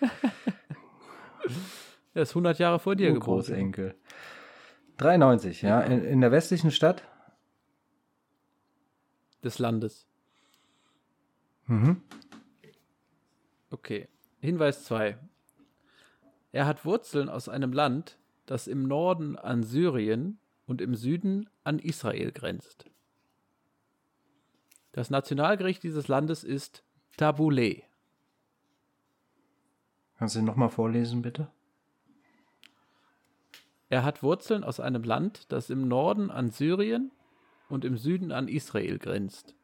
[2.18, 3.36] Der ist 100 Jahre vor dir geboren.
[3.36, 3.94] Großenkel.
[4.96, 5.82] 93, ja.
[5.82, 7.04] In, in der westlichen Stadt.
[9.44, 10.04] Des Landes.
[11.66, 12.02] Mhm.
[13.70, 14.08] Okay.
[14.40, 15.16] Hinweis 2.
[16.50, 21.78] Er hat Wurzeln aus einem Land, das im Norden an Syrien und im Süden an
[21.78, 22.86] Israel grenzt.
[24.90, 26.82] Das Nationalgericht dieses Landes ist
[27.16, 27.84] Tabbouleh.
[30.16, 31.52] Kannst du nochmal vorlesen, bitte?
[33.90, 37.10] Er hat Wurzeln aus einem Land, das im Norden an Syrien
[37.68, 39.54] und im Süden an Israel grenzt.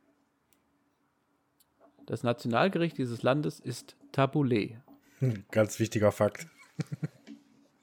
[2.07, 4.77] Das Nationalgericht dieses Landes ist Tabbouleh.
[5.21, 6.47] Hm, Ganz wichtiger Fakt.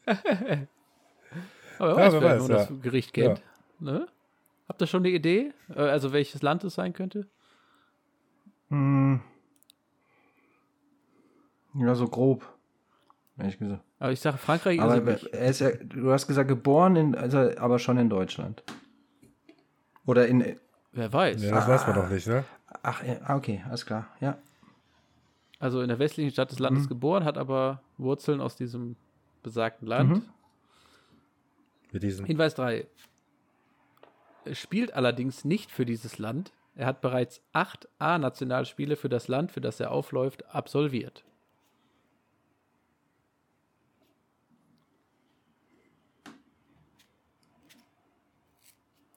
[0.06, 0.68] Aber wer
[1.80, 2.56] Ja, weiß, wer vielleicht, weiß, ja.
[2.56, 3.42] das Gericht kennt.
[3.80, 4.08] Ne?
[4.68, 5.54] Habt ihr schon eine Idee?
[5.70, 7.28] Äh, Also welches Land es sein könnte?
[8.70, 9.22] Hm.
[11.74, 12.46] Ja, so grob.
[13.42, 13.84] Ehrlich gesagt.
[14.00, 15.34] Aber ich sage, Frankreich ist Aber es nicht.
[15.34, 18.64] er ist ja, du hast gesagt, geboren, in, also, aber schon in Deutschland.
[20.06, 20.56] Oder in.
[20.94, 21.42] Wer weiß.
[21.44, 22.44] Ja, das weiß man doch nicht, ne?
[22.84, 24.08] Ach, ja, ah, okay, alles klar.
[24.20, 24.38] Ja.
[25.60, 26.64] Also in der westlichen Stadt des Mhm.
[26.66, 28.96] Landes geboren, hat aber Wurzeln aus diesem
[29.44, 30.10] besagten Land.
[30.10, 30.24] Mhm.
[31.92, 32.26] Mit diesen.
[32.26, 32.86] Hinweis 3.
[34.46, 36.52] Er spielt allerdings nicht für dieses Land.
[36.76, 41.24] Er hat bereits acht A-Nationalspiele für das Land, für das er aufläuft, absolviert.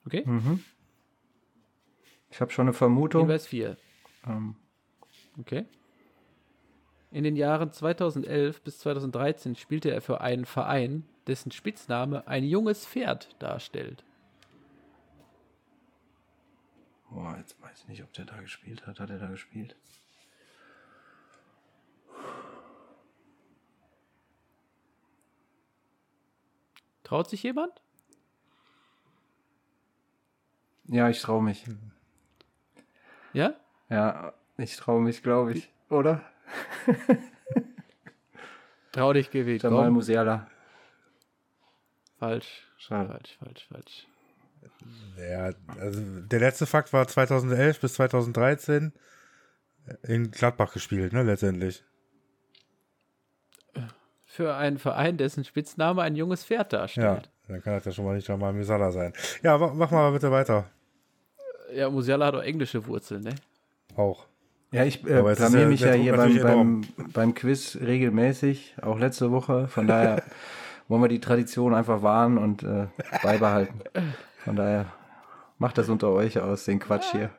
[0.07, 0.25] Okay?
[2.31, 3.23] Ich habe schon eine Vermutung.
[3.23, 3.77] Hinweis 4.
[4.27, 4.57] Ähm,
[5.41, 5.67] Okay.
[7.11, 12.87] In den Jahren 2011 bis 2013 spielte er für einen Verein, dessen Spitzname ein junges
[12.87, 14.05] Pferd darstellt.
[17.11, 18.99] boah, jetzt weiß ich nicht, ob der da gespielt hat.
[18.99, 19.77] Hat er da gespielt?
[27.05, 27.84] Traut sich jemand?
[30.89, 31.65] Ja, ich traue mich.
[33.33, 33.55] Ja?
[33.89, 35.71] Ja, ich traue mich, glaube ich.
[35.91, 36.21] Oder?
[38.93, 39.57] Trau dich, GW.
[39.57, 39.95] Jamal Komm.
[39.95, 40.47] Musiala.
[42.19, 42.67] Falsch.
[42.79, 43.09] Schade.
[43.09, 44.07] Falsch, falsch, falsch.
[45.19, 48.93] Ja, also der letzte Fakt war 2011 bis 2013
[50.03, 51.85] in Gladbach gespielt, ne, letztendlich.
[54.27, 57.31] Für einen Verein, dessen Spitzname ein junges Pferd Ja, darstellt.
[57.47, 59.13] dann kann das ja schon mal nicht Jamal Musala sein.
[59.43, 60.71] Ja, mach mal bitte weiter.
[61.73, 63.35] Ja, Musiala hat auch englische Wurzeln, ne?
[63.97, 64.27] Auch.
[64.73, 66.81] Ja, ich äh, blamier ja- mich ja hier beim, beim,
[67.13, 69.69] beim Quiz regelmäßig, auch letzte Woche.
[69.69, 70.23] Von daher
[70.89, 72.87] wollen wir die Tradition einfach wahren und äh,
[73.23, 73.81] beibehalten.
[74.45, 74.87] Von daher
[75.59, 77.31] macht das unter euch aus, den Quatsch hier.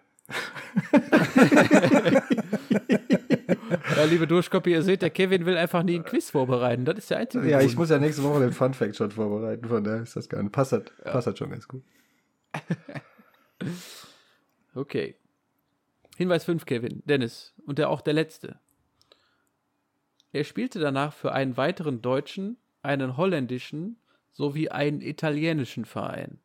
[3.95, 6.85] Ja, liebe Durchkopie, ihr seht, der Kevin will einfach nie einen Quiz vorbereiten.
[6.85, 7.79] Das ist der einzige Ja, ich Grund.
[7.79, 10.51] muss ja nächste Woche den Fun Fact schon vorbereiten, von daher ist das gar nicht.
[10.51, 11.83] Passt das, passt das schon ganz gut.
[14.75, 15.15] Okay.
[16.17, 17.01] Hinweis 5, Kevin.
[17.05, 17.53] Dennis.
[17.65, 18.59] Und der auch der letzte.
[20.33, 23.97] Er spielte danach für einen weiteren deutschen, einen holländischen
[24.33, 26.39] sowie einen italienischen Verein,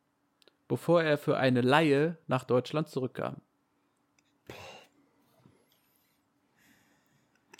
[0.69, 3.41] bevor er für eine Laie nach Deutschland zurückkam.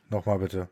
[0.10, 0.70] Nochmal bitte.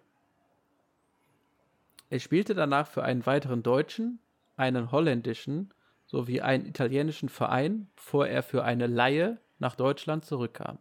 [2.09, 4.19] Er spielte danach für einen weiteren deutschen,
[4.55, 5.73] einen holländischen
[6.05, 10.80] sowie einen italienischen Verein, bevor er für eine Laie nach Deutschland zurückkam.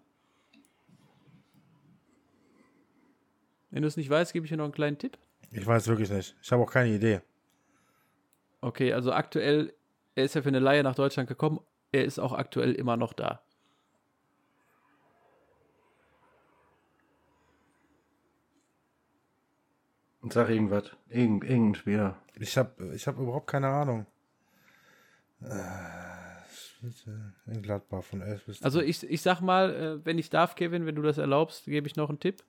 [3.70, 5.18] Wenn du es nicht weißt, gebe ich dir noch einen kleinen Tipp.
[5.50, 6.36] Ich weiß wirklich nicht.
[6.42, 7.20] Ich habe auch keine Idee.
[8.60, 9.74] Okay, also aktuell,
[10.14, 11.60] er ist ja für eine Laie nach Deutschland gekommen,
[11.92, 13.42] er ist auch aktuell immer noch da.
[20.30, 20.90] Sag irgendwas.
[21.08, 22.16] Irgend, irgendein Spieler.
[22.34, 24.06] Ich habe ich hab überhaupt keine Ahnung.
[25.40, 26.17] Äh,
[27.46, 28.62] In Gladbach von 11 bis.
[28.62, 31.86] Also ich, ich sag mal, äh, wenn ich darf, Kevin, wenn du das erlaubst, gebe
[31.86, 32.42] ich noch einen Tipp.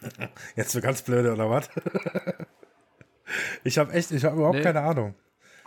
[0.56, 1.68] Jetzt für ganz blöde, oder was?
[3.64, 4.62] ich habe echt, ich habe überhaupt Nee.
[4.62, 5.14] keine Ahnung.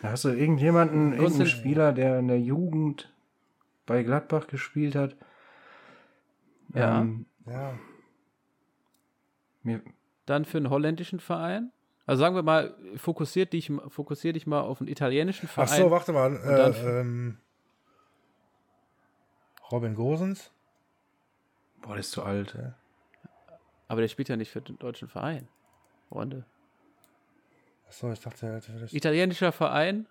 [0.01, 3.13] Hast du irgendjemanden, irgendeinen Spieler, der in der Jugend
[3.85, 5.15] bei Gladbach gespielt hat?
[6.73, 7.01] Ja.
[7.01, 7.77] Ähm, Ja.
[9.63, 9.81] mir,
[10.25, 11.71] Dann für einen holländischen Verein.
[12.05, 15.81] Also sagen wir mal, fokussiert dich, fokussier dich mal auf einen italienischen Ach Verein.
[15.83, 16.35] so, warte mal.
[16.37, 17.37] Äh, ähm,
[19.71, 20.51] Robin Gosens?
[21.81, 22.55] boah, der ist zu alt.
[23.87, 25.47] Aber der spielt ja nicht für den deutschen Verein.
[26.09, 26.45] Freunde.
[27.87, 28.93] Achso, ich dachte, er hätte vielleicht.
[28.93, 30.07] Italienischer Verein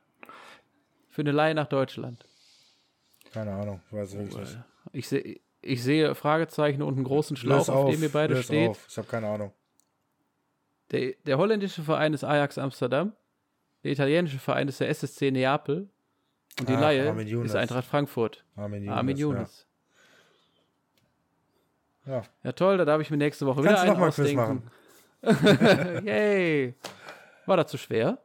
[1.09, 2.25] für eine Leihe nach Deutschland.
[3.33, 4.59] Keine Ahnung, ich weiß es wirklich nicht.
[4.93, 8.71] Ich, seh, ich sehe Fragezeichen und einen großen Schlauch, Lös auf, dem ihr beide steht.
[8.71, 8.87] Auf.
[8.89, 9.53] Ich habe keine Ahnung.
[10.91, 13.13] Der, der holländische Verein ist Ajax Amsterdam.
[13.85, 15.89] Der italienische Verein ist der SSC Neapel.
[16.59, 17.11] Und die Ach, Laie
[17.45, 18.45] ist Eintracht Frankfurt.
[18.57, 18.97] Armin Younes.
[18.97, 19.67] Armin Younes.
[22.07, 22.13] Ja.
[22.15, 22.23] ja.
[22.43, 22.53] Ja.
[22.53, 24.71] toll, da darf ich mir nächste Woche wieder Kannst du einen noch mal Quiz ausdenken.
[26.07, 26.75] Yay.
[27.47, 28.19] War das zu schwer?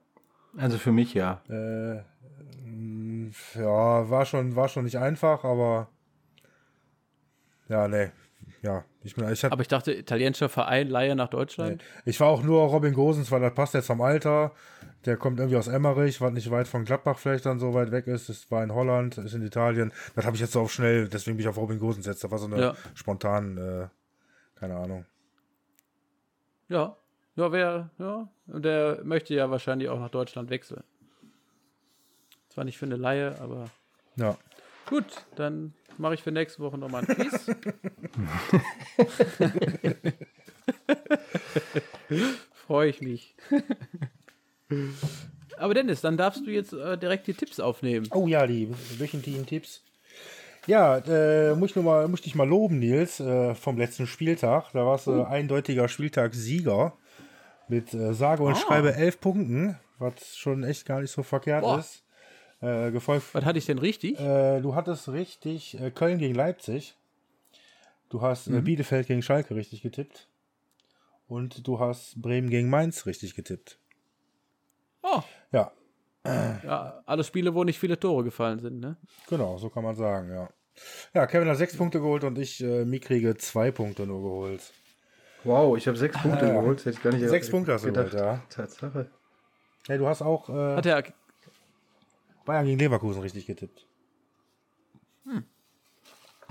[0.57, 1.41] Also für mich ja.
[1.49, 1.97] Äh,
[3.55, 5.89] ja, war schon, war schon nicht einfach, aber.
[7.69, 8.11] Ja, nee.
[8.63, 11.83] Ja, ich bin, ich hab, Aber ich dachte, italienischer Verein, Laie nach Deutschland.
[12.05, 14.53] Ich war auch nur Robin Gosens, weil das passt jetzt vom Alter.
[15.05, 18.07] Der kommt irgendwie aus Emmerich, was nicht weit von Gladbach vielleicht dann so weit weg
[18.07, 18.29] ist.
[18.29, 19.91] Das war in Holland, ist in Italien.
[20.15, 22.23] Das habe ich jetzt so auf schnell, deswegen bin ich auf Robin Gosens jetzt.
[22.23, 22.73] Das war so eine Ja.
[22.95, 23.87] spontan, äh,
[24.57, 25.05] keine Ahnung.
[26.69, 26.95] Ja.
[27.35, 28.29] Ja, wer, ja.
[28.47, 30.83] Und der möchte ja wahrscheinlich auch nach Deutschland wechseln.
[32.47, 33.65] Zwar nicht für eine Laie, aber
[34.15, 34.37] Ja.
[34.89, 35.05] Gut,
[35.35, 37.45] dann mache ich für nächste Woche nochmal ein Quiz.
[42.53, 43.35] Freue ich mich.
[45.57, 48.07] Aber Dennis, dann darfst du jetzt äh, direkt die Tipps aufnehmen.
[48.11, 49.83] Oh ja, die wöchentlichen Tipps.
[50.65, 54.07] Ja, äh, muss ich nur mal, muss ich dich mal loben, Nils, äh, vom letzten
[54.07, 54.71] Spieltag.
[54.73, 56.93] Da warst du eindeutiger Spieltagssieger
[57.67, 58.55] mit äh, sage und Ah.
[58.55, 61.79] schreibe elf Punkten, was schon echt gar nicht so verkehrt Boah.
[61.79, 62.02] ist.
[62.63, 64.17] Äh, gefolgt Was hatte ich denn richtig?
[64.19, 66.95] Äh, du hattest richtig äh, Köln gegen Leipzig.
[68.09, 68.57] Du hast Mhm.
[68.57, 70.29] äh, Bielefeld gegen Schalke richtig getippt.
[71.27, 73.79] Und du hast Bremen gegen Mainz richtig getippt.
[75.01, 75.21] Oh,
[75.51, 75.71] Ja,
[76.25, 78.95] ja, alle Spiele, wo nicht viele Tore gefallen sind, ne?
[79.27, 80.49] genau, so kann man sagen, ja.
[81.13, 84.71] Ja, Kevin hat sechs Punkte geholt und ich, äh, mickriege zwei Punkte nur geholt.
[85.43, 86.53] Wow, ich habe sechs Punkte ja.
[86.53, 86.79] geholt.
[86.79, 88.41] Hätte ich gar nicht Sechs Punkte hast du geholt, ja.
[88.49, 89.09] Tatsache.
[89.87, 91.03] Hey, du hast auch äh, Hat er,
[92.45, 93.87] Bayern gegen Leverkusen richtig getippt.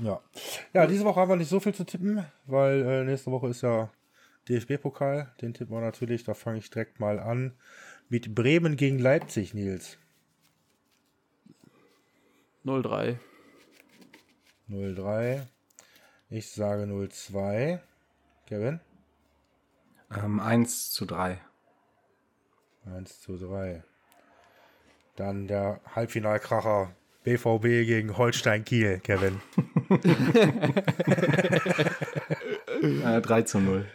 [0.01, 0.20] Ja.
[0.73, 3.62] Ja, diese Woche haben wir nicht so viel zu tippen, weil äh, nächste Woche ist
[3.62, 3.90] ja
[4.48, 5.32] DFB-Pokal.
[5.40, 6.24] Den tippen wir natürlich.
[6.24, 7.52] Da fange ich direkt mal an.
[8.09, 9.98] Mit Bremen gegen Leipzig, Nils.
[12.64, 13.19] 0-3.
[14.69, 15.43] 0-3.
[16.31, 17.81] Ich sage 0-2.
[18.47, 18.81] Kevin?
[20.10, 21.40] Ähm, 1 zu 3.
[22.85, 23.85] 1 zu 3.
[25.17, 26.95] Dann der Halbfinalkracher
[27.25, 29.41] BVB gegen Holstein Kiel, Kevin.
[32.83, 33.87] Äh, 3 zu 0.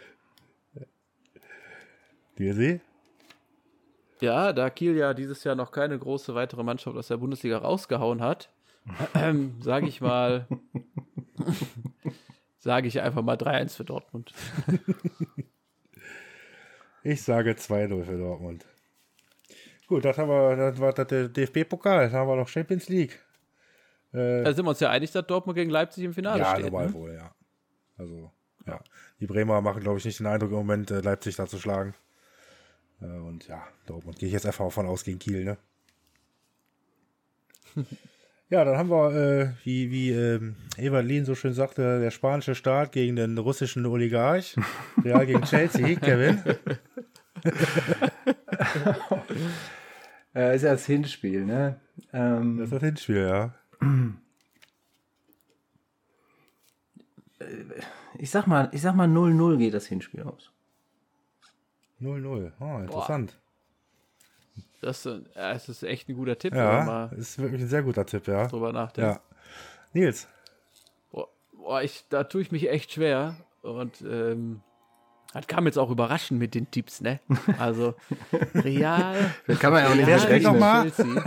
[2.38, 2.80] Dirsi?
[4.20, 8.22] Ja, da Kiel ja dieses Jahr noch keine große weitere Mannschaft aus der Bundesliga rausgehauen
[8.22, 8.50] hat,
[9.14, 10.46] ähm, sage ich mal,
[12.58, 14.32] sage ich einfach mal 3-1 für Dortmund.
[17.02, 18.66] Ich sage 2-0 für Dortmund.
[19.88, 23.18] Gut, das haben wir, das war der DFB-Pokal, dann haben wir noch Champions League.
[24.12, 26.66] Äh, Da sind wir uns ja einig, dass Dortmund gegen Leipzig im Finale ja, steht.
[26.66, 26.92] normal Ne?
[26.92, 27.34] wohl, ja.
[27.96, 28.30] Also,
[28.66, 28.80] ja.
[29.18, 31.94] Die Bremer machen, glaube ich, nicht den Eindruck im Moment, äh, Leipzig da zu schlagen.
[33.00, 35.56] Äh, und ja, Dortmund gehe ich jetzt einfach davon aus gegen Kiel, ne?
[38.50, 42.92] ja, dann haben wir, äh, wie, wie ähm, Evalin so schön sagte, der spanische Staat
[42.92, 44.54] gegen den russischen Oligarch.
[45.02, 46.42] Real gegen Chelsea, Kevin.
[50.38, 51.80] Äh, ist ja das Hinspiel, ne?
[52.12, 53.54] Ähm, Das ist das Hinspiel, ja.
[58.18, 60.52] ich sag mal, ich sag mal 0-0 geht das Hinspiel aus.
[62.00, 62.52] 0-0.
[62.60, 63.36] Oh, interessant.
[64.80, 67.82] Das, äh, ja, es ist echt ein guter Tipp, Ja, mal ist wirklich ein sehr
[67.82, 68.46] guter Tipp, ja.
[68.46, 69.16] drüber nachdenkt.
[69.16, 69.20] Ja.
[69.92, 70.28] Nils.
[71.10, 73.34] Boah, boah, ich, da tue ich mich echt schwer.
[73.62, 74.60] Und ähm,
[75.32, 77.20] das kam jetzt auch überraschend mit den Tipps, ne?
[77.58, 77.94] Also
[78.54, 79.34] Real.
[79.46, 80.06] Da kann man ja auch nicht?
[80.08, 81.24] Chelsea.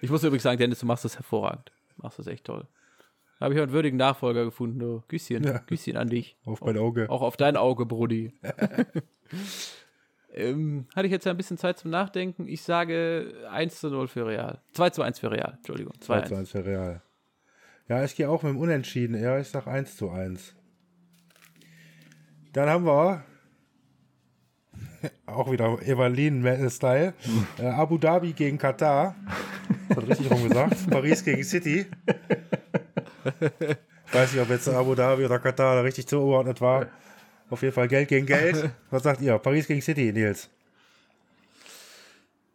[0.00, 1.72] ich muss übrigens sagen, Dennis, du machst das hervorragend.
[1.96, 2.66] Du machst das echt toll.
[3.38, 4.78] Da habe ich einen würdigen Nachfolger gefunden.
[4.78, 5.02] Du.
[5.08, 5.58] Küsschen, Ja.
[5.58, 6.36] Küsschen an dich.
[6.44, 7.10] Auf mein Auge.
[7.10, 8.32] Auch auf dein Auge, Brudi.
[10.32, 12.46] ähm, hatte ich jetzt ja ein bisschen Zeit zum Nachdenken.
[12.48, 14.60] Ich sage 1 zu 0 für Real.
[14.72, 15.94] 2 zu 1 für Real, Entschuldigung.
[16.00, 16.28] 2 2 1.
[16.28, 17.02] zu 1 für Real.
[17.88, 19.20] Ja, ich gehe auch mit dem Unentschieden.
[19.20, 20.54] Ja, ich sag 1 zu 1.
[22.52, 23.24] Dann haben wir
[25.26, 27.12] auch wieder Evalin-Style.
[27.58, 29.14] äh, Abu Dhabi gegen Katar.
[29.88, 30.76] Das hat richtig rum gesagt.
[30.90, 31.86] Paris gegen City.
[34.06, 36.86] Ich weiß nicht, ob jetzt Abu Dhabi oder Katar da richtig zugeordnet war.
[37.50, 38.70] Auf jeden Fall Geld gegen Geld.
[38.90, 39.38] Was sagt ihr?
[39.38, 40.48] Paris gegen City, Nils.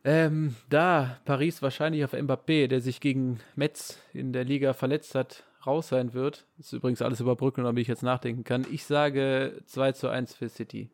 [0.09, 5.43] Ähm, da Paris wahrscheinlich auf Mbappé, der sich gegen Metz in der Liga verletzt hat,
[5.67, 6.47] raus sein wird.
[6.57, 8.65] Das ist übrigens alles überbrücken, damit ich jetzt nachdenken kann.
[8.71, 10.89] Ich sage 2 zu 1 für City.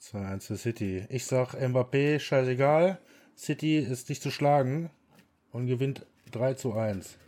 [0.00, 1.06] 2-1 für City.
[1.08, 2.98] Ich sag Mbappé, scheißegal.
[3.36, 4.90] City ist nicht zu schlagen
[5.50, 7.18] und gewinnt 3 zu 1.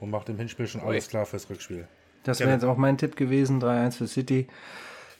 [0.00, 1.88] Und macht im Hinspiel schon alles klar fürs Rückspiel.
[2.22, 4.46] Das wäre jetzt auch mein Tipp gewesen, 3-1 für City.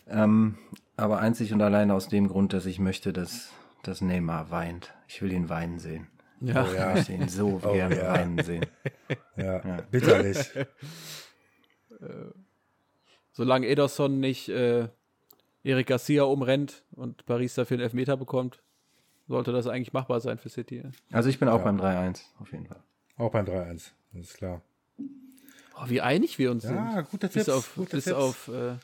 [0.06, 0.58] Ähm,
[0.98, 3.52] aber einzig und allein aus dem Grund, dass ich möchte, dass,
[3.82, 4.92] dass Neymar weint.
[5.06, 6.08] Ich will ihn weinen sehen.
[6.40, 6.64] Ja.
[6.64, 8.12] Oh ja, Ich möchte ihn so Oh gerne ja.
[8.12, 8.66] weinen sehen.
[9.36, 9.58] ja,
[9.90, 10.38] bitterlich.
[13.32, 14.88] Solange Ederson nicht äh,
[15.62, 18.62] Eric Garcia umrennt und Paris dafür einen Elfmeter bekommt,
[19.26, 20.82] sollte das eigentlich machbar sein für City.
[21.12, 21.64] Also ich bin auch Ja.
[21.64, 22.80] beim 3-1, auf jeden Fall.
[23.16, 24.62] Auch beim 3-1, das ist klar.
[25.76, 27.10] Oh, wie einig wir uns Ja, sind.
[27.10, 28.16] gute bis Tipps, auf, gute bis Tipps.
[28.16, 28.76] auf äh,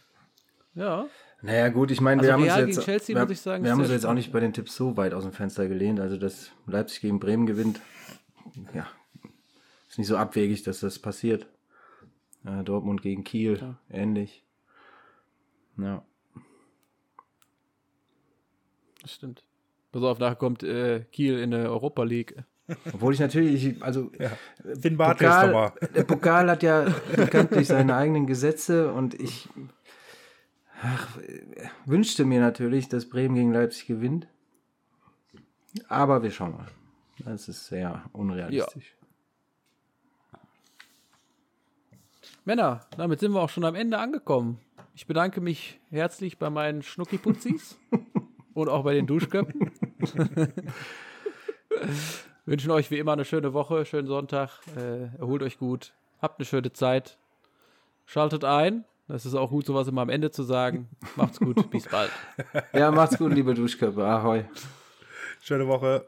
[0.74, 1.06] ja.
[1.44, 3.40] Naja, gut, ich meine, Also wir haben Real uns gegen jetzt, Chelsea, wir, muss ich
[3.40, 5.68] sagen, wir haben uns jetzt auch nicht bei den Tipps so weit aus dem Fenster
[5.68, 6.00] gelehnt.
[6.00, 7.82] Also, dass Leipzig gegen Bremen gewinnt,
[8.72, 8.86] ja,
[9.88, 11.46] ist nicht so abwegig, dass das passiert.
[12.46, 13.76] Äh, Dortmund gegen Kiel, Ja.
[13.90, 14.42] ähnlich.
[15.76, 16.02] Ja.
[19.02, 19.44] Das stimmt.
[19.92, 22.36] Pass auf, nachher kommt äh, Kiel in der Europa League.
[22.94, 24.10] Obwohl ich natürlich, also
[24.80, 25.72] Finn Bartels nochmal.
[25.72, 29.46] Pokal, der Pokal hat ja bekanntlich seine eigenen Gesetze und ich
[30.84, 31.18] ach,
[31.86, 34.28] wünschte mir natürlich, dass Bremen gegen Leipzig gewinnt.
[35.88, 36.66] Aber wir schauen mal.
[37.24, 38.96] Das ist sehr unrealistisch.
[42.44, 44.60] Männer, damit sind wir auch schon am Ende angekommen.
[44.94, 47.78] Ich bedanke mich herzlich bei meinen Schnuckiputzis
[48.54, 49.70] und auch bei den Duschköpfen.
[52.44, 54.60] Wünschen euch wie immer eine schöne Woche, schönen Sonntag.
[54.76, 55.94] Äh, erholt euch gut.
[56.20, 57.18] Habt eine schöne Zeit.
[58.04, 58.84] Schaltet ein.
[59.06, 60.88] Das ist auch gut, sowas immer am Ende zu sagen.
[61.16, 61.70] Macht's gut.
[61.70, 62.10] Bis bald.
[62.72, 64.04] Ja, macht's gut, liebe Duschköpfe.
[64.04, 64.44] Ahoi.
[65.40, 66.06] Schöne Woche.